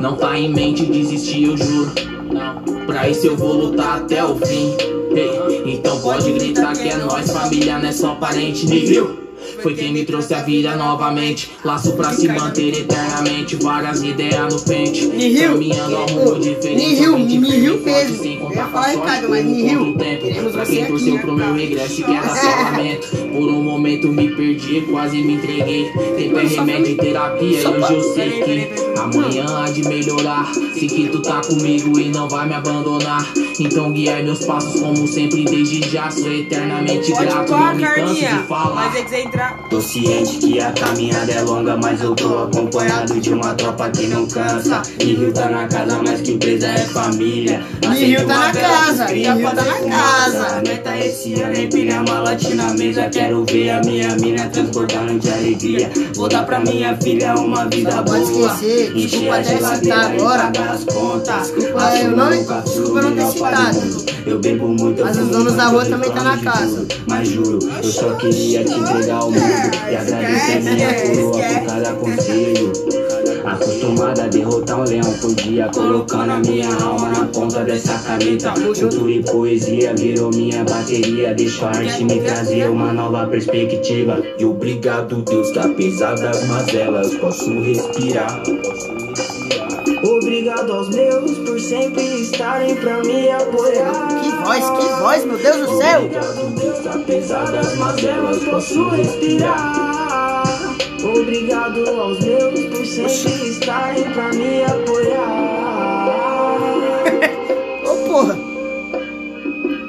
Não 0.00 0.16
tá 0.16 0.38
em 0.38 0.52
mente 0.52 0.86
desistir, 0.86 1.44
eu 1.44 1.56
juro. 1.56 1.92
Não. 2.32 2.86
Pra 2.86 3.08
isso 3.08 3.26
eu 3.26 3.36
vou 3.36 3.54
lutar 3.54 3.98
até 3.98 4.24
o 4.24 4.36
fim. 4.36 4.74
Então 5.66 6.00
pode 6.00 6.32
gritar 6.32 6.72
que 6.72 6.88
é 6.88 6.96
nós, 6.96 7.30
família, 7.30 7.78
não 7.78 7.88
é 7.88 7.92
só 7.92 8.14
parente, 8.14 8.66
nível. 8.66 9.18
Foi 9.62 9.74
quem 9.74 9.92
me 9.92 10.04
trouxe 10.04 10.34
a 10.34 10.42
vida 10.42 10.74
novamente. 10.76 11.52
Laço 11.64 11.92
pra 11.92 12.12
se 12.12 12.28
manter 12.28 12.80
eternamente. 12.80 13.56
Várias 13.56 14.02
ideias 14.02 14.52
no 14.52 14.60
pente. 14.60 15.06
Nihil. 15.06 15.52
Caminhando 15.52 15.96
ao 15.96 16.10
mundo 16.10 16.40
diferente. 16.40 16.76
Nihil, 16.76 17.18
Nihil. 17.18 17.82
Sem 18.20 18.40
Eu 18.40 18.52
ia 18.52 18.66
falar, 18.66 18.88
Ricardo, 18.88 19.28
mas 19.28 19.44
Nihil, 19.44 19.96
Pra 20.52 20.64
quem 20.66 20.86
torceu 20.86 21.14
né? 21.14 21.20
pro 21.20 21.32
meu 21.34 21.54
regresso 21.54 22.00
e 22.00 22.04
quer 22.04 22.22
dar 22.22 22.36
salvamento. 22.36 23.08
Por 23.08 23.48
um 23.48 23.62
momento 23.62 24.08
me 24.08 24.28
perdi, 24.28 24.80
quase 24.82 25.22
me 25.22 25.34
entreguei. 25.34 25.90
Tempo 26.16 26.38
é 26.38 26.46
remédio 26.46 26.92
e 26.92 26.96
terapia. 26.96 27.60
E 27.60 27.66
hoje 27.66 27.94
eu 27.94 28.02
sei 28.14 28.30
que 28.42 28.98
amanhã 28.98 29.44
há 29.58 29.70
de 29.70 29.86
melhorar. 29.86 30.52
Sei 30.74 30.88
que 30.88 31.08
tu 31.08 31.20
tá 31.20 31.40
comigo 31.42 31.98
e 31.98 32.08
não 32.08 32.28
vai 32.28 32.46
me 32.46 32.54
abandonar. 32.54 33.26
Então 33.58 33.92
guiai 33.92 34.22
meus 34.22 34.44
passos 34.44 34.80
como 34.80 35.06
sempre 35.06 35.44
desde 35.44 35.88
já. 35.88 36.10
Sou 36.10 36.32
eternamente 36.32 37.12
grato, 37.12 37.50
não 37.52 37.74
me 37.74 37.82
canso 37.82 38.14
de 38.14 38.42
falar. 38.48 38.86
Mas 38.86 38.96
é 38.96 39.02
que 39.02 39.10
você 39.10 39.20
entrar. 39.22 39.49
Tô 39.70 39.80
ciente 39.80 40.38
que 40.38 40.60
a 40.60 40.72
caminhada 40.72 41.30
é 41.30 41.40
longa, 41.42 41.76
mas 41.76 42.00
eu 42.02 42.14
tô 42.14 42.38
acompanhado 42.44 43.20
de 43.20 43.32
uma 43.32 43.54
tropa 43.54 43.88
que 43.90 44.08
não 44.08 44.26
cansa. 44.26 44.82
Nihil 44.98 45.32
tá 45.32 45.48
na 45.48 45.68
casa, 45.68 46.00
mas 46.04 46.20
que 46.20 46.32
empresa 46.32 46.66
é 46.66 46.78
família. 46.78 47.62
Nihil 47.88 48.26
tá 48.26 48.38
na 48.38 48.52
casa, 48.52 49.04
cria 49.06 49.34
Nihil 49.34 49.50
tá 49.50 49.62
na 49.62 49.96
casa. 49.96 50.62
Meta 50.66 50.96
esse 50.98 51.40
ano, 51.40 51.56
empilha 51.56 52.02
malote 52.02 52.52
na 52.54 52.74
mesa. 52.74 53.08
Quero 53.10 53.44
ver 53.44 53.70
a 53.70 53.80
minha 53.82 54.16
mina 54.16 54.48
transbordando 54.48 55.18
de 55.20 55.30
alegria. 55.30 55.90
Vou 56.16 56.28
dar 56.28 56.44
pra 56.44 56.58
minha 56.60 56.96
filha 56.96 57.34
uma 57.36 57.66
vida 57.66 58.02
boa. 58.02 58.18
esquecer, 58.20 58.92
desculpa 58.92 59.34
a 59.34 59.38
até 59.38 59.56
citar 59.76 60.14
e 60.14 60.16
agora. 60.18 60.42
pagar 60.42 60.70
as 60.74 60.84
contas. 60.84 61.46
Desculpa, 61.46 61.96
eu 61.96 62.10
não- 62.16 62.30
desculpa 62.30 62.98
eu 62.98 63.02
não 63.02 63.12
ter 63.14 63.26
citado. 63.32 64.10
Eu 64.26 64.38
bebo 64.38 64.68
muito, 64.68 65.02
Mas 65.02 65.16
os 65.16 65.28
donos 65.28 65.54
da 65.54 65.66
rua 65.68 65.84
também 65.86 66.10
tá 66.10 66.22
na 66.22 66.36
casa. 66.38 66.86
Mas 67.08 67.28
juro, 67.28 67.58
eu 67.82 67.90
só 67.90 68.12
queria 68.14 68.62
te 68.64 68.74
entregar 68.74 69.24
o 69.24 69.32
E 69.90 69.96
agradecer 69.96 70.58
a 70.58 70.60
minha 70.60 70.94
coroa 70.94 71.32
por 71.32 71.66
cada 71.66 71.92
conselho 71.94 72.72
Acostumada 73.44 74.24
a 74.24 74.26
derrotar 74.28 74.80
um 74.80 74.84
leão 74.84 75.12
por 75.20 75.34
dia 75.34 75.68
Colocando 75.74 76.30
a 76.30 76.38
minha 76.38 76.72
alma 76.74 77.08
na 77.08 77.26
ponta 77.26 77.64
dessa 77.64 77.98
caneta. 77.98 78.52
Cultura 78.52 79.10
e 79.10 79.22
poesia 79.22 79.94
virou 79.94 80.30
minha 80.30 80.62
bateria. 80.64 81.34
Deixa 81.34 81.66
a 81.66 81.68
arte 81.70 82.04
me 82.04 82.20
trazer 82.20 82.68
uma 82.68 82.92
nova 82.92 83.26
perspectiva. 83.26 84.22
E 84.38 84.44
obrigado 84.44 85.22
Deus 85.22 85.50
que 85.50 85.58
apesar 85.58 86.14
das 86.16 86.46
mazelas 86.46 87.14
posso 87.14 87.50
respirar 87.60 88.42
Obrigado 90.02 90.72
aos 90.72 90.88
meus 90.88 91.38
por 91.38 91.60
sempre 91.60 92.22
estarem 92.22 92.74
pra 92.76 93.02
me 93.02 93.30
apoiar. 93.30 94.08
Que 94.22 94.30
voz, 94.30 94.70
que 94.70 94.88
voz, 95.00 95.24
meu 95.24 95.38
Deus 95.38 95.56
do 95.56 95.76
céu! 95.76 96.04
Obrigado 96.04 96.54
Deus 96.54 96.86
apesar 96.86 97.52
das 97.52 97.76
Mazelas 97.76 98.44
posso 98.44 98.88
respirar. 98.88 100.42
Obrigado 101.02 101.86
aos 102.00 102.20
meus 102.20 102.60
por 102.66 102.86
sempre 102.86 103.48
estarem 103.48 104.10
pra 104.12 104.28
me 104.30 104.64
apoiar. 104.64 105.70
Ô 107.84 107.96
porra! 108.08 108.38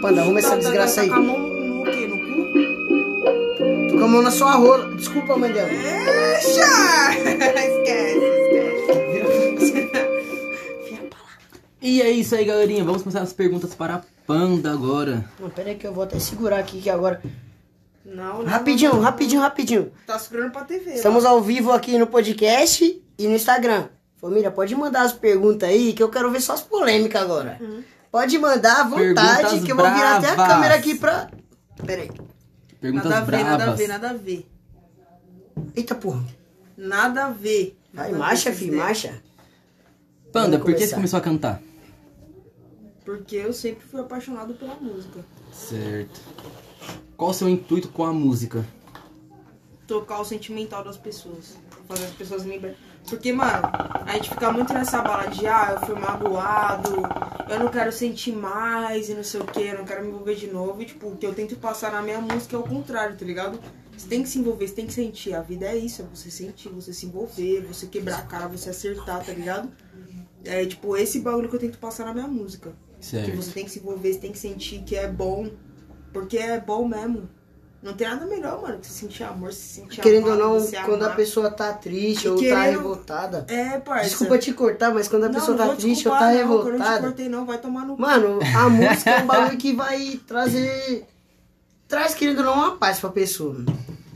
Panda, 0.02 0.22
arruma 0.22 0.40
essa 0.40 0.58
desgraça 0.58 1.02
aí. 1.02 1.10
Tá 1.10 1.16
com 1.16 1.22
a 1.22 1.24
mão 1.24 1.40
no 1.40 1.84
quê? 1.84 2.08
No 2.08 2.18
cu? 2.18 3.88
Tô 3.90 3.98
com 3.98 4.04
a 4.04 4.08
mão 4.08 4.22
na 4.22 4.32
sua 4.32 4.54
rola. 4.54 4.90
Desculpa, 4.96 5.38
mãe 5.38 5.52
dela. 5.52 5.70
Deixa! 5.70 6.68
esquece. 7.22 8.41
E 11.82 12.02
é 12.02 12.10
isso 12.12 12.36
aí, 12.36 12.46
galerinha. 12.46 12.84
Vamos 12.84 13.02
começar 13.02 13.22
as 13.22 13.34
perguntas 13.34 13.74
para 13.74 13.96
a 13.96 14.02
Panda 14.28 14.72
agora. 14.72 15.26
Não, 15.40 15.50
pera 15.50 15.70
aí 15.70 15.76
que 15.76 15.86
eu 15.88 15.94
vou 15.94 16.04
até 16.04 16.20
segurar 16.20 16.60
aqui 16.60 16.80
que 16.82 16.90
agora. 16.90 17.22
Não, 18.06 18.40
não. 18.40 18.46
Rapidinho, 18.46 19.00
rapidinho, 19.00 19.42
rapidinho. 19.42 19.92
Tá 20.06 20.18
segurando 20.20 20.52
pra 20.52 20.64
TV. 20.64 20.94
Estamos 20.94 21.26
ao 21.26 21.42
vivo 21.42 21.72
aqui 21.72 21.98
no 21.98 22.08
podcast 22.08 23.02
e 23.18 23.28
no 23.28 23.36
Instagram. 23.36 23.88
Família, 24.18 24.52
pode 24.52 24.76
mandar 24.76 25.02
as 25.02 25.14
perguntas 25.14 25.68
aí 25.68 25.94
que 25.94 26.04
eu 26.04 26.10
quero 26.10 26.30
ver 26.32 26.42
só 26.42 26.54
as 26.54 26.62
polêmicas 26.62 27.22
agora. 27.22 27.60
Pode 28.12 28.38
mandar 28.38 28.82
à 28.82 28.84
vontade 28.84 29.16
Perguntas 29.42 29.64
que 29.64 29.72
eu 29.72 29.76
vou 29.76 29.86
virar 29.92 30.18
até 30.18 30.30
a 30.30 30.36
bravas. 30.36 30.54
câmera 30.54 30.76
aqui 30.76 30.96
pra. 30.96 31.30
Pera 31.86 32.02
aí. 32.04 32.12
Perguntas 32.80 33.10
Nada 33.10 33.18
a 33.18 33.26
ver, 33.26 33.32
bravas. 33.32 33.50
nada 33.58 33.72
a 33.72 33.76
ver, 33.76 33.88
nada 33.88 34.10
a 34.10 34.14
ver. 34.14 34.48
Eita 35.76 35.96
porra. 35.96 36.24
Nada 36.78 37.26
a 37.26 37.30
ver. 37.30 37.78
Vai, 37.94 38.12
marcha, 38.12 38.52
filho, 38.52 38.78
marcha. 38.78 39.14
Panda, 40.32 40.60
por 40.60 40.74
que 40.74 40.88
você 40.88 40.94
começou 40.94 41.18
a 41.18 41.22
cantar? 41.22 41.62
Porque 43.12 43.36
eu 43.36 43.52
sempre 43.52 43.86
fui 43.86 44.00
apaixonado 44.00 44.54
pela 44.54 44.76
música. 44.76 45.20
Certo. 45.52 46.22
Qual 47.18 47.32
o 47.32 47.34
seu 47.34 47.50
intuito 47.50 47.90
com 47.90 48.06
a 48.06 48.14
música? 48.14 48.66
Tocar 49.86 50.22
o 50.22 50.24
sentimental 50.24 50.82
das 50.82 50.96
pessoas. 50.96 51.58
Fazer 51.90 52.06
as 52.06 52.14
pessoas 52.14 52.46
lembrarem. 52.46 52.78
Porque, 53.10 53.34
mano, 53.34 53.64
a 54.06 54.14
gente 54.14 54.30
fica 54.30 54.50
muito 54.50 54.74
nessa 54.74 55.02
bala 55.02 55.26
de 55.28 55.46
ah, 55.46 55.78
eu 55.78 55.86
fui 55.86 56.00
magoado, 56.00 56.90
eu 57.50 57.60
não 57.60 57.68
quero 57.68 57.92
sentir 57.92 58.32
mais 58.32 59.10
e 59.10 59.14
não 59.14 59.26
sei 59.26 59.42
o 59.42 59.46
que, 59.46 59.60
eu 59.60 59.80
não 59.80 59.84
quero 59.84 60.04
me 60.04 60.08
envolver 60.08 60.36
de 60.36 60.48
novo. 60.48 60.82
E, 60.82 60.86
tipo, 60.86 61.10
o 61.10 61.18
que 61.18 61.26
eu 61.26 61.36
tento 61.36 61.58
passar 61.58 61.92
na 61.92 62.02
minha 62.02 62.22
música 62.22 62.56
é 62.56 62.60
o 62.60 62.64
contrário, 62.64 63.18
tá 63.18 63.26
ligado? 63.26 63.60
Você 63.98 64.08
tem 64.08 64.24
que 64.24 64.30
se 64.30 64.40
envolver, 64.40 64.70
você 64.70 64.76
tem 64.76 64.88
que 64.88 64.94
sentir. 64.94 65.34
A 65.34 65.42
vida 65.42 65.66
é 65.66 65.76
isso, 65.76 66.02
é 66.02 66.06
você 66.06 66.32
sentir, 66.32 66.70
você 66.70 66.94
se 66.94 67.08
envolver, 67.08 67.66
você 67.68 67.88
quebrar 67.88 68.20
a 68.20 68.22
cara, 68.22 68.48
você 68.48 68.70
acertar, 68.70 69.22
tá 69.22 69.34
ligado? 69.34 69.70
É 70.46 70.66
tipo 70.66 70.96
esse 70.96 71.20
bagulho 71.20 71.50
que 71.50 71.56
eu 71.58 71.60
tento 71.60 71.78
passar 71.78 72.06
na 72.06 72.14
minha 72.14 72.28
música. 72.28 72.74
Que 73.02 73.08
Certo. 73.08 73.36
você 73.36 73.52
tem 73.52 73.66
que 73.66 73.72
se 73.72 73.80
envolver, 73.80 74.14
você 74.14 74.20
tem 74.20 74.32
que 74.32 74.38
sentir 74.40 74.84
que 74.84 74.96
é 74.96 75.08
bom. 75.08 75.50
Porque 76.14 76.38
é 76.38 76.60
bom 76.60 76.88
mesmo. 76.88 77.28
Não 77.82 77.94
tem 77.96 78.08
nada 78.08 78.28
melhor, 78.28 78.62
mano, 78.62 78.78
que 78.78 78.86
você 78.86 78.94
sentir 78.94 79.24
amor, 79.24 79.52
se 79.52 79.82
sentir 79.82 80.02
Querendo 80.02 80.28
ou 80.28 80.34
amado, 80.34 80.44
não, 80.50 80.60
você 80.60 80.76
quando 80.84 81.02
a 81.02 81.06
amar. 81.08 81.16
pessoa 81.18 81.50
tá 81.50 81.74
triste 81.74 82.26
E 82.26 82.30
ou 82.30 82.36
tá 82.36 82.42
querendo- 82.42 82.78
revoltada. 82.78 83.46
É, 83.50 83.80
parça. 83.80 84.04
Desculpa 84.08 84.38
te 84.38 84.54
cortar, 84.54 84.94
mas 84.94 85.08
quando 85.08 85.24
a 85.24 85.30
Não, 85.30 85.34
pessoa 85.34 85.58
não 85.58 85.68
tá 85.70 85.76
triste 85.76 86.08
ou 86.08 86.14
tá 86.14 86.28
não, 86.28 86.32
que 86.32 86.38
Eu 86.42 86.48
não 86.48 86.62
te 86.62 86.64
revoltada. 86.68 87.02
cortei, 87.02 87.28
não, 87.30 87.44
vai 87.46 87.58
tomar 87.58 87.86
no 87.88 87.96
cu. 87.96 88.02
Mano, 88.04 88.40
a 88.56 88.70
música 88.70 89.10
é 89.10 89.24
um 89.24 89.26
bagulho 89.26 89.58
que 89.58 89.74
vai 89.74 90.20
trazer. 90.28 91.08
Traz, 91.88 92.14
querendo 92.14 92.38
ou 92.40 92.46
não, 92.46 92.54
uma 92.54 92.78
paz 92.78 93.00
pra 93.00 93.10
pessoa. 93.10 93.66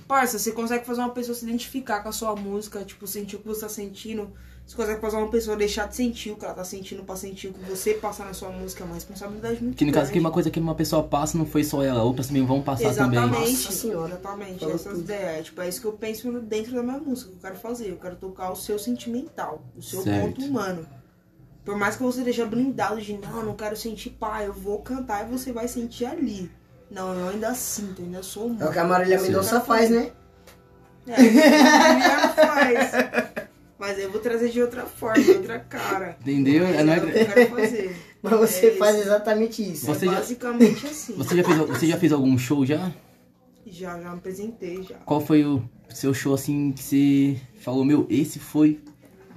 Parça, 0.08 0.38
você 0.38 0.52
consegue 0.52 0.86
fazer 0.86 1.00
uma 1.02 1.10
pessoa 1.10 1.36
se 1.36 1.44
identificar 1.44 2.02
com 2.04 2.10
a 2.10 2.12
sua 2.12 2.36
música, 2.36 2.84
tipo, 2.86 3.08
sentir 3.08 3.38
o 3.38 3.40
que 3.40 3.48
você 3.48 3.62
tá 3.62 3.70
sentindo. 3.70 4.32
Você 4.66 4.76
consegue 4.76 5.00
fazer 5.00 5.18
uma 5.18 5.28
pessoa 5.28 5.56
deixar 5.56 5.88
de 5.88 5.96
sentir 5.96 6.32
o 6.32 6.36
que 6.38 6.44
ela 6.44 6.54
tá 6.56 6.64
sentindo 6.64 7.04
pra 7.04 7.16
sentir 7.16 7.50
o 7.50 7.54
que 7.54 7.60
você 7.70 7.94
passa 7.94 8.26
na 8.26 8.34
sua 8.34 8.50
música. 8.50 8.84
É 8.84 8.86
uma 8.86 8.96
responsabilidade 8.96 9.62
muito 9.64 9.78
Que 9.78 9.86
no 9.86 9.92
caso, 9.92 10.08
que 10.08 10.14
grande. 10.14 10.26
uma 10.26 10.32
coisa 10.32 10.50
que 10.50 10.60
uma 10.60 10.74
pessoa 10.74 11.04
passa 11.04 11.38
não 11.38 11.46
foi 11.46 11.64
só 11.64 11.84
ela, 11.84 12.02
outras 12.02 12.28
também 12.28 12.44
vão 12.44 12.64
passar 12.64 12.94
também. 12.96 13.20
Exatamente, 13.20 13.52
Nossa 13.52 13.72
senhora. 13.72 14.10
exatamente. 14.14 14.60
Falou 14.60 14.74
Essas 14.76 14.92
tudo. 14.94 15.04
ideias. 15.04 15.46
Tipo, 15.46 15.62
é 15.62 15.70
isso 15.70 15.82
que 15.82 15.88
eu 15.88 15.94
penso 15.94 16.32
dentro 16.42 16.74
da 16.74 16.82
minha 16.82 16.98
música 16.98 17.30
que 17.30 17.38
eu 17.38 17.42
quero 17.42 17.56
fazer. 17.58 17.90
Eu 17.92 17.98
quero 17.98 18.16
tocar 18.16 18.52
o 18.52 18.56
seu 18.56 18.80
sentimental, 18.80 19.62
o 19.78 19.82
seu 19.84 20.02
Certo. 20.02 20.26
ponto 20.26 20.42
humano. 20.44 20.88
Por 21.64 21.78
mais 21.78 21.96
que 21.96 22.02
você 22.04 22.20
esteja 22.20 22.46
blindado 22.48 23.00
de 23.00 23.14
não, 23.18 23.38
eu 23.40 23.46
não 23.46 23.56
quero 23.56 23.78
sentir 23.78 24.12
pai, 24.12 24.48
eu 24.48 24.54
vou 24.54 24.80
cantar 24.80 25.28
e 25.28 25.32
você 25.32 25.52
vai 25.52 25.68
sentir 25.68 26.06
ali. 26.06 26.52
Não, 26.90 27.14
eu 27.14 27.30
ainda 27.30 27.54
sinto, 27.54 28.02
eu 28.02 28.06
ainda 28.06 28.24
sou 28.24 28.48
humano. 28.48 28.64
É 28.64 28.70
o 28.70 28.72
que 28.74 28.80
a 28.80 28.84
Marília 28.84 29.20
Mendonça 29.22 29.62
faz, 29.62 29.90
né? 29.92 30.12
É, 31.08 31.14
a 32.08 32.30
faz. 32.30 33.35
Mas 33.78 34.00
eu 34.00 34.10
vou 34.10 34.22
trazer 34.22 34.50
de 34.50 34.62
outra 34.62 34.86
forma, 34.86 35.22
de 35.22 35.32
outra 35.32 35.60
cara. 35.60 36.18
Entendeu? 36.22 36.66
É, 36.66 36.84
não 36.84 36.94
é- 36.94 36.98
É 36.98 37.00
o 37.02 37.06
que 37.12 37.18
eu 37.20 37.26
quero 37.26 37.56
fazer. 37.56 37.96
Mas 38.24 38.34
você 38.40 38.68
É 38.68 38.72
faz 38.72 38.96
isso. 38.96 39.06
exatamente 39.06 39.72
isso. 39.72 39.86
Você 39.86 40.06
é 40.06 40.10
já- 40.10 40.16
basicamente 40.16 40.86
assim. 40.88 41.14
Você 41.16 41.36
já, 41.38 41.44
fez, 41.44 41.58
você 41.58 41.88
já 41.88 41.98
fez 41.98 42.12
algum 42.14 42.38
show 42.38 42.66
já? 42.66 42.92
Já, 43.68 44.00
já 44.00 44.10
me 44.12 44.18
apresentei, 44.18 44.82
já. 44.84 44.96
Qual 45.00 45.20
foi 45.22 45.44
o 45.46 45.62
seu 45.90 46.14
show 46.14 46.34
assim 46.34 46.72
que 46.72 46.82
você 46.84 47.42
falou, 47.60 47.84
meu, 47.84 48.08
esse 48.10 48.40
foi. 48.40 48.80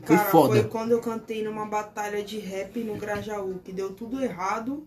Foi 0.05 0.17
Cara, 0.17 0.31
foda. 0.31 0.55
foi 0.61 0.65
quando 0.65 0.93
eu 0.93 1.01
cantei 1.01 1.43
numa 1.43 1.67
batalha 1.67 2.23
de 2.23 2.39
rap 2.39 2.79
no 2.83 2.97
Grajaú, 2.97 3.59
que 3.63 3.73
deu 3.73 3.93
tudo 3.93 4.23
errado. 4.23 4.87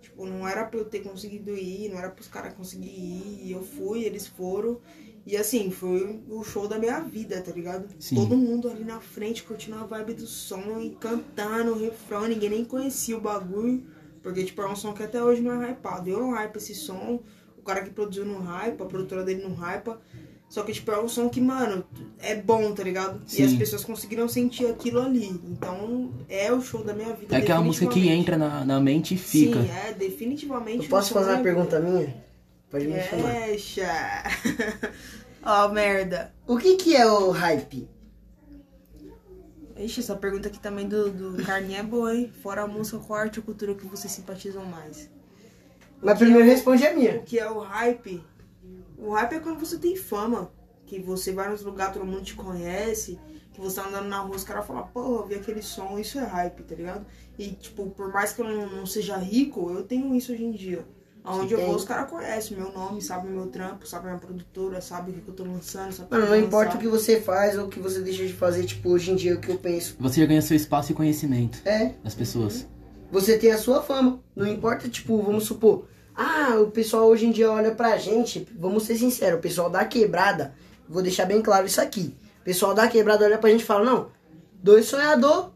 Tipo, 0.00 0.24
não 0.24 0.46
era 0.48 0.64
pra 0.64 0.78
eu 0.80 0.84
ter 0.84 1.00
conseguido 1.00 1.54
ir, 1.56 1.90
não 1.90 1.98
era 1.98 2.08
pros 2.10 2.28
caras 2.28 2.54
conseguirem 2.54 2.94
ir. 2.96 3.40
e 3.48 3.52
Eu 3.52 3.62
fui, 3.62 4.04
eles 4.04 4.26
foram. 4.26 4.80
E 5.26 5.36
assim, 5.36 5.72
foi 5.72 6.20
o 6.28 6.44
show 6.44 6.68
da 6.68 6.78
minha 6.78 7.00
vida, 7.00 7.40
tá 7.40 7.50
ligado? 7.50 7.88
Sim. 7.98 8.14
Todo 8.14 8.36
mundo 8.36 8.70
ali 8.70 8.84
na 8.84 9.00
frente 9.00 9.42
curtindo 9.42 9.76
a 9.76 9.84
vibe 9.84 10.14
do 10.14 10.26
som 10.26 10.80
e 10.80 10.90
cantando 10.90 11.72
o 11.72 11.78
refrão, 11.78 12.28
ninguém 12.28 12.48
nem 12.48 12.64
conhecia 12.64 13.16
o 13.16 13.20
bagulho. 13.20 13.82
Porque, 14.22 14.44
tipo, 14.44 14.62
é 14.62 14.70
um 14.70 14.76
som 14.76 14.92
que 14.92 15.02
até 15.02 15.20
hoje 15.22 15.42
não 15.42 15.60
é 15.60 15.72
hypado. 15.72 16.08
Eu 16.08 16.20
não 16.20 16.30
hype 16.30 16.56
esse 16.56 16.76
som, 16.76 17.20
o 17.58 17.62
cara 17.62 17.82
que 17.82 17.90
produziu 17.90 18.24
não 18.24 18.40
hype, 18.40 18.80
a 18.80 18.84
produtora 18.86 19.24
dele 19.24 19.42
não 19.42 19.54
hypa. 19.54 20.00
Só 20.48 20.62
que, 20.62 20.72
tipo, 20.72 20.92
é 20.92 21.02
um 21.02 21.08
som 21.08 21.28
que, 21.28 21.40
mano, 21.40 21.84
é 22.20 22.36
bom, 22.36 22.72
tá 22.72 22.84
ligado? 22.84 23.20
E 23.36 23.42
as 23.42 23.50
Sim. 23.50 23.58
pessoas 23.58 23.84
conseguiram 23.84 24.28
sentir 24.28 24.66
aquilo 24.66 25.00
ali. 25.00 25.28
Então, 25.44 26.12
é 26.28 26.52
o 26.52 26.60
show 26.60 26.84
da 26.84 26.94
minha 26.94 27.12
vida. 27.14 27.34
É 27.34 27.38
aquela 27.38 27.60
música 27.60 27.88
que 27.92 28.08
entra 28.08 28.36
na, 28.36 28.64
na 28.64 28.80
mente 28.80 29.14
e 29.14 29.18
fica. 29.18 29.60
Sim, 29.60 29.70
é, 29.70 29.92
definitivamente. 29.92 30.84
Eu 30.84 30.88
posso 30.88 31.12
fazer 31.12 31.30
uma 31.30 31.32
minha 31.32 31.42
pergunta 31.42 31.80
minha? 31.80 32.25
Pode 32.76 32.88
me 32.88 33.00
chamar. 33.00 33.32
Deixa. 33.32 34.22
Ó, 35.42 35.68
merda. 35.68 36.34
O 36.46 36.58
que 36.58 36.76
que 36.76 36.94
é 36.94 37.06
o 37.06 37.30
hype? 37.30 37.88
Ixi, 39.78 40.00
essa 40.00 40.14
pergunta 40.14 40.48
aqui 40.48 40.58
também 40.60 40.86
do, 40.86 41.10
do 41.10 41.50
é 41.50 41.82
boa, 41.82 42.14
hein? 42.14 42.30
Fora 42.42 42.62
a 42.62 42.66
música, 42.66 42.98
qual 42.98 43.20
arte 43.20 43.38
ou 43.38 43.44
cultura 43.44 43.74
que 43.74 43.86
vocês 43.86 44.12
simpatizam 44.12 44.64
mais? 44.66 45.08
Mas 46.02 46.18
primeiro 46.18 46.44
responde 46.44 46.86
a 46.86 46.94
minha. 46.94 47.16
O 47.16 47.22
que 47.22 47.38
é 47.38 47.50
o 47.50 47.60
hype? 47.60 48.22
O 48.98 49.12
hype 49.12 49.32
é 49.32 49.40
quando 49.40 49.58
você 49.58 49.78
tem 49.78 49.96
fama. 49.96 50.52
Que 50.84 51.00
você 51.00 51.32
vai 51.32 51.48
nos 51.48 51.62
lugares, 51.62 51.94
todo 51.94 52.04
mundo 52.04 52.22
te 52.22 52.34
conhece. 52.34 53.18
Que 53.54 53.60
você 53.60 53.80
tá 53.80 53.88
andando 53.88 54.08
na 54.08 54.20
rua, 54.20 54.36
os 54.36 54.44
caras 54.44 54.66
falam, 54.66 54.86
pô, 54.88 55.20
eu 55.20 55.26
vi 55.26 55.34
aquele 55.36 55.62
som, 55.62 55.98
isso 55.98 56.18
é 56.18 56.24
hype, 56.24 56.62
tá 56.62 56.74
ligado? 56.74 57.06
E, 57.38 57.52
tipo, 57.52 57.88
por 57.88 58.12
mais 58.12 58.34
que 58.34 58.42
eu 58.42 58.46
não, 58.46 58.68
não 58.68 58.86
seja 58.86 59.16
rico, 59.16 59.70
eu 59.70 59.82
tenho 59.82 60.14
isso 60.14 60.32
hoje 60.32 60.44
em 60.44 60.52
dia. 60.52 60.84
Aonde 61.26 61.52
eu 61.54 61.58
tem. 61.58 61.66
vou, 61.66 61.76
os 61.76 61.84
caras 61.84 62.10
conhecem 62.10 62.56
meu 62.56 62.72
nome, 62.72 63.02
sabem 63.02 63.30
meu 63.30 63.46
trampo, 63.48 63.86
sabem 63.86 64.08
minha 64.08 64.18
produtora, 64.20 64.80
sabem 64.80 65.14
o 65.16 65.20
que 65.20 65.28
eu 65.28 65.34
tô 65.34 65.44
lançando. 65.44 65.92
Sabem 65.92 66.08
Mano, 66.10 66.22
que 66.22 66.28
não 66.30 66.36
eu 66.36 66.40
vou 66.40 66.46
importa 66.46 66.76
o 66.76 66.80
que 66.80 66.86
você 66.88 67.20
faz 67.20 67.58
ou 67.58 67.66
o 67.66 67.68
que 67.68 67.80
você 67.80 68.00
deixa 68.00 68.26
de 68.26 68.32
fazer, 68.32 68.64
tipo, 68.64 68.88
hoje 68.90 69.10
em 69.10 69.16
dia 69.16 69.34
o 69.34 69.40
que 69.40 69.50
eu 69.50 69.58
penso. 69.58 69.96
Você 69.98 70.20
já 70.20 70.26
ganha 70.26 70.40
seu 70.42 70.56
espaço 70.56 70.92
e 70.92 70.94
conhecimento 70.94 71.58
É, 71.64 71.92
das 72.04 72.14
pessoas. 72.14 72.66
você 73.10 73.36
tem 73.38 73.50
a 73.52 73.58
sua 73.58 73.82
fama. 73.82 74.20
Não 74.34 74.46
importa, 74.46 74.88
tipo, 74.88 75.20
vamos 75.22 75.44
supor. 75.44 75.86
Ah, 76.14 76.54
o 76.60 76.70
pessoal 76.70 77.06
hoje 77.08 77.26
em 77.26 77.30
dia 77.30 77.50
olha 77.50 77.72
pra 77.74 77.96
gente. 77.98 78.48
Vamos 78.58 78.84
ser 78.84 78.96
sinceros, 78.96 79.38
o 79.38 79.42
pessoal 79.42 79.68
da 79.68 79.84
quebrada. 79.84 80.54
Vou 80.88 81.02
deixar 81.02 81.24
bem 81.26 81.42
claro 81.42 81.66
isso 81.66 81.80
aqui. 81.80 82.16
O 82.40 82.44
pessoal 82.44 82.72
da 82.72 82.86
quebrada 82.88 83.24
olha 83.24 83.36
pra 83.38 83.50
gente 83.50 83.62
e 83.62 83.66
fala: 83.66 83.84
Não, 83.84 84.08
dois 84.62 84.86
sonhador. 84.86 85.50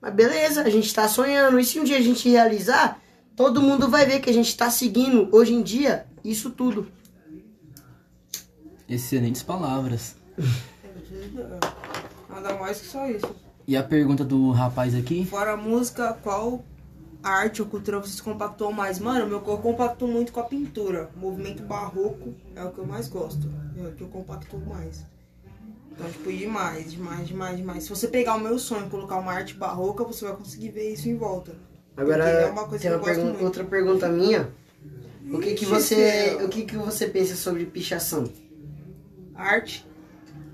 Mas 0.00 0.12
beleza, 0.12 0.60
a 0.62 0.68
gente 0.68 0.92
tá 0.92 1.08
sonhando. 1.08 1.58
E 1.58 1.64
se 1.64 1.80
um 1.80 1.84
dia 1.84 1.96
a 1.96 2.00
gente 2.02 2.28
realizar, 2.28 3.00
todo 3.36 3.60
mundo 3.60 3.88
vai 3.88 4.06
ver 4.06 4.20
que 4.20 4.30
a 4.30 4.32
gente 4.32 4.56
tá 4.56 4.70
seguindo 4.70 5.28
hoje 5.32 5.54
em 5.54 5.62
dia 5.62 6.06
isso 6.24 6.50
tudo. 6.50 6.88
Excelentes 8.88 9.42
palavras. 9.42 10.16
Nada 12.28 12.54
mais 12.54 12.80
que 12.80 12.86
só 12.86 13.08
isso. 13.08 13.34
E 13.66 13.76
a 13.76 13.82
pergunta 13.82 14.24
do 14.24 14.50
rapaz 14.50 14.94
aqui? 14.94 15.24
Fora 15.24 15.52
a 15.52 15.56
música, 15.56 16.12
qual 16.22 16.64
arte 17.22 17.62
ou 17.62 17.68
cultura 17.68 17.98
você 17.98 18.16
se 18.16 18.22
compactou 18.22 18.72
mais? 18.72 18.98
Mano, 18.98 19.26
meu 19.26 19.42
eu 19.46 19.58
compacto 19.58 20.06
muito 20.06 20.32
com 20.32 20.40
a 20.40 20.44
pintura. 20.44 21.10
O 21.16 21.20
movimento 21.20 21.62
barroco 21.62 22.34
é 22.54 22.62
o 22.62 22.70
que 22.70 22.78
eu 22.78 22.86
mais 22.86 23.08
gosto. 23.08 23.48
É 23.78 23.88
o 23.88 23.92
que 23.92 24.02
eu 24.02 24.08
compacto 24.08 24.58
mais. 24.58 25.06
Então, 25.92 26.10
tipo, 26.10 26.30
demais, 26.32 26.92
demais, 26.92 27.26
demais, 27.26 27.56
demais. 27.56 27.84
Se 27.84 27.90
você 27.90 28.08
pegar 28.08 28.34
o 28.34 28.40
meu 28.40 28.58
sonho 28.58 28.86
e 28.86 28.90
colocar 28.90 29.16
uma 29.16 29.32
arte 29.32 29.54
barroca, 29.54 30.04
você 30.04 30.24
vai 30.26 30.36
conseguir 30.36 30.70
ver 30.70 30.92
isso 30.92 31.08
em 31.08 31.16
volta. 31.16 31.54
Agora, 31.96 32.24
é 32.28 32.46
uma 32.50 32.66
tem 32.78 32.90
uma 32.92 32.98
pergun- 33.00 33.44
outra 33.44 33.64
pergunta 33.64 34.08
minha. 34.08 34.48
O 35.32 35.38
que 35.38 35.54
que 35.54 35.64
você, 35.64 36.36
o 36.42 36.48
que 36.48 36.64
que 36.64 36.76
você 36.76 37.06
pensa 37.06 37.34
sobre 37.34 37.64
pichação? 37.64 38.24
Arte. 39.34 39.86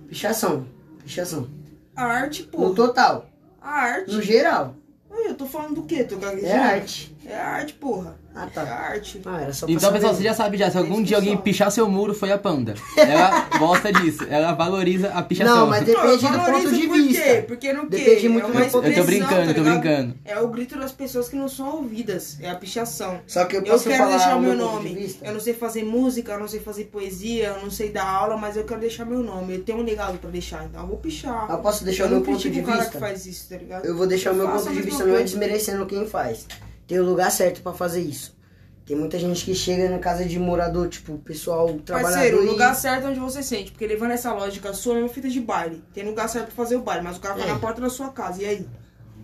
Pichação, 0.09 0.67
pichação. 1.03 1.49
A 1.97 2.05
arte, 2.05 2.43
No 2.43 2.49
pô. 2.49 2.71
total, 2.71 3.29
A 3.61 3.71
arte. 3.71 4.13
no 4.13 4.23
geral, 4.23 4.75
eu 5.11 5.35
tô 5.35 5.45
falando 5.47 5.75
do 5.77 5.83
quê? 5.83 6.05
Tô 6.05 6.17
gaguejando? 6.17 6.47
é 6.53 6.59
arte. 6.59 7.17
É 7.31 7.41
arte, 7.41 7.75
porra. 7.75 8.19
Ah, 8.35 8.45
É 8.45 8.47
tá. 8.51 8.63
arte. 8.63 9.21
Ah, 9.25 9.41
era 9.43 9.53
só 9.53 9.67
pra 9.67 9.75
Então, 9.75 9.93
pessoal, 9.93 10.15
você 10.15 10.23
já 10.23 10.35
sabe 10.35 10.57
já. 10.57 10.71
Se 10.71 10.79
algum 10.79 11.03
dia 11.03 11.17
alguém 11.17 11.37
pichar 11.37 11.71
seu 11.71 11.89
muro, 11.89 12.15
foi 12.15 12.31
a 12.31 12.39
panda. 12.39 12.75
Ela 12.97 13.49
gosta 13.59 13.93
disso. 13.93 14.25
Ela 14.31 14.53
valoriza 14.53 15.09
a 15.11 15.23
pichação. 15.23 15.57
Não, 15.57 15.67
mas 15.67 15.85
depende 15.85 16.17
do 16.19 16.23
Não, 16.23 16.33
eu 16.33 16.39
valorizo 16.39 16.71
ponto 16.71 16.81
de 16.81 16.87
por 16.89 16.95
quê? 16.97 17.03
vista. 17.03 17.43
Porque 17.49 17.73
no 17.73 17.81
quê? 17.83 17.97
Depende 17.99 18.29
muito 18.29 18.45
é 18.45 18.51
do 18.51 18.57
uma 18.59 18.65
ponto- 18.67 18.87
Eu 18.87 18.95
tô 18.95 19.05
brincando, 19.05 19.35
tá 19.35 19.45
eu 19.51 19.55
tô 19.55 19.63
brincando. 19.63 20.15
É 20.25 20.39
o 20.41 20.49
grito 20.49 20.79
das 20.79 20.93
pessoas 20.93 21.29
que 21.29 21.35
não 21.37 21.49
são 21.49 21.77
ouvidas. 21.77 22.39
É 22.41 22.51
a 22.51 22.55
pichação. 22.55 23.21
Só 23.27 23.45
que 23.45 23.57
eu 23.57 23.61
Eu 23.63 23.73
posso 23.73 23.85
quero 23.85 23.97
falar 24.05 24.17
deixar 24.17 24.37
o 24.37 24.41
meu 24.41 24.51
ponto 24.57 24.61
de 24.83 24.89
nome. 24.89 24.95
vista? 24.95 25.27
Eu 25.27 25.33
não 25.33 25.41
sei 25.41 25.55
fazer 25.55 25.85
música, 25.85 26.33
eu 26.33 26.39
não 26.41 26.49
sei 26.49 26.61
fazer 26.61 26.85
poesia, 26.85 27.49
eu 27.57 27.63
não 27.63 27.71
sei 27.71 27.91
dar 27.91 28.07
aula, 28.09 28.37
mas 28.37 28.57
eu 28.57 28.65
quero 28.65 28.81
deixar 28.81 29.05
meu 29.05 29.23
nome. 29.25 29.55
Eu 29.57 29.63
tenho 29.65 29.79
um 29.79 29.83
legado 29.83 30.19
pra 30.19 30.31
deixar, 30.31 30.65
então 30.67 30.83
eu 30.83 30.87
vou 30.87 30.99
pichar. 30.99 31.47
Eu 31.51 31.59
posso 31.59 31.85
deixar 31.85 32.05
eu 32.05 32.07
o 32.07 32.11
meu 32.11 32.19
não 32.21 32.27
ponto 32.27 32.49
de 32.49 32.61
o 32.61 32.65
cara 32.65 32.77
vista? 32.79 32.93
que 32.93 32.99
faz 32.99 33.27
isso, 33.27 33.49
tá 33.49 33.57
ligado? 33.57 33.85
Eu 33.85 33.97
vou 33.97 34.07
deixar 34.07 34.33
o 34.33 34.37
meu 34.37 34.49
ponto 34.49 34.73
de 34.73 34.83
vista, 34.83 35.05
não 35.05 35.17
é 35.17 35.23
desmerecendo 35.23 35.85
quem 35.87 36.07
faz. 36.07 36.47
Tem 36.91 36.99
o 36.99 37.05
lugar 37.05 37.31
certo 37.31 37.63
pra 37.63 37.73
fazer 37.73 38.01
isso. 38.01 38.37
Tem 38.85 38.97
muita 38.97 39.17
gente 39.19 39.45
que 39.45 39.55
chega 39.55 39.89
na 39.89 40.01
casa 40.01 40.25
de 40.25 40.37
morador, 40.41 40.89
tipo, 40.89 41.13
o 41.13 41.19
pessoal 41.19 41.69
trabalhador 41.85 42.13
Parceiro, 42.15 42.41
o 42.41 42.45
e- 42.45 42.47
lugar 42.49 42.75
certo 42.75 43.07
é 43.07 43.11
onde 43.11 43.21
você 43.21 43.43
sente. 43.45 43.71
Porque 43.71 43.87
levando 43.87 44.11
essa 44.11 44.33
lógica 44.33 44.73
sua, 44.75 44.97
é 44.97 44.99
uma 44.99 45.09
fita 45.09 45.29
de 45.29 45.41
baile. 45.41 45.85
Tem 45.95 46.05
lugar 46.05 46.29
certo 46.29 46.47
pra 46.47 46.57
fazer 46.57 46.75
o 46.75 46.81
baile, 46.83 47.05
mas 47.05 47.17
o 47.17 47.21
cara 47.21 47.37
tá 47.37 47.45
É. 47.45 47.47
na 47.47 47.59
porta 47.61 47.81
da 47.81 47.89
sua 47.89 48.09
casa. 48.09 48.43
E 48.43 48.47
aí? 48.47 48.67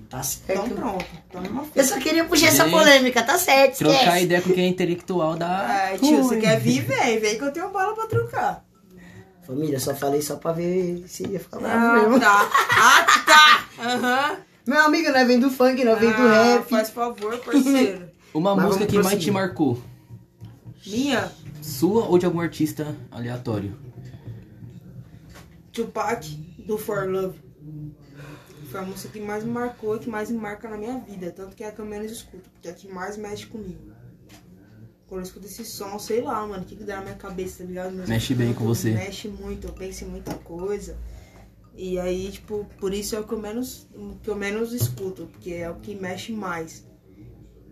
Tá 0.09 0.19
Então 0.19 0.23
certo. 0.23 0.75
pronto. 0.77 1.05
Então 1.29 1.45
é 1.45 1.49
uma 1.49 1.64
fita. 1.64 1.81
Eu 1.81 1.85
só 1.85 1.99
queria 1.99 2.25
puxar 2.25 2.47
essa 2.47 2.69
polêmica, 2.69 3.21
tá 3.25 3.37
certo, 3.37 3.79
Trocar 3.79 3.95
esquece. 4.05 4.25
ideia 4.25 4.41
com 4.43 4.53
quem 4.53 4.64
é 4.67 4.69
intelectual 4.69 5.35
da. 5.35 5.89
É, 5.91 5.99
tio, 5.99 6.23
você 6.23 6.37
quer 6.37 6.61
vir, 6.61 6.83
vem. 6.85 7.19
Vem 7.19 7.37
que 7.37 7.43
eu 7.43 7.51
tenho 7.53 7.69
bala 7.71 7.93
pra 7.93 8.07
trocar. 8.07 8.64
Família, 9.45 9.81
só 9.81 9.95
falei 9.97 10.23
só 10.23 10.37
pra 10.37 10.53
ver 10.53 11.05
se 11.09 11.27
ia 11.27 11.41
ficar 11.41 11.59
bravo 11.59 11.77
Ah, 11.77 12.03
mesmo. 12.03 12.21
tá. 12.21 12.51
Ah, 12.79 13.07
tá. 13.27 13.64
Aham. 13.83 14.37
Meu 14.67 14.81
amigo, 14.81 15.11
nós 15.12 15.27
vem 15.27 15.39
do 15.39 15.49
funk, 15.51 15.85
nós 15.85 15.99
vem 16.01 16.11
do 16.11 16.23
Ah, 16.23 16.43
rap. 16.57 16.69
Faz 16.69 16.91
favor, 16.91 17.39
parceiro. 17.39 18.11
Uma 18.35 18.55
Mas 18.55 18.67
música 18.67 18.87
que 18.87 18.99
mais 18.99 19.23
te 19.23 19.31
marcou? 19.31 19.81
Minha, 20.87 21.33
Sua 21.62 22.05
ou 22.07 22.19
de 22.19 22.27
algum 22.27 22.41
artista 22.41 22.95
aleatório? 23.11 23.77
Tupac, 25.73 26.27
do 26.67 26.77
For 26.77 27.09
Love. 27.09 27.39
Foi 28.71 28.81
a 28.81 28.83
música 28.83 29.09
que 29.09 29.21
mais 29.21 29.45
me 29.45 29.51
marcou 29.51 29.97
e 29.97 29.99
que 30.01 30.09
mais 30.09 30.31
me 30.31 30.37
marca 30.37 30.69
na 30.69 30.77
minha 30.77 30.99
vida. 30.99 31.31
Tanto 31.31 31.55
que 31.55 31.62
é 31.62 31.69
a 31.69 31.73
que 31.73 31.79
eu 31.79 31.87
menos 31.87 32.11
escuto, 32.11 32.51
porque 32.51 32.69
é 32.69 32.73
a 32.73 32.75
que 32.75 32.89
mais 32.89 33.17
mexe 33.17 33.47
comigo. 33.47 33.93
Quando 35.07 35.21
eu 35.21 35.25
escuto 35.25 35.47
esse 35.47 35.64
som, 35.64 35.99
sei 35.99 36.21
lá, 36.21 36.45
mano, 36.47 36.62
o 36.62 36.67
que 36.67 36.75
que 36.75 36.83
dá 36.85 36.97
na 36.97 37.03
minha 37.03 37.14
cabeça, 37.14 37.59
tá 37.59 37.64
ligado? 37.64 37.93
Mexe 38.09 38.35
bem 38.35 38.53
com 38.53 38.64
você. 38.64 38.91
Mexe 38.91 39.29
muito, 39.29 39.69
eu 39.69 39.73
penso 39.73 40.05
em 40.05 40.09
muita 40.09 40.35
coisa. 40.35 40.97
E 41.77 41.99
aí, 41.99 42.31
tipo, 42.33 42.66
por 42.81 42.95
isso 42.95 43.14
é 43.14 43.20
o 43.20 43.24
que 43.24 43.35
eu 43.35 43.39
menos, 43.41 43.87
o 43.95 44.16
que 44.22 44.31
eu 44.31 44.35
menos 44.35 44.72
escuto, 44.72 45.27
porque 45.27 45.53
é 45.53 45.68
o 45.70 45.74
que 45.74 45.95
mexe 45.95 46.33
mais. 46.33 46.87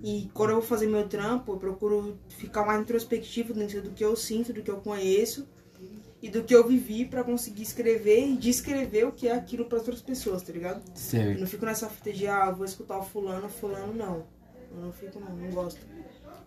E 0.03 0.29
quando 0.35 0.51
eu 0.51 0.57
vou 0.57 0.65
fazer 0.65 0.87
meu 0.87 1.09
trampo, 1.09 1.53
eu 1.53 1.57
procuro 1.57 2.19
ficar 2.29 2.67
mais 2.67 2.83
introspectivo 2.83 3.55
dentro 3.55 3.81
do 3.81 3.91
que 3.91 4.05
eu 4.05 4.15
sinto, 4.15 4.53
do 4.53 4.63
que 4.63 4.71
eu 4.71 4.77
conheço 4.77 5.49
e 6.21 6.29
do 6.29 6.43
que 6.45 6.55
eu 6.55 6.67
vivi 6.69 7.07
pra 7.07 7.25
conseguir 7.25 7.63
escrever 7.63 8.29
e 8.29 8.37
descrever 8.37 9.07
o 9.07 9.13
que 9.13 9.29
é 9.29 9.33
aquilo 9.33 9.65
para 9.65 9.79
outras 9.79 10.03
pessoas, 10.03 10.43
tá 10.43 10.53
ligado? 10.53 10.83
Eu 10.87 10.97
Certo. 10.97 11.41
não 11.41 11.47
fico 11.47 11.65
nessa 11.65 11.89
fita 11.89 12.13
de, 12.13 12.27
ah, 12.27 12.51
vou 12.51 12.67
escutar 12.67 12.99
o 12.99 13.03
fulano, 13.03 13.49
fulano, 13.49 13.95
não. 13.95 14.27
Eu 14.71 14.83
não 14.83 14.93
fico, 14.93 15.19
não, 15.19 15.35
não 15.35 15.51
gosto. 15.51 15.81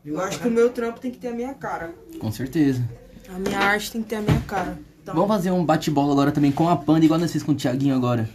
Eu 0.05 0.20
acho 0.22 0.39
que 0.39 0.47
o 0.47 0.51
meu 0.51 0.70
trampo 0.70 0.99
tem 0.99 1.10
que 1.10 1.18
ter 1.18 1.30
a 1.30 1.34
minha 1.34 1.53
cara. 1.55 1.95
Com 2.20 2.32
certeza. 2.32 2.88
A 3.28 3.39
minha 3.39 3.58
arte 3.60 3.91
tem 3.91 4.03
que 4.03 4.10
ter 4.10 4.16
a 4.18 4.22
minha 4.22 4.41
cara. 4.41 4.78
Então, 5.08 5.16
Vamos 5.16 5.30
fazer 5.38 5.51
um 5.51 5.64
bate-bola 5.66 6.12
agora 6.12 6.34
também 6.34 6.51
com 6.51 6.68
a 6.68 6.76
Panda, 6.76 7.05
igual 7.05 7.18
nós 7.18 7.32
fizemos 7.32 7.45
com 7.45 7.53
o 7.53 7.55
Thiaguinho 7.55 7.95
agora. 7.95 8.30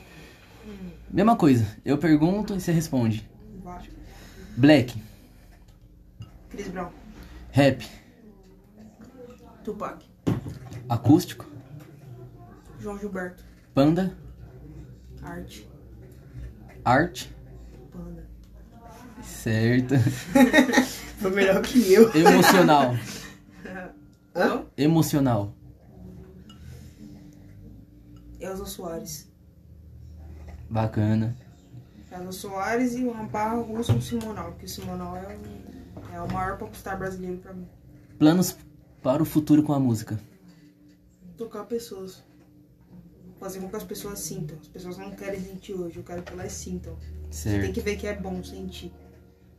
Mesma 1.11 1.37
coisa. 1.37 1.67
Eu 1.85 1.99
pergunto 1.99 2.55
e 2.55 2.61
você 2.63 2.73
responde. 2.73 3.29
vai. 3.63 3.83
Black, 4.57 4.95
Chris 6.49 6.69
Brown, 6.69 6.89
rap, 7.51 7.87
Tupac, 9.63 10.03
acústico, 10.89 11.45
João 12.81 12.99
Gilberto, 12.99 13.45
panda, 13.75 14.17
arte, 15.23 15.69
arte, 16.83 17.31
panda. 17.93 18.27
certo. 19.23 19.95
Foi 21.21 21.31
melhor 21.33 21.61
que 21.61 21.93
eu. 21.93 22.11
Emocional, 22.15 22.97
Hã? 24.35 24.65
emocional, 24.77 25.55
Elza 28.43 28.67
Soares. 28.67 29.31
bacana. 30.69 31.37
Elza 32.11 32.33
Soares 32.33 32.95
e 32.95 33.05
barra 33.31 33.57
russa 33.57 33.93
no 33.93 34.03
Simonal, 34.03 34.51
porque 34.53 34.67
o 34.67 34.69
Simonal 34.69 35.17
é, 35.17 35.37
um- 35.37 36.15
é 36.15 36.21
o 36.21 36.33
maior 36.33 36.59
popstar 36.59 36.99
brasileiro 36.99 37.39
pra 37.39 37.53
mim. 37.53 37.67
Planos 38.19 38.57
para 39.03 39.23
o 39.23 39.27
futuro 39.27 39.63
com 39.63 39.73
a 39.73 39.81
música. 39.81 40.19
Tocar 41.37 41.65
pessoas. 41.65 42.23
Fazer 43.39 43.61
com 43.61 43.69
que 43.69 43.77
as 43.77 43.83
pessoas 43.85 44.19
sintam. 44.21 44.57
As 44.61 44.69
pessoas 44.69 44.97
não 44.99 45.11
querem 45.11 45.41
sentir 45.41 45.75
hoje, 45.75 45.97
eu 45.97 46.05
quero 46.05 46.23
que 46.23 46.33
elas 46.33 46.53
sintam. 46.53 46.97
Você 47.31 47.51
tem 47.51 47.61
Certo. 47.61 47.75
que 47.75 47.81
ver 47.81 47.97
que 47.97 48.07
é 48.07 48.15
bom 48.15 48.43
sentir. 48.45 48.93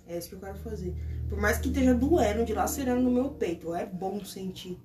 É 0.07 0.17
isso 0.17 0.29
que 0.29 0.36
eu 0.36 0.39
quero 0.39 0.57
fazer. 0.59 0.93
Por 1.29 1.39
mais 1.39 1.57
que 1.57 1.67
esteja 1.69 1.93
doendo, 1.93 2.45
dilacerando 2.45 3.01
no 3.01 3.11
meu 3.11 3.29
peito, 3.31 3.73
é 3.73 3.86
bom 3.86 4.23
sentir. 4.23 4.79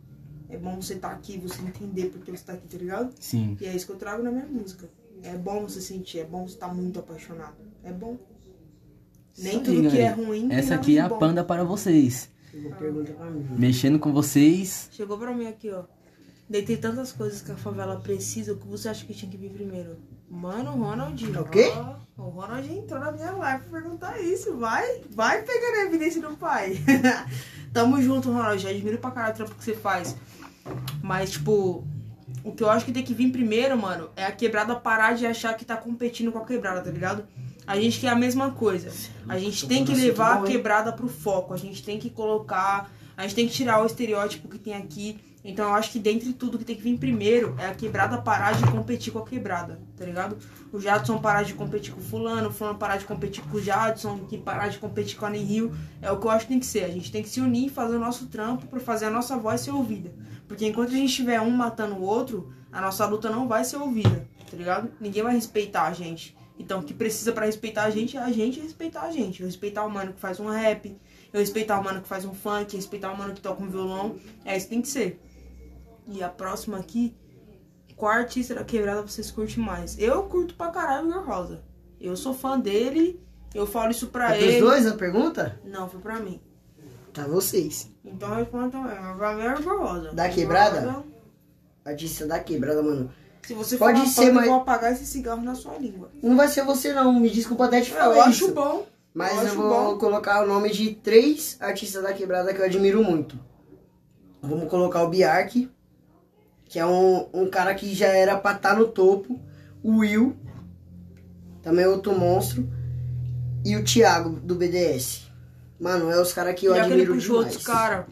É 0.48 0.56
bom 0.56 0.80
você 0.80 0.94
estar 0.94 1.10
aqui, 1.10 1.38
você 1.38 1.60
entender 1.62 2.06
porque 2.06 2.30
você 2.30 2.42
tá 2.42 2.54
aqui, 2.54 2.66
tá 2.66 2.78
ligado? 2.78 3.12
Sim. 3.20 3.56
E 3.60 3.66
é 3.66 3.74
isso 3.74 3.86
que 3.86 3.92
eu 3.92 3.96
trago 3.96 4.22
na 4.22 4.30
minha 4.30 4.46
música. 4.46 4.88
É 5.22 5.36
bom 5.36 5.62
você 5.62 5.80
sentir, 5.80 6.20
é 6.20 6.24
bom 6.24 6.46
você 6.46 6.54
estar 6.54 6.72
muito 6.72 6.98
apaixonado. 6.98 7.56
É 7.82 7.92
bom. 7.92 8.16
Nem 9.36 9.54
Isso 9.54 9.62
tudo 9.62 9.90
que 9.90 9.98
é 9.98 10.10
ruim 10.10 10.48
tem 10.48 10.58
Essa 10.58 10.74
aqui 10.74 10.98
é 10.98 11.02
a 11.02 11.08
bom. 11.08 11.18
Panda 11.18 11.44
para 11.44 11.64
vocês. 11.64 12.30
Pergunta 12.78 13.12
pra 13.12 13.30
mim. 13.30 13.46
Mexendo 13.56 13.98
com 13.98 14.12
vocês. 14.12 14.88
Chegou 14.92 15.18
pra 15.18 15.32
mim 15.32 15.46
aqui, 15.46 15.70
ó. 15.70 15.84
Deitei 16.48 16.78
tantas 16.78 17.12
coisas 17.12 17.42
que 17.42 17.52
a 17.52 17.56
favela 17.56 18.00
precisa. 18.00 18.54
O 18.54 18.56
que 18.56 18.66
você 18.66 18.88
acha 18.88 19.04
que 19.04 19.12
tinha 19.12 19.30
que 19.30 19.36
vir 19.36 19.50
primeiro? 19.50 19.98
Mano, 20.30 20.72
o 20.72 20.82
Ronaldinho. 20.82 21.40
O 21.42 21.44
quê? 21.44 21.70
Ó, 22.16 22.22
o 22.22 22.30
Ronaldinho 22.30 22.78
entrou 22.80 22.98
na 22.98 23.12
minha 23.12 23.32
live 23.32 23.64
pra 23.64 23.80
perguntar 23.80 24.18
isso. 24.20 24.56
Vai, 24.56 25.02
vai 25.10 25.42
pegando 25.42 25.76
a 25.76 25.84
evidência 25.84 26.22
do 26.22 26.36
pai. 26.36 26.78
Tamo 27.72 28.00
junto, 28.00 28.32
Ronald. 28.32 28.62
Já 28.62 28.70
admiro 28.70 28.98
pra 28.98 29.10
caralho 29.10 29.34
o 29.34 29.36
trampo 29.36 29.54
que 29.54 29.64
você 29.64 29.74
faz. 29.74 30.16
Mas, 31.02 31.32
tipo, 31.32 31.84
o 32.44 32.52
que 32.52 32.62
eu 32.62 32.70
acho 32.70 32.84
que 32.84 32.92
tem 32.92 33.02
que 33.02 33.14
vir 33.14 33.30
primeiro, 33.30 33.76
mano, 33.76 34.10
é 34.16 34.24
a 34.24 34.32
quebrada 34.32 34.74
parar 34.74 35.14
de 35.14 35.26
achar 35.26 35.54
que 35.54 35.64
tá 35.64 35.76
competindo 35.76 36.32
com 36.32 36.38
a 36.38 36.44
quebrada, 36.44 36.80
tá 36.80 36.90
ligado? 36.90 37.26
A 37.66 37.78
gente 37.78 38.00
quer 38.00 38.08
a 38.08 38.16
mesma 38.16 38.50
coisa. 38.50 38.90
A 39.28 39.38
gente 39.38 39.66
tem 39.66 39.84
que 39.84 39.94
levar 39.94 40.38
a 40.38 40.42
quebrada 40.42 40.90
pro 40.92 41.08
foco. 41.08 41.52
A 41.52 41.56
gente 41.56 41.82
tem 41.82 41.98
que 41.98 42.08
colocar. 42.08 42.90
A 43.16 43.22
gente 43.22 43.34
tem 43.34 43.46
que 43.46 43.52
tirar 43.52 43.82
o 43.82 43.86
estereótipo 43.86 44.48
que 44.48 44.58
tem 44.58 44.74
aqui 44.74 45.18
Então 45.44 45.68
eu 45.68 45.74
acho 45.74 45.92
que 45.92 45.98
dentre 45.98 46.32
tudo 46.32 46.58
que 46.58 46.64
tem 46.64 46.76
que 46.76 46.82
vir 46.82 46.98
primeiro 46.98 47.54
é 47.58 47.66
a 47.66 47.74
quebrada 47.74 48.18
parar 48.18 48.52
de 48.52 48.70
competir 48.70 49.12
com 49.12 49.20
a 49.20 49.24
quebrada, 49.24 49.80
tá 49.96 50.04
ligado? 50.04 50.36
O 50.72 50.80
Jadson 50.80 51.18
parar 51.18 51.42
de 51.42 51.54
competir 51.54 51.94
com 51.94 52.00
o 52.00 52.04
fulano, 52.04 52.48
o 52.48 52.52
fulano 52.52 52.78
parar 52.78 52.96
de 52.96 53.04
competir 53.04 53.42
com 53.44 53.56
o 53.56 53.60
Jadson, 53.60 54.18
que 54.26 54.36
parar 54.36 54.68
de 54.68 54.78
competir 54.78 55.16
com 55.16 55.26
a 55.26 55.30
Rio. 55.30 55.72
É 56.02 56.10
o 56.10 56.18
que 56.18 56.26
eu 56.26 56.30
acho 56.30 56.46
que 56.46 56.52
tem 56.52 56.60
que 56.60 56.66
ser. 56.66 56.84
A 56.84 56.88
gente 56.88 57.12
tem 57.12 57.22
que 57.22 57.28
se 57.28 57.40
unir 57.40 57.66
e 57.66 57.70
fazer 57.70 57.96
o 57.96 58.00
nosso 58.00 58.26
trampo 58.26 58.66
pra 58.66 58.80
fazer 58.80 59.06
a 59.06 59.10
nossa 59.10 59.36
voz 59.36 59.60
ser 59.60 59.70
ouvida. 59.70 60.12
Porque 60.46 60.66
enquanto 60.66 60.88
a 60.88 60.96
gente 60.96 61.14
tiver 61.14 61.40
um 61.40 61.50
matando 61.50 61.94
o 61.94 62.02
outro, 62.02 62.52
a 62.72 62.80
nossa 62.80 63.06
luta 63.06 63.30
não 63.30 63.46
vai 63.46 63.64
ser 63.64 63.76
ouvida, 63.76 64.26
tá 64.50 64.56
ligado? 64.56 64.90
Ninguém 65.00 65.22
vai 65.22 65.34
respeitar 65.34 65.84
a 65.84 65.92
gente. 65.92 66.36
Então 66.58 66.80
o 66.80 66.82
que 66.82 66.92
precisa 66.92 67.32
pra 67.32 67.46
respeitar 67.46 67.84
a 67.84 67.90
gente 67.90 68.16
é 68.16 68.20
a 68.20 68.32
gente 68.32 68.60
respeitar 68.60 69.02
a 69.02 69.12
gente. 69.12 69.42
Respeitar 69.42 69.84
o 69.84 69.90
mano 69.90 70.12
que 70.12 70.20
faz 70.20 70.40
um 70.40 70.48
rap, 70.48 70.96
eu 71.32 71.40
respeitar 71.40 71.78
o 71.78 71.84
mano 71.84 72.00
que 72.00 72.08
faz 72.08 72.24
um 72.24 72.34
funk, 72.34 72.74
respeitar 72.74 73.12
o 73.12 73.16
mano 73.16 73.34
que 73.34 73.40
toca 73.40 73.62
um 73.62 73.68
violão. 73.68 74.16
É 74.44 74.56
isso 74.56 74.66
que 74.66 74.70
tem 74.70 74.82
que 74.82 74.88
ser. 74.88 75.20
E 76.08 76.22
a 76.22 76.28
próxima 76.28 76.78
aqui, 76.78 77.14
qual 77.96 78.12
artista 78.12 78.54
da 78.54 78.64
quebrada 78.64 79.02
vocês 79.02 79.30
curtem 79.30 79.62
mais? 79.62 79.98
Eu 79.98 80.22
curto 80.24 80.54
pra 80.54 80.68
caralho 80.70 81.06
o 81.06 81.10
Igor 81.10 81.24
Rosa. 81.26 81.62
Eu 82.00 82.16
sou 82.16 82.32
fã 82.32 82.58
dele, 82.58 83.20
eu 83.54 83.66
falo 83.66 83.90
isso 83.90 84.06
pra 84.08 84.36
É 84.36 84.42
ele. 84.42 84.60
dois 84.60 84.86
a 84.86 84.94
pergunta? 84.94 85.60
Não, 85.64 85.88
foi 85.88 86.00
pra 86.00 86.18
mim. 86.18 86.40
Tá 87.12 87.24
vocês. 87.26 87.90
Então 88.04 88.28
eu 88.30 88.36
respondo 88.36 88.70
também. 88.70 88.96
Pra 89.16 89.34
mim 89.34 89.42
é 89.42 89.54
o 89.54 89.60
Igor 89.60 89.78
Rosa. 89.80 90.12
Da 90.12 90.28
quebrada? 90.28 90.80
Rosa, 90.90 91.04
Artista 91.84 92.26
da 92.26 92.38
quebrada, 92.38 92.82
mano. 92.82 93.10
Se 93.42 93.54
você 93.54 93.78
Pode 93.78 93.98
falar 94.00 94.10
ser, 94.10 94.32
mas- 94.32 94.44
eu 94.46 94.52
vou 94.52 94.60
apagar 94.60 94.92
esse 94.92 95.06
cigarro 95.06 95.42
na 95.42 95.54
sua 95.54 95.76
língua. 95.78 96.10
Não 96.22 96.36
vai 96.36 96.48
ser 96.48 96.62
você 96.64 96.92
não, 96.92 97.18
me 97.18 97.30
desculpa 97.30 97.64
até 97.64 97.80
te 97.80 97.90
falar 97.90 98.14
Eu 98.16 98.22
acho 98.22 98.44
isso. 98.44 98.54
bom. 98.54 98.86
Mas 99.14 99.38
eu 99.38 99.48
eu, 99.48 99.54
vou 99.54 99.68
bom. 99.94 99.98
colocar 99.98 100.42
o 100.44 100.46
nome 100.46 100.70
de 100.70 100.94
três 100.94 101.56
artistas 101.58 102.02
da 102.02 102.12
quebrada 102.12 102.52
que 102.52 102.60
eu 102.60 102.64
admiro 102.66 103.02
muito. 103.02 103.38
Vamos 104.42 104.68
colocar 104.68 105.02
o 105.02 105.08
Biark, 105.08 105.68
que 106.68 106.78
é 106.78 106.86
um, 106.86 107.28
um 107.32 107.48
cara 107.48 107.74
que 107.74 107.94
já 107.94 108.08
era 108.08 108.36
pra 108.36 108.52
estar 108.52 108.76
no 108.76 108.88
topo. 108.88 109.40
O 109.82 109.98
Will, 109.98 110.36
também 111.62 111.84
é 111.84 111.88
outro 111.88 112.16
monstro. 112.16 112.68
E 113.64 113.74
o 113.76 113.82
Thiago, 113.82 114.38
do 114.40 114.54
BDS. 114.54 115.28
Mano, 115.80 116.10
é 116.10 116.20
os 116.20 116.32
caras 116.32 116.54
que 116.58 116.66
eu 116.66 116.74
ele 116.74 116.84
admiro 116.84 117.14
puxou 117.14 117.38
demais. 117.38 117.54
outros 117.54 117.66
cara, 117.66 118.06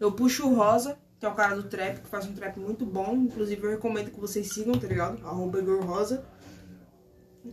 eu 0.00 0.12
puxo 0.12 0.48
o 0.48 0.54
Rosa, 0.54 0.96
que 1.18 1.26
é 1.26 1.28
o 1.28 1.34
cara 1.34 1.54
do 1.54 1.64
trap, 1.64 2.00
que 2.00 2.08
faz 2.08 2.26
um 2.26 2.32
trap 2.32 2.58
muito 2.58 2.84
bom. 2.84 3.14
Inclusive 3.14 3.62
eu 3.62 3.70
recomendo 3.70 4.10
que 4.10 4.20
vocês 4.20 4.48
sigam, 4.52 4.74
tá 4.74 4.86
ligado? 4.86 5.24
Arroba 5.26 5.58
Igor 5.58 5.84
Rosa. 5.84 6.24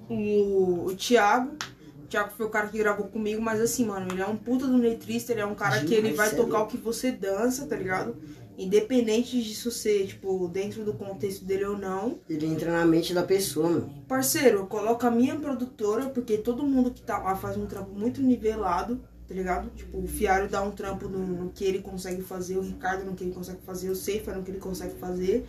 O, 0.10 0.86
o 0.86 0.96
Thiago. 0.96 1.58
O 2.04 2.08
Thiago 2.08 2.32
foi 2.36 2.46
o 2.46 2.50
cara 2.50 2.68
que 2.68 2.78
gravou 2.78 3.08
comigo, 3.08 3.42
mas 3.42 3.62
assim, 3.62 3.86
mano, 3.86 4.08
ele 4.12 4.22
é 4.22 4.28
um 4.28 4.36
puta 4.36 4.68
do 4.68 4.78
letrista, 4.78 5.32
ele 5.32 5.42
é 5.42 5.46
um 5.46 5.56
cara 5.56 5.84
que 5.84 5.94
ele 5.94 6.14
vai 6.14 6.30
é 6.30 6.36
tocar 6.36 6.62
o 6.64 6.68
que 6.68 6.78
você 6.78 7.12
dança, 7.12 7.66
tá 7.66 7.76
ligado? 7.76 8.18
Independente 8.62 9.42
disso 9.42 9.72
ser, 9.72 10.06
tipo, 10.06 10.48
dentro 10.48 10.86
do 10.86 10.94
contexto 10.94 11.44
dele 11.44 11.66
ou 11.66 11.76
não. 11.76 12.20
Ele 12.30 12.46
entra 12.46 12.72
na 12.72 12.86
mente 12.86 13.12
da 13.12 13.24
pessoa, 13.24 13.68
mano. 13.68 13.92
Parceiro, 14.08 14.60
eu 14.60 14.68
coloco 14.68 15.04
a 15.08 15.10
minha 15.10 15.36
produtora, 15.36 16.06
porque 16.10 16.38
todo 16.38 16.64
mundo 16.64 16.92
que 16.92 17.02
tá 17.02 17.18
lá 17.18 17.36
faz 17.36 17.58
um 17.58 17.66
trampo 17.66 17.90
muito 17.98 18.22
nivelado, 18.22 19.02
tá 19.28 19.34
ligado? 19.34 19.72
Tipo, 19.72 19.98
o 19.98 20.08
Fiário 20.08 20.48
dá 20.48 20.62
um 20.62 20.70
trampo 20.70 21.10
no, 21.10 21.26
no 21.26 21.50
que 21.50 21.66
ele 21.66 21.80
consegue 21.80 22.22
fazer, 22.22 22.56
o 22.56 22.62
Ricardo 22.62 23.04
no 23.04 23.16
que 23.16 23.24
ele 23.24 23.34
consegue 23.34 23.62
fazer, 23.66 23.90
o 23.90 23.96
Seifa 23.96 24.32
no 24.32 24.44
que 24.44 24.52
ele 24.52 24.60
consegue 24.60 24.94
fazer. 25.00 25.48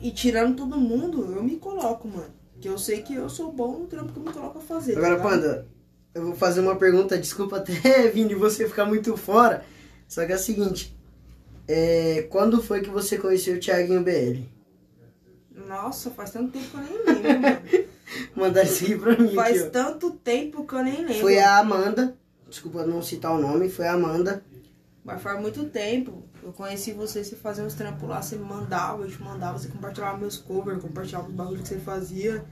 E 0.00 0.10
tirando 0.10 0.56
todo 0.56 0.80
mundo, 0.80 1.30
eu 1.30 1.42
me 1.42 1.56
coloco, 1.56 2.08
mano. 2.08 2.32
Que 2.58 2.70
eu 2.70 2.78
sei 2.78 3.02
que 3.02 3.14
eu 3.14 3.28
sou 3.28 3.52
bom 3.52 3.80
no 3.80 3.86
trampo 3.86 4.14
que 4.14 4.18
eu 4.18 4.22
me 4.22 4.32
coloco 4.32 4.60
a 4.60 4.62
fazer. 4.62 4.94
tá 4.94 4.98
Agora, 5.00 5.16
ligado? 5.16 5.30
Panda, 5.30 5.68
eu 6.14 6.22
vou 6.22 6.34
fazer 6.34 6.60
uma 6.60 6.76
pergunta, 6.76 7.18
desculpa 7.18 7.58
até, 7.60 8.08
Vini, 8.08 8.34
você 8.34 8.66
ficar 8.66 8.86
muito 8.86 9.14
fora. 9.14 9.62
Só 10.08 10.24
que 10.24 10.32
é 10.32 10.36
o 10.36 10.38
seguinte. 10.38 10.94
É, 11.66 12.26
quando 12.30 12.62
foi 12.62 12.80
que 12.80 12.90
você 12.90 13.18
conheceu 13.18 13.56
o 13.56 13.60
Thiaguinho 13.60 14.02
BL? 14.02 14.42
Nossa, 15.66 16.10
faz 16.10 16.30
tanto 16.30 16.52
tempo 16.52 16.68
que 16.70 16.76
eu 16.76 16.80
nem 16.82 17.04
lembro, 17.04 17.40
mano. 17.40 17.84
Mandar 18.36 18.64
isso 18.64 18.84
aqui 18.84 18.96
pra 18.96 19.16
mim. 19.16 19.34
Faz 19.34 19.70
tanto 19.70 20.10
tempo 20.10 20.66
que 20.66 20.74
eu 20.74 20.82
nem 20.82 20.98
lembro. 20.98 21.14
Foi 21.14 21.38
a 21.38 21.58
Amanda, 21.58 22.16
desculpa 22.48 22.84
não 22.86 23.02
citar 23.02 23.32
o 23.32 23.40
nome, 23.40 23.68
foi 23.68 23.86
a 23.86 23.94
Amanda. 23.94 24.44
Mas 25.04 25.22
faz 25.22 25.40
muito 25.40 25.64
tempo. 25.66 26.24
Eu 26.42 26.52
conheci 26.52 26.92
você, 26.92 27.24
você 27.24 27.36
fazia 27.36 27.64
uns 27.64 27.74
trampos 27.74 28.08
lá, 28.08 28.20
você 28.20 28.36
me 28.36 28.44
mandava, 28.44 29.02
eu 29.02 29.10
te 29.10 29.22
mandava, 29.22 29.58
você 29.58 29.68
compartilhava 29.68 30.18
meus 30.18 30.36
covers, 30.36 30.82
compartilhava 30.82 31.28
os 31.28 31.34
bagulhos 31.34 31.62
que 31.62 31.68
você 31.68 31.80
fazia. 31.80 32.44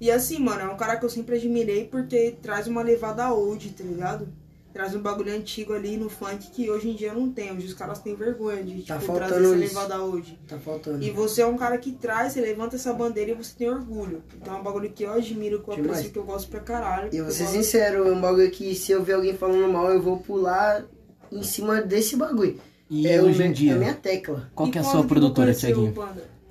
E 0.00 0.10
assim, 0.10 0.38
mano, 0.38 0.60
é 0.60 0.68
um 0.68 0.76
cara 0.76 0.96
que 0.96 1.04
eu 1.04 1.10
sempre 1.10 1.36
admirei 1.36 1.86
porque 1.86 2.36
traz 2.40 2.66
uma 2.66 2.82
levada 2.82 3.32
old, 3.32 3.70
tá 3.70 3.84
ligado? 3.84 4.28
Traz 4.72 4.94
um 4.94 5.00
bagulho 5.00 5.32
antigo 5.34 5.72
ali 5.72 5.96
no 5.96 6.08
funk 6.10 6.50
que 6.50 6.70
hoje 6.70 6.90
em 6.90 6.94
dia 6.94 7.12
não 7.14 7.30
tem. 7.32 7.50
Hoje 7.52 7.66
os 7.66 7.74
caras 7.74 8.00
têm 8.00 8.14
vergonha 8.14 8.62
de 8.62 8.82
Tá 8.82 8.98
tipo, 8.98 9.14
trazer 9.14 9.42
essa 9.42 9.54
levada 9.56 10.02
hoje. 10.02 10.38
Tá 10.46 10.58
faltando. 10.58 11.02
E 11.02 11.10
você 11.10 11.40
é 11.42 11.46
um 11.46 11.56
cara 11.56 11.78
que 11.78 11.92
traz, 11.92 12.34
você 12.34 12.40
levanta 12.40 12.76
essa 12.76 12.92
bandeira 12.92 13.30
e 13.30 13.34
você 13.34 13.54
tem 13.56 13.68
orgulho. 13.70 14.22
Então 14.40 14.56
é 14.56 14.60
um 14.60 14.62
bagulho 14.62 14.90
que 14.90 15.02
eu 15.04 15.12
admiro, 15.12 15.62
que 15.62 15.70
eu 15.70 15.74
Demais. 15.74 15.90
aprecio, 15.92 16.12
que 16.12 16.18
eu 16.18 16.24
gosto 16.24 16.48
pra 16.50 16.60
caralho. 16.60 17.08
E 17.12 17.16
eu 17.16 17.24
vou 17.24 17.32
ser 17.32 17.44
gosto- 17.44 17.56
sincero, 17.56 18.06
é 18.08 18.12
um 18.12 18.20
bagulho 18.20 18.50
que 18.50 18.74
se 18.74 18.92
eu 18.92 19.02
ver 19.02 19.14
alguém 19.14 19.34
falando 19.34 19.72
mal, 19.72 19.90
eu 19.90 20.02
vou 20.02 20.18
pular 20.18 20.84
em 21.32 21.42
cima 21.42 21.80
desse 21.80 22.14
bagulho. 22.16 22.60
E 22.90 23.08
é 23.08 23.20
hoje 23.22 23.38
meu- 23.38 23.46
em 23.48 23.52
dia, 23.52 23.72
É 23.72 23.74
a 23.74 23.78
minha 23.78 23.94
tecla. 23.94 24.50
qual 24.54 24.70
que 24.70 24.78
é 24.78 24.80
a 24.80 24.84
sua 24.84 25.02
produtora, 25.04 25.54
Thiaguinho? 25.54 25.94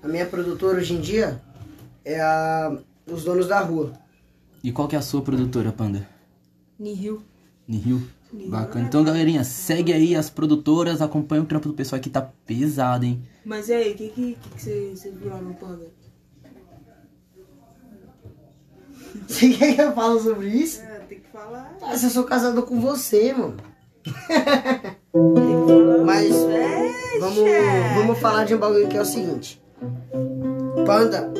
A 0.03 0.07
minha 0.07 0.26
produtora 0.26 0.78
hoje 0.80 0.95
em 0.95 1.01
dia 1.01 1.39
é 2.03 2.20
a 2.20 2.78
Os 3.09 3.24
Donos 3.24 3.47
da 3.47 3.59
Rua. 3.61 3.93
E 4.63 4.72
qual 4.72 4.88
que 4.88 4.95
é 4.95 4.99
a 4.99 5.01
sua 5.03 5.22
produtora, 5.22 5.72
Panda? 5.72 6.05
Nihil. 6.80 7.22
Nihil? 7.68 8.01
Nihil. 8.32 8.51
Bacana. 8.51 8.86
Então, 8.86 9.03
galerinha, 9.03 9.43
segue 9.43 9.91
aí 9.93 10.15
as 10.15 10.30
produtoras, 10.30 11.01
acompanha 11.01 11.41
o 11.41 11.45
trampo 11.45 11.68
do 11.68 11.74
pessoal 11.74 12.01
que 12.01 12.09
tá 12.09 12.22
pesado, 12.45 13.05
hein? 13.05 13.22
Mas 13.45 13.70
e 13.70 13.74
aí, 13.74 13.91
o 13.91 13.95
que, 13.95 14.09
que, 14.09 14.38
que, 14.41 14.49
que 14.49 14.61
você, 14.61 14.91
você 14.95 15.11
viu 15.11 15.30
lá 15.30 15.41
no 15.41 15.53
Panda? 15.55 15.86
Você 19.28 19.49
quer 19.49 19.76
que 19.76 19.82
eu 19.82 19.93
fale 19.93 20.20
sobre 20.20 20.47
isso? 20.47 20.82
É, 20.82 20.99
tem 21.09 21.20
que 21.20 21.28
falar. 21.30 21.76
Ah, 21.82 21.97
se 21.97 22.05
eu 22.05 22.09
sou 22.09 22.24
casado 22.24 22.61
com 22.63 22.80
você, 22.80 23.34
mano. 23.34 23.55
Tem 24.03 24.13
que 24.13 24.20
falar. 25.68 26.03
Mas 26.05 26.36
É, 26.36 27.20
vamos, 27.20 27.39
vamos 27.95 28.20
falar 28.20 28.45
de 28.45 28.53
um 28.53 28.59
bagulho 28.59 28.88
que 28.88 28.95
é 28.95 29.01
o 29.01 29.05
seguinte. 29.05 29.61
Panda, 30.86 31.32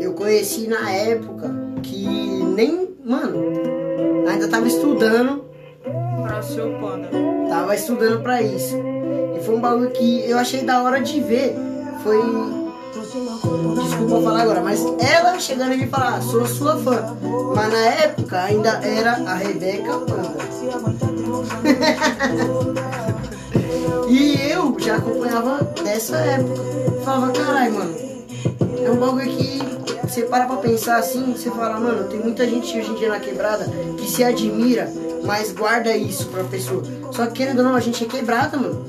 eu 0.00 0.14
conheci 0.14 0.68
na 0.68 0.90
época 0.90 1.50
que 1.82 2.06
nem. 2.06 2.94
Mano, 3.04 3.36
ainda 4.28 4.48
tava 4.48 4.66
estudando. 4.68 5.43
Pra 6.22 6.42
seu 6.42 6.72
Panda. 6.80 7.08
Tava 7.48 7.74
estudando 7.74 8.22
pra 8.22 8.42
isso. 8.42 8.76
E 9.36 9.40
foi 9.44 9.56
um 9.56 9.60
bagulho 9.60 9.90
que 9.90 10.28
eu 10.28 10.38
achei 10.38 10.62
da 10.62 10.82
hora 10.82 11.00
de 11.00 11.20
ver. 11.20 11.56
Foi. 12.02 12.20
Desculpa 13.82 14.22
falar 14.22 14.42
agora, 14.42 14.60
mas 14.62 14.80
ela 14.98 15.38
chegando 15.38 15.74
e 15.74 15.78
me 15.78 15.86
falar, 15.86 16.16
"Ah, 16.16 16.20
sou 16.22 16.46
sua 16.46 16.76
fã. 16.76 17.14
Mas 17.54 17.72
na 17.72 17.78
época 17.78 18.40
ainda 18.42 18.70
era 18.82 19.12
a 19.12 19.34
Rebeca 19.34 19.98
Panda. 19.98 20.34
e 24.08 24.50
eu 24.50 24.74
já 24.78 24.96
acompanhava 24.96 25.58
dessa 25.84 26.16
época. 26.16 26.62
Falava, 27.04 27.32
caralho, 27.32 27.74
mano, 27.74 27.94
é 28.84 28.90
um 28.90 28.96
bagulho 28.96 29.28
que 29.28 29.93
você 30.14 30.22
para 30.22 30.46
pra 30.46 30.56
pensar 30.58 30.98
assim, 30.98 31.32
você 31.32 31.50
fala, 31.50 31.80
mano, 31.80 32.04
tem 32.04 32.20
muita 32.20 32.46
gente 32.46 32.78
hoje 32.78 32.88
em 32.88 32.94
dia 32.94 33.08
na 33.08 33.18
quebrada 33.18 33.64
que 33.98 34.08
se 34.08 34.22
admira, 34.22 34.88
mas 35.24 35.50
guarda 35.50 35.96
isso 35.96 36.26
pra 36.28 36.44
pessoa. 36.44 36.84
Só 37.10 37.26
que 37.26 37.32
querendo 37.32 37.58
ou 37.58 37.64
não, 37.64 37.74
a 37.74 37.80
gente 37.80 38.04
é 38.04 38.06
quebrada, 38.06 38.56
mano. 38.56 38.84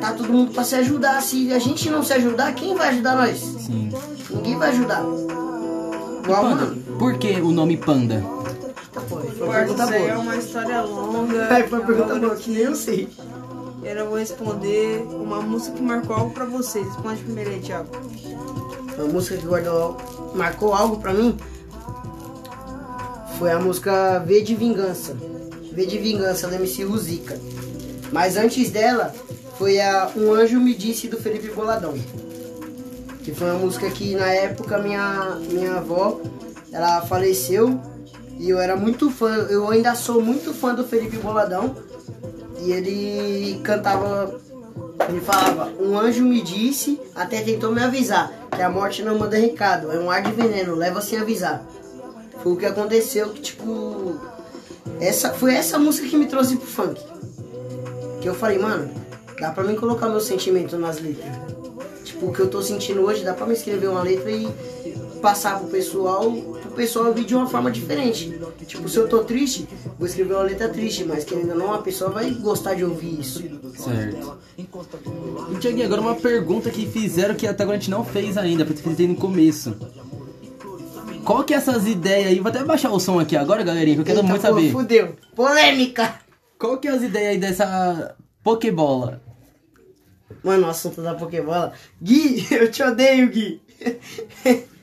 Tá 0.00 0.12
todo 0.12 0.32
mundo 0.32 0.52
pra 0.52 0.62
se 0.62 0.76
ajudar. 0.76 1.20
Se 1.22 1.52
a 1.52 1.58
gente 1.58 1.90
não 1.90 2.04
se 2.04 2.12
ajudar, 2.12 2.54
quem 2.54 2.76
vai 2.76 2.90
ajudar 2.90 3.16
nós? 3.16 3.38
Sim. 3.38 3.90
Ninguém 4.30 4.56
vai 4.56 4.68
ajudar. 4.70 5.02
Igual, 6.22 6.42
Panda, 6.42 6.66
mano. 6.66 6.82
por 6.98 7.18
que 7.18 7.40
o 7.40 7.50
nome 7.50 7.76
Panda? 7.76 8.24
Foi 9.08 9.48
uma 9.48 9.54
pergunta 9.54 9.84
aí 9.84 10.06
é 10.06 10.16
uma 10.16 10.36
história 10.36 10.82
longa. 10.82 11.52
Aí 11.52 11.66
foi 11.68 11.80
uma 11.80 11.82
É 11.82 11.82
um 11.82 11.86
pergunta 11.96 12.14
boa 12.14 12.36
que 12.36 12.50
nem 12.50 12.62
eu 12.62 12.76
sei. 12.76 13.08
Eu 13.82 14.08
vou 14.08 14.18
responder 14.18 15.04
uma 15.10 15.40
música 15.40 15.76
que 15.76 15.82
marcou 15.82 16.14
algo 16.14 16.30
pra 16.30 16.44
vocês. 16.44 16.86
Responde 16.86 17.22
primeiro 17.22 17.50
aí, 17.50 17.60
Thiago. 17.60 17.88
A 18.98 19.02
música 19.04 19.36
que 19.36 19.46
guardou, 19.46 19.96
marcou 20.34 20.74
algo 20.74 20.98
pra 20.98 21.12
mim 21.12 21.36
foi 23.40 23.50
a 23.50 23.58
música 23.58 24.18
V 24.18 24.42
de 24.42 24.54
Vingança. 24.54 25.16
V 25.72 25.86
de 25.86 25.96
Vingança 25.96 26.46
da 26.46 26.56
MC 26.56 26.84
Ruzica. 26.84 27.40
Mas 28.12 28.36
antes 28.36 28.70
dela 28.70 29.14
foi 29.56 29.80
a 29.80 30.10
Um 30.14 30.34
Anjo 30.34 30.60
Me 30.60 30.74
Disse 30.74 31.08
do 31.08 31.16
Felipe 31.16 31.48
Boladão. 31.48 31.94
Que 33.24 33.32
foi 33.32 33.50
uma 33.50 33.58
música 33.58 33.88
que 33.90 34.14
na 34.14 34.26
época 34.26 34.78
minha, 34.78 35.38
minha 35.50 35.76
avó 35.76 36.20
ela 36.70 37.00
faleceu 37.02 37.80
e 38.38 38.50
eu 38.50 38.58
era 38.58 38.76
muito 38.76 39.10
fã, 39.10 39.28
eu 39.48 39.70
ainda 39.70 39.94
sou 39.94 40.20
muito 40.20 40.52
fã 40.52 40.74
do 40.74 40.84
Felipe 40.84 41.16
Boladão. 41.16 41.74
E 42.62 42.72
ele 42.72 43.60
cantava 43.62 44.38
ele 45.10 45.20
falava, 45.20 45.72
um 45.80 45.98
anjo 45.98 46.22
me 46.22 46.40
disse, 46.40 47.00
até 47.14 47.40
tentou 47.40 47.72
me 47.72 47.82
avisar, 47.82 48.32
que 48.54 48.62
a 48.62 48.70
morte 48.70 49.02
não 49.02 49.18
manda 49.18 49.36
recado, 49.36 49.90
é 49.90 49.98
um 49.98 50.10
ar 50.10 50.22
de 50.22 50.30
veneno, 50.32 50.74
leva 50.74 51.00
sem 51.00 51.18
avisar. 51.18 51.66
Foi 52.42 52.52
o 52.52 52.56
que 52.56 52.64
aconteceu, 52.64 53.30
que 53.30 53.40
tipo. 53.40 54.14
Essa, 55.00 55.32
foi 55.32 55.54
essa 55.54 55.78
música 55.78 56.08
que 56.08 56.16
me 56.16 56.26
trouxe 56.26 56.56
pro 56.56 56.66
funk. 56.66 57.00
Que 58.20 58.28
eu 58.28 58.34
falei, 58.34 58.58
mano, 58.58 58.90
dá 59.38 59.50
pra 59.50 59.64
mim 59.64 59.74
colocar 59.74 60.08
meu 60.08 60.20
sentimento 60.20 60.78
nas 60.78 61.00
letras. 61.00 61.30
Tipo, 62.04 62.26
o 62.26 62.32
que 62.32 62.40
eu 62.40 62.48
tô 62.48 62.62
sentindo 62.62 63.02
hoje, 63.02 63.24
dá 63.24 63.34
pra 63.34 63.46
me 63.46 63.54
escrever 63.54 63.88
uma 63.88 64.02
letra 64.02 64.30
e 64.30 64.48
passar 65.20 65.58
pro 65.58 65.68
pessoal, 65.68 66.32
pro 66.80 66.86
pessoal 66.86 67.06
ouvir 67.06 67.24
de 67.24 67.34
uma 67.34 67.46
forma 67.46 67.70
diferente. 67.70 68.32
Tipo, 68.66 68.88
se 68.88 68.96
eu 68.96 69.08
tô 69.08 69.22
triste, 69.22 69.68
vou 69.98 70.06
escrever 70.06 70.34
uma 70.34 70.42
letra 70.42 70.68
triste, 70.68 71.04
mas 71.04 71.24
querendo 71.24 71.50
ou 71.50 71.58
não, 71.58 71.74
a 71.74 71.78
pessoa 71.78 72.10
vai 72.10 72.30
gostar 72.30 72.74
de 72.74 72.84
ouvir 72.84 73.20
isso. 73.20 73.42
Certo. 73.76 74.38
E 74.56 75.58
Tiaguinho, 75.58 75.86
agora 75.86 76.00
uma 76.00 76.14
pergunta 76.14 76.70
que 76.70 76.86
fizeram 76.86 77.34
que 77.34 77.46
até 77.46 77.62
agora 77.62 77.76
a 77.76 77.80
gente 77.80 77.90
não 77.90 78.04
fez 78.04 78.38
ainda, 78.38 78.64
pra 78.64 78.74
ter 78.74 79.06
no 79.06 79.14
começo. 79.14 79.76
Qual 81.24 81.44
que 81.44 81.52
é 81.52 81.58
essas 81.58 81.86
ideias 81.86 82.28
aí? 82.28 82.40
Vou 82.40 82.48
até 82.48 82.64
baixar 82.64 82.90
o 82.90 82.98
som 82.98 83.20
aqui 83.20 83.36
agora, 83.36 83.62
galerinha, 83.62 83.96
que 83.96 84.00
eu 84.00 84.04
quero 84.06 84.18
Eita, 84.18 84.28
muito 84.28 84.40
pô, 84.40 84.48
saber. 84.48 84.72
Fudeu. 84.72 85.16
Polêmica! 85.36 86.14
Qual 86.58 86.78
que 86.78 86.88
é 86.88 86.92
as 86.92 87.02
ideias 87.02 87.32
aí 87.32 87.38
dessa 87.38 88.16
Pokébola? 88.42 89.20
Mano, 90.42 90.66
o 90.66 90.70
assunto 90.70 91.02
da 91.02 91.14
Pokébola. 91.14 91.74
Gui, 92.00 92.46
eu 92.50 92.70
te 92.70 92.82
odeio, 92.82 93.28
Gui. 93.28 93.60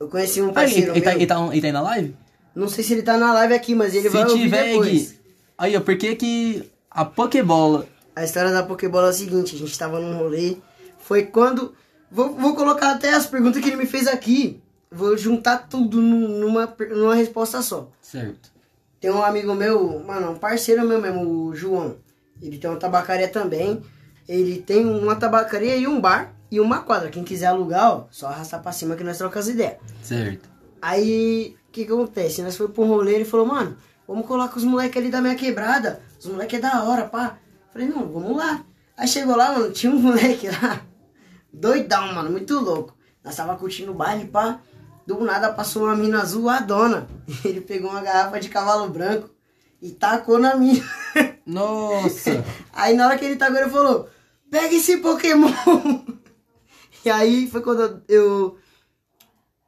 Eu 0.00 0.08
conheci 0.08 0.40
um 0.40 0.46
ele, 0.46 0.52
parceiro 0.54 0.92
ele, 0.92 1.00
tá, 1.00 1.10
meu. 1.10 1.18
ele, 1.18 1.26
tá, 1.26 1.34
ele 1.52 1.60
tá 1.60 1.66
aí 1.66 1.72
na 1.72 1.80
live? 1.82 2.16
Não 2.54 2.68
sei 2.68 2.84
se 2.84 2.92
ele 2.92 3.02
tá 3.02 3.16
na 3.16 3.32
live 3.34 3.54
aqui, 3.54 3.74
mas 3.74 3.94
ele 3.94 4.08
vai 4.08 4.22
Se 4.22 4.28
ouvir 4.30 4.42
tiver, 4.44 4.64
depois. 4.64 4.90
Gui. 5.12 5.18
Aí, 5.56 5.76
ó, 5.76 5.80
por 5.80 5.96
que 5.96 6.14
que 6.16 6.70
a 6.90 7.04
Pokébola... 7.04 7.86
A 8.14 8.24
história 8.24 8.50
da 8.50 8.62
Pokébola 8.62 9.08
é 9.08 9.10
a 9.10 9.12
seguinte, 9.12 9.54
a 9.54 9.58
gente 9.58 9.78
tava 9.78 10.00
num 10.00 10.16
rolê, 10.16 10.56
foi 10.98 11.24
quando... 11.24 11.74
Vou, 12.10 12.34
vou 12.34 12.56
colocar 12.56 12.92
até 12.92 13.12
as 13.12 13.26
perguntas 13.26 13.62
que 13.62 13.68
ele 13.68 13.76
me 13.76 13.86
fez 13.86 14.06
aqui. 14.06 14.60
Vou 14.90 15.16
juntar 15.16 15.68
tudo 15.68 16.00
num- 16.00 16.38
numa, 16.38 16.74
numa 16.90 17.14
resposta 17.14 17.60
só. 17.60 17.90
Certo. 18.00 18.50
Tem 18.98 19.10
um 19.10 19.22
amigo 19.22 19.54
meu, 19.54 20.00
mano, 20.00 20.30
um 20.30 20.34
parceiro 20.36 20.88
meu 20.88 21.00
mesmo, 21.00 21.20
o 21.22 21.54
João. 21.54 21.96
Ele 22.40 22.56
tem 22.56 22.70
uma 22.70 22.78
tabacaria 22.78 23.28
também. 23.28 23.82
Ele 24.26 24.58
tem 24.62 24.86
uma 24.86 25.14
tabacaria 25.16 25.76
e 25.76 25.86
um 25.86 26.00
bar 26.00 26.34
e 26.50 26.60
uma 26.60 26.82
quadra. 26.82 27.10
Quem 27.10 27.24
quiser 27.24 27.46
alugar, 27.46 27.90
ó, 27.90 28.04
só 28.10 28.26
arrastar 28.28 28.62
pra 28.62 28.72
cima 28.72 28.96
que 28.96 29.04
nós 29.04 29.18
trocamos 29.18 29.48
ideias. 29.48 29.78
Certo. 30.02 30.48
Aí, 30.80 31.56
o 31.68 31.72
que 31.72 31.84
que 31.84 31.92
acontece? 31.92 32.42
Nós 32.42 32.56
foi 32.56 32.66
um 32.78 32.86
rolê, 32.86 33.14
ele 33.14 33.24
falou, 33.24 33.46
mano, 33.46 33.76
vamos 34.06 34.26
colar 34.26 34.48
com 34.48 34.58
os 34.58 34.64
moleques 34.64 34.96
ali 34.96 35.10
da 35.10 35.20
minha 35.20 35.34
quebrada. 35.34 36.00
Os 36.18 36.26
moleques 36.26 36.58
é 36.58 36.62
da 36.62 36.84
hora, 36.84 37.04
pá. 37.04 37.38
Falei, 37.72 37.88
não, 37.88 38.10
vamos 38.10 38.36
lá. 38.36 38.64
Aí 38.96 39.06
chegou 39.06 39.36
lá, 39.36 39.52
mano, 39.52 39.70
tinha 39.70 39.92
um 39.92 39.98
moleque 40.00 40.48
lá, 40.48 40.80
doidão, 41.52 42.12
mano, 42.14 42.30
muito 42.30 42.58
louco. 42.58 42.96
Nós 43.22 43.36
tava 43.36 43.56
curtindo 43.56 43.92
o 43.92 43.94
baile, 43.94 44.26
pá. 44.26 44.60
Do 45.06 45.24
nada 45.24 45.52
passou 45.52 45.84
uma 45.84 45.96
mina 45.96 46.20
azul, 46.20 46.50
a 46.50 46.60
dona. 46.60 47.06
Ele 47.44 47.60
pegou 47.60 47.90
uma 47.90 48.02
garrafa 48.02 48.38
de 48.38 48.48
cavalo 48.48 48.88
branco 48.90 49.30
e 49.80 49.90
tacou 49.90 50.38
na 50.38 50.54
mina. 50.54 50.84
Nossa. 51.46 52.44
Aí 52.72 52.94
na 52.94 53.06
hora 53.06 53.18
que 53.18 53.24
ele 53.24 53.36
tacou, 53.36 53.56
ele 53.56 53.70
falou, 53.70 54.08
pega 54.50 54.74
esse 54.74 54.98
Pokémon. 54.98 55.50
E 57.04 57.10
aí 57.10 57.48
foi 57.48 57.60
quando 57.60 58.02
eu, 58.08 58.56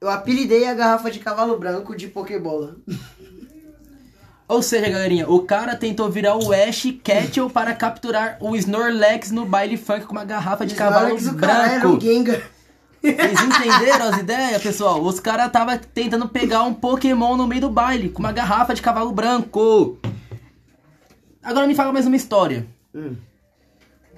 eu, 0.00 0.08
apelidei 0.08 0.66
a 0.66 0.74
garrafa 0.74 1.10
de 1.10 1.18
cavalo 1.18 1.58
branco 1.58 1.96
de 1.96 2.08
Pokébola. 2.08 2.76
Ou 4.48 4.62
seja, 4.62 4.88
galerinha, 4.88 5.28
o 5.30 5.44
cara 5.44 5.76
tentou 5.76 6.10
virar 6.10 6.36
o 6.36 6.52
Ash 6.52 6.86
Ketchum 7.04 7.48
para 7.48 7.74
capturar 7.74 8.36
o 8.40 8.56
Snorlax 8.56 9.30
no 9.30 9.46
baile 9.46 9.76
funk 9.76 10.06
com 10.06 10.12
uma 10.12 10.24
garrafa 10.24 10.66
de 10.66 10.74
cavalo 10.74 11.16
Snorlax, 11.16 11.36
o 11.36 11.38
cara 11.38 11.70
era 11.70 11.80
branco. 11.80 12.00
Gengar. 12.00 12.42
Vocês 13.02 13.40
entenderam 13.40 14.08
as 14.08 14.18
ideias, 14.18 14.62
pessoal? 14.62 15.00
Os 15.02 15.18
caras 15.18 15.50
tava 15.50 15.78
tentando 15.78 16.28
pegar 16.28 16.64
um 16.64 16.74
Pokémon 16.74 17.36
no 17.36 17.46
meio 17.46 17.62
do 17.62 17.70
baile 17.70 18.10
com 18.10 18.18
uma 18.18 18.32
garrafa 18.32 18.74
de 18.74 18.82
cavalo 18.82 19.10
branco. 19.10 19.98
Agora 21.42 21.66
me 21.66 21.74
fala 21.74 21.92
mais 21.92 22.06
uma 22.06 22.16
história. 22.16 22.66
Hum. 22.94 23.16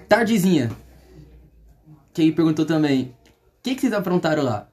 Tardezinha. 0.09 0.69
Que 2.13 2.21
aí 2.21 2.31
perguntou 2.31 2.65
também. 2.65 3.03
O 3.03 3.63
que, 3.63 3.75
que 3.75 3.81
vocês 3.81 3.93
aprontaram 3.93 4.43
lá? 4.43 4.67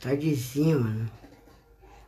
Tardezinho, 0.00 0.80
mano. 0.80 1.10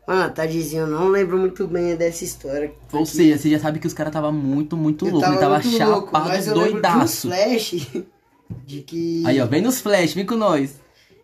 Mano, 0.06 0.32
tardezinho, 0.32 0.82
eu 0.82 0.86
não 0.86 1.08
lembro 1.08 1.38
muito 1.38 1.66
bem 1.68 1.94
dessa 1.94 2.24
história. 2.24 2.72
Ou 2.92 3.06
seja, 3.06 3.38
você 3.38 3.50
já 3.50 3.58
sabe 3.58 3.78
que 3.78 3.86
os 3.86 3.92
caras 3.92 4.12
tava 4.12 4.32
muito, 4.32 4.76
muito 4.76 5.04
louco. 5.04 5.26
Ele 5.26 5.38
tava 5.38 5.58
muito 5.60 5.84
louco, 5.84 6.06
chapado, 6.06 6.28
mas 6.28 6.46
eu 6.46 6.54
lembro 6.54 6.70
de 6.70 6.78
um 6.78 6.80
doidaço. 6.82 7.28
flash 7.28 7.88
de 8.66 8.80
que 8.80 9.22
Aí, 9.26 9.40
ó, 9.40 9.46
vem 9.46 9.62
nos 9.62 9.80
flash, 9.80 10.14
vem 10.14 10.26
com 10.26 10.34
nós. 10.34 10.74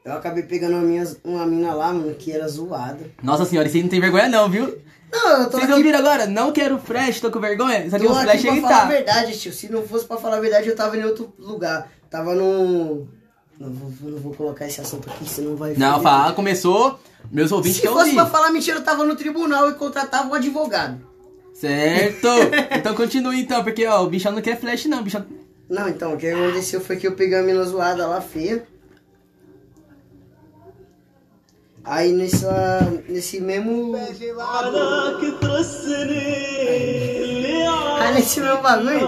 eu 0.05 0.13
acabei 0.13 0.45
pegando 0.45 0.75
uma, 0.75 0.83
minha, 0.83 1.05
uma 1.25 1.47
mina 1.47 1.75
lá, 1.75 1.93
mano, 1.93 2.15
que 2.15 2.31
era 2.31 2.47
zoada. 2.47 3.11
Nossa 3.23 3.45
senhora, 3.45 3.69
vocês 3.69 3.83
não 3.83 3.91
tem 3.91 4.01
vergonha 4.01 4.29
não, 4.29 4.49
viu? 4.49 4.79
Não, 5.11 5.43
eu 5.43 5.45
tô 5.47 5.53
Vocês 5.53 5.65
aqui, 5.65 5.73
ouviram 5.73 5.99
agora? 5.99 6.27
Não 6.27 6.53
quero 6.53 6.79
flash, 6.79 7.21
tô 7.21 7.31
com 7.31 7.41
vergonha? 7.41 7.91
Só 7.91 7.99
que 7.99 8.07
tô 8.07 8.13
o 8.13 8.15
aqui 8.15 8.25
flash 8.25 8.43
pra 8.43 8.53
ele 8.53 8.61
falar 8.61 8.77
a 8.77 8.81
tá. 8.81 8.87
verdade, 8.87 9.39
tio. 9.39 9.53
Se 9.53 9.73
não 9.73 9.83
fosse 9.83 10.05
pra 10.05 10.19
falar 10.19 10.37
a 10.37 10.41
verdade, 10.41 10.69
eu 10.69 10.77
tava 10.77 10.97
em 10.97 11.05
outro 11.05 11.33
lugar. 11.39 11.91
Tava 12.11 12.35
num... 12.35 13.09
Não 13.59 13.73
vou, 13.73 14.11
não 14.11 14.19
vou 14.19 14.35
colocar 14.35 14.67
esse 14.67 14.81
assunto 14.81 15.11
aqui, 15.11 15.29
senão 15.29 15.57
vai... 15.57 15.75
Não, 15.75 15.95
foder 15.95 16.03
fala, 16.03 16.33
começou. 16.33 16.99
Meus 17.31 17.51
ouvintes 17.51 17.79
Se 17.79 17.83
que 17.83 17.89
fosse 17.89 18.11
ouvir. 18.11 18.15
pra 18.15 18.27
falar 18.27 18.53
mentira, 18.53 18.79
eu 18.79 18.85
tava 18.85 19.05
no 19.05 19.17
tribunal 19.17 19.69
e 19.69 19.75
contratava 19.75 20.29
um 20.29 20.35
advogado. 20.35 21.01
Certo. 21.53 22.29
então 22.71 22.95
continue 22.95 23.41
então, 23.41 23.65
porque 23.65 23.85
ó, 23.85 24.05
o 24.05 24.09
bichão 24.09 24.31
não 24.31 24.41
quer 24.41 24.61
flash 24.61 24.87
não, 24.87 25.01
o 25.01 25.03
bichão... 25.03 25.27
Não, 25.69 25.89
então, 25.89 26.15
o 26.15 26.17
que 26.17 26.29
aconteceu 26.29 26.81
foi 26.81 26.97
que 26.97 27.07
eu 27.07 27.13
peguei 27.13 27.37
uma 27.37 27.45
mina 27.45 27.65
zoada 27.65 28.07
lá, 28.07 28.21
feia. 28.21 28.65
Aí 31.85 32.13
nessa, 32.13 33.03
nesse 33.09 33.41
mesmo... 33.41 33.97
Aí 38.01 38.15
nesse 38.15 38.41
mesmo 38.41 38.63
bagulho, 38.63 39.07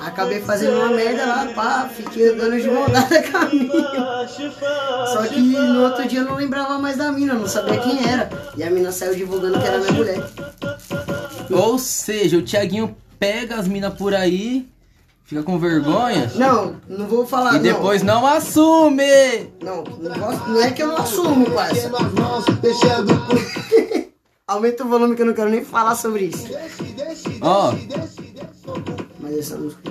acabei 0.00 0.40
fazendo 0.40 0.76
uma 0.78 0.88
merda 0.88 1.24
lá, 1.26 1.46
pá, 1.54 1.88
fiquei 1.94 2.30
andando 2.30 2.60
de 2.60 2.68
mão 2.70 2.88
dada 2.88 3.22
com 3.22 3.36
a 3.36 3.44
mina. 3.46 4.28
Só 5.12 5.22
que 5.26 5.40
no 5.40 5.82
outro 5.84 6.06
dia 6.08 6.20
eu 6.20 6.24
não 6.24 6.34
lembrava 6.36 6.78
mais 6.78 6.96
da 6.96 7.10
mina, 7.12 7.34
eu 7.34 7.40
não 7.40 7.46
sabia 7.48 7.78
quem 7.78 8.08
era. 8.08 8.28
E 8.56 8.62
a 8.62 8.70
mina 8.70 8.90
saiu 8.92 9.14
divulgando 9.14 9.58
que 9.60 9.66
era 9.66 9.78
minha 9.78 9.92
mulher. 9.92 10.22
Ou 11.50 11.78
seja, 11.78 12.36
o 12.38 12.42
Thiaguinho 12.42 12.96
pega 13.18 13.56
as 13.56 13.68
minas 13.68 13.94
por 13.94 14.14
aí, 14.14 14.68
fica 15.24 15.42
com 15.42 15.58
vergonha 15.58 16.30
Não, 16.34 16.76
não 16.88 17.06
vou 17.06 17.26
falar, 17.26 17.52
e 17.52 17.56
não. 17.56 17.62
depois 17.62 18.02
não 18.02 18.26
assume. 18.26 19.04
Não, 19.62 19.84
não, 20.00 20.18
gosto- 20.18 20.48
não 20.50 20.60
é 20.60 20.70
que 20.70 20.82
eu 20.82 20.88
não 20.88 20.96
assumo, 20.98 21.50
parça. 21.50 21.90
Aumenta 24.46 24.84
o 24.84 24.88
volume 24.88 25.16
que 25.16 25.22
eu 25.22 25.26
não 25.26 25.32
quero 25.32 25.48
nem 25.48 25.64
falar 25.64 25.94
sobre 25.94 26.24
isso. 26.26 26.48
Ó, 27.40 27.72
Mas 27.72 28.13
essa 29.38 29.56
música. 29.56 29.82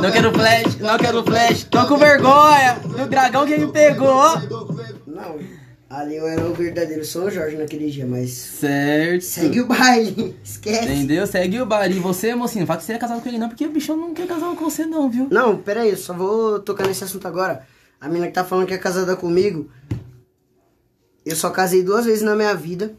não 0.00 0.12
quero 0.12 0.32
flash, 0.32 0.76
não 0.78 0.98
quero 0.98 1.24
flash, 1.24 1.64
tô 1.64 1.86
com 1.86 1.96
vergonha 1.96 2.74
do 2.74 3.06
dragão 3.08 3.46
que 3.46 3.58
me 3.58 3.70
pegou. 3.70 4.38
Não, 5.06 5.38
ali 5.90 6.16
eu 6.16 6.26
era 6.26 6.44
o 6.44 6.54
verdadeiro 6.54 7.04
São 7.04 7.30
Jorge 7.30 7.56
naquele 7.56 7.90
dia, 7.90 8.06
mas. 8.06 8.30
Certo. 8.30 9.22
Segue 9.22 9.60
o 9.60 9.66
baile, 9.66 10.36
esquece. 10.42 10.84
Entendeu? 10.84 11.26
Segue 11.26 11.60
o 11.60 11.66
bar. 11.66 11.90
E 11.90 11.98
você, 11.98 12.34
mocinho, 12.34 12.60
não 12.60 12.66
fala 12.66 12.78
que 12.78 12.84
você 12.84 12.92
é 12.92 12.98
casado 12.98 13.20
com 13.20 13.28
ele 13.28 13.38
não, 13.38 13.48
porque 13.48 13.66
o 13.66 13.70
bichão 13.70 13.96
não 13.96 14.14
quer 14.14 14.26
casar 14.26 14.54
com 14.54 14.70
você 14.70 14.86
não, 14.86 15.10
viu? 15.10 15.28
Não, 15.30 15.56
pera 15.56 15.82
aí, 15.82 15.90
eu 15.90 15.96
só 15.96 16.14
vou 16.14 16.60
tocar 16.60 16.86
nesse 16.86 17.04
assunto 17.04 17.26
agora. 17.26 17.66
A 18.00 18.08
mina 18.08 18.28
que 18.28 18.32
tá 18.32 18.44
falando 18.44 18.66
que 18.66 18.74
é 18.74 18.78
casada 18.78 19.16
comigo, 19.16 19.68
eu 21.26 21.34
só 21.34 21.50
casei 21.50 21.82
duas 21.82 22.04
vezes 22.04 22.22
na 22.22 22.36
minha 22.36 22.54
vida. 22.54 22.94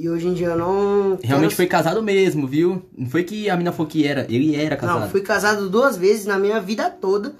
E 0.00 0.08
hoje 0.08 0.28
em 0.28 0.32
dia 0.32 0.46
eu 0.48 0.56
não. 0.58 1.18
Realmente 1.22 1.50
quero- 1.50 1.56
foi 1.56 1.66
casado 1.66 2.02
mesmo, 2.02 2.46
viu? 2.46 2.82
Não 2.96 3.06
foi 3.10 3.22
que 3.22 3.50
a 3.50 3.56
mina 3.56 3.70
falou 3.70 3.86
que 3.86 4.06
era, 4.06 4.22
ele 4.32 4.56
era 4.56 4.74
casado. 4.74 5.00
Não, 5.00 5.10
fui 5.10 5.20
casado 5.20 5.68
duas 5.68 5.94
vezes 5.96 6.24
na 6.24 6.38
minha 6.38 6.58
vida 6.58 6.88
toda. 6.88 7.34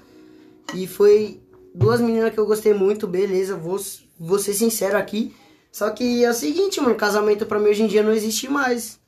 E 0.75 0.85
foi 0.85 1.41
duas 1.73 1.99
meninas 1.99 2.31
que 2.31 2.39
eu 2.39 2.45
gostei 2.45 2.71
muito, 2.73 3.07
beleza, 3.07 3.55
vou, 3.55 3.79
vou 4.19 4.37
ser 4.37 4.53
sincero 4.53 4.95
aqui. 4.95 5.33
Só 5.71 5.89
que 5.89 6.23
é 6.23 6.29
o 6.29 6.33
seguinte, 6.35 6.79
mano, 6.79 6.93
casamento 6.93 7.47
pra 7.47 7.57
mim 7.59 7.69
hoje 7.69 7.81
em 7.81 7.87
dia 7.87 8.03
não 8.03 8.11
existe 8.11 8.47
mais. 8.47 8.99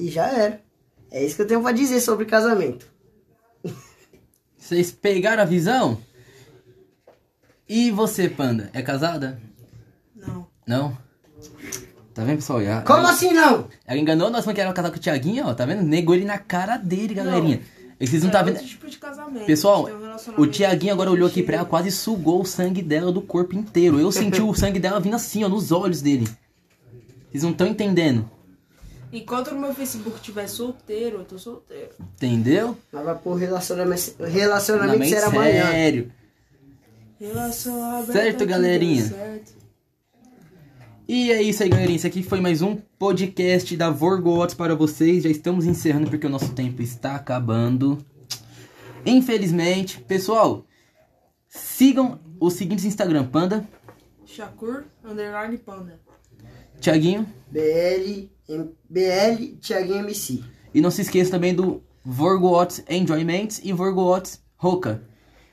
E 0.00 0.08
já 0.10 0.26
era. 0.26 0.60
É 1.12 1.24
isso 1.24 1.36
que 1.36 1.42
eu 1.42 1.46
tenho 1.46 1.62
pra 1.62 1.70
dizer 1.70 2.00
sobre 2.00 2.24
casamento. 2.24 2.86
Vocês 4.58 4.90
pegaram 4.90 5.42
a 5.42 5.46
visão? 5.46 5.98
E 7.68 7.90
você, 7.92 8.28
Panda, 8.28 8.70
é 8.74 8.82
casada? 8.82 9.40
Não. 10.16 10.46
Não? 10.66 11.03
Tá 12.14 12.22
vendo, 12.22 12.36
pessoal? 12.36 12.60
Ela, 12.60 12.82
Como 12.82 13.06
assim 13.06 13.32
não? 13.32 13.66
ela 13.86 13.98
enganou 13.98 14.30
nós 14.30 14.44
falando 14.44 14.54
que 14.54 14.60
era 14.60 14.72
casada 14.72 14.92
com 14.92 14.98
o 14.98 15.02
Thiaguinho, 15.02 15.46
ó. 15.48 15.54
Tá 15.54 15.66
vendo? 15.66 15.82
Negou 15.82 16.14
ele 16.14 16.24
na 16.24 16.38
cara 16.38 16.76
dele, 16.76 17.12
galerinha. 17.14 17.60
E 17.98 18.06
vocês 18.06 18.22
não 18.22 18.30
tá 18.30 18.40
É 18.40 18.44
vendo... 18.44 18.54
outro 18.54 18.68
tipo 18.68 18.88
de 18.88 18.98
casamento. 18.98 19.46
Pessoal, 19.46 19.80
um 19.86 19.94
o 19.94 19.98
relacionamento 20.00 20.52
Tiaguinho 20.52 20.92
agora 20.92 21.10
olhou 21.10 21.28
aqui 21.28 21.42
pra 21.42 21.56
ela, 21.56 21.64
quase 21.64 21.90
sugou 21.90 22.40
o 22.42 22.44
sangue 22.44 22.82
dela 22.82 23.10
do 23.10 23.20
corpo 23.22 23.56
inteiro. 23.56 23.98
Eu 23.98 24.12
senti 24.12 24.40
o 24.40 24.54
sangue 24.54 24.78
dela 24.78 25.00
vindo 25.00 25.14
assim, 25.16 25.42
ó, 25.44 25.48
nos 25.48 25.72
olhos 25.72 26.00
dele. 26.02 26.28
Vocês 27.30 27.42
não 27.42 27.50
estão 27.50 27.66
entendendo. 27.66 28.30
Enquanto 29.12 29.52
no 29.54 29.60
meu 29.60 29.72
Facebook 29.74 30.20
tiver 30.20 30.46
solteiro, 30.48 31.18
eu 31.18 31.24
tô 31.24 31.38
solteiro. 31.38 31.90
Entendeu? 32.00 32.76
Mas 32.92 33.04
vai 33.04 33.14
pôr 33.16 33.34
relacionamento, 33.34 34.14
relacionamento 34.24 35.04
será 35.08 35.26
amanhã. 35.28 35.70
sério. 35.70 36.12
Relação 37.20 37.82
aberta. 37.92 38.12
Certo, 38.12 38.38
tudo 38.38 38.48
galerinha? 38.48 39.04
certo. 39.04 39.63
E 41.06 41.30
é 41.30 41.42
isso 41.42 41.62
aí, 41.62 41.68
galerinha. 41.68 41.96
Esse 41.96 42.06
aqui 42.06 42.22
foi 42.22 42.40
mais 42.40 42.62
um 42.62 42.76
podcast 42.98 43.76
da 43.76 43.90
Vorgots 43.90 44.54
para 44.54 44.74
vocês. 44.74 45.22
Já 45.22 45.28
estamos 45.30 45.66
encerrando 45.66 46.08
porque 46.10 46.26
o 46.26 46.30
nosso 46.30 46.52
tempo 46.54 46.80
está 46.82 47.14
acabando. 47.14 47.98
Infelizmente, 49.04 50.00
pessoal, 50.00 50.64
sigam 51.48 52.18
os 52.40 52.54
seguintes 52.54 52.84
Instagram: 52.86 53.26
Panda, 53.26 53.68
Shakur, 54.24 54.84
underline 55.04 55.58
panda. 55.58 56.00
Thiaguinho. 56.80 57.26
BL, 57.50 58.28
M- 58.48 58.70
BL, 58.88 59.56
Thiaguinho 59.60 59.98
MC. 60.00 60.42
E 60.72 60.80
não 60.80 60.90
se 60.90 61.02
esqueça 61.02 61.30
também 61.30 61.54
do 61.54 61.82
Vorgots 62.04 62.82
Enjoyments 62.88 63.60
e 63.62 63.72
Vorgots 63.72 64.42
Roca. 64.56 65.06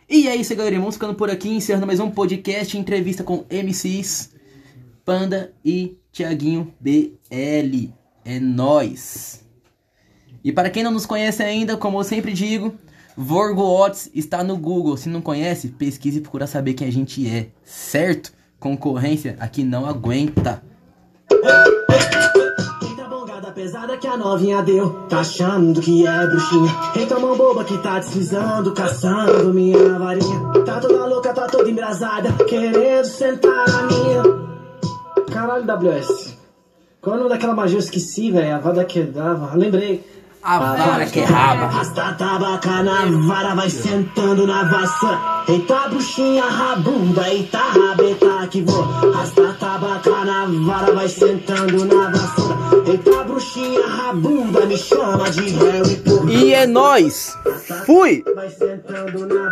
E 0.10 0.28
é 0.28 0.36
isso 0.36 0.52
aí, 0.54 0.58
galerinha. 0.58 0.80
Vamos 0.82 0.96
ficando 0.96 1.14
por 1.16 1.30
aqui, 1.30 1.50
encerrando 1.50 1.86
mais 1.88 2.00
um 2.00 2.10
podcast, 2.10 2.78
entrevista 2.78 3.24
com 3.24 3.46
MCs, 3.50 4.34
Panda 5.06 5.54
e 5.64 5.98
Thiaguinho 6.12 6.74
BL. 6.80 7.90
É 8.24 8.40
nóis! 8.40 9.44
E 10.44 10.52
para 10.52 10.70
quem 10.70 10.84
não 10.84 10.92
nos 10.92 11.06
conhece 11.06 11.44
ainda, 11.44 11.78
como 11.78 12.00
eu 12.00 12.04
sempre 12.04 12.34
digo, 12.34 12.74
Vorgots 13.16 14.10
está 14.14 14.44
no 14.44 14.58
Google. 14.58 14.98
Se 14.98 15.10
não 15.10 15.22
conhece, 15.22 15.70
pesquise 15.70 16.18
e 16.18 16.22
procura 16.22 16.48
saber 16.48 16.74
quem 16.74 16.88
a 16.88 16.92
gente 16.92 17.28
é, 17.28 17.50
certo? 17.64 18.34
Concorrência 18.60 19.36
aqui 19.40 19.64
não 19.64 19.86
aguenta. 19.86 20.64
Eita 22.82 23.08
bongada 23.10 23.52
pesada 23.52 23.98
que 23.98 24.06
a 24.06 24.18
novinha 24.18 24.62
deu 24.62 25.08
Tá 25.08 25.22
achando 25.22 25.80
que 25.82 26.06
é 26.06 26.28
bruxinha 26.28 26.72
Eita 26.96 27.18
mão 27.18 27.38
boba 27.38 27.64
que 27.64 27.78
tá 27.78 28.00
deslizando 28.00 28.74
Caçando 28.74 29.54
minha 29.54 29.98
varinha 29.98 30.40
Tá 30.66 30.80
toda 30.80 31.06
louca, 31.06 31.34
tá 31.34 31.48
toda 31.48 31.70
embrasada 31.70 32.34
Querendo 32.46 33.06
sentar 33.06 33.68
na 33.70 33.84
minha 33.84 34.51
Caralho, 35.42 35.66
WS 35.66 36.38
Qual 37.02 37.16
é 37.16 37.18
o 37.18 37.24
nome 37.24 37.32
daquela 37.32 37.56
magia? 37.56 37.78
Eu 37.78 37.80
esqueci, 37.80 38.32
velho 38.32 38.56
A 38.56 38.60
vada 38.60 38.86
que 38.86 39.02
dava 39.02 39.56
Lembrei 39.56 40.06
A 40.44 40.60
vara 40.60 41.06
que 41.08 41.22
raba. 41.22 41.66
Rasta 41.68 42.14
tabaca 42.14 42.84
na 42.84 43.06
vara, 43.28 43.54
vai 43.54 43.70
sentando 43.70 44.48
na 44.48 44.64
vassoura. 44.64 45.20
Eita 45.48 45.88
bruxinha 45.88 46.44
rabunda, 46.44 47.30
eita 47.30 47.60
rabeta 47.60 48.48
que 48.50 48.64
vou. 48.64 48.82
Rasta 48.82 49.56
tabaca 49.60 50.26
na 50.26 50.48
vara, 50.66 50.94
vai 50.94 51.08
sentando 51.08 51.86
na 51.86 52.10
vassoura. 52.10 52.90
Eita 52.90 53.24
bruxinha 53.24 53.86
rabunda, 53.86 54.66
me 54.66 54.78
chama 54.78 55.30
de 55.30 55.50
réu 55.50 55.86
e 55.86 55.96
porra. 55.98 56.32
E 56.32 56.54
é 56.56 56.66
nóis! 56.66 57.38
Fui! 57.86 58.24
Vai 58.36 58.50
sentando 58.50 59.28
na 59.28 59.52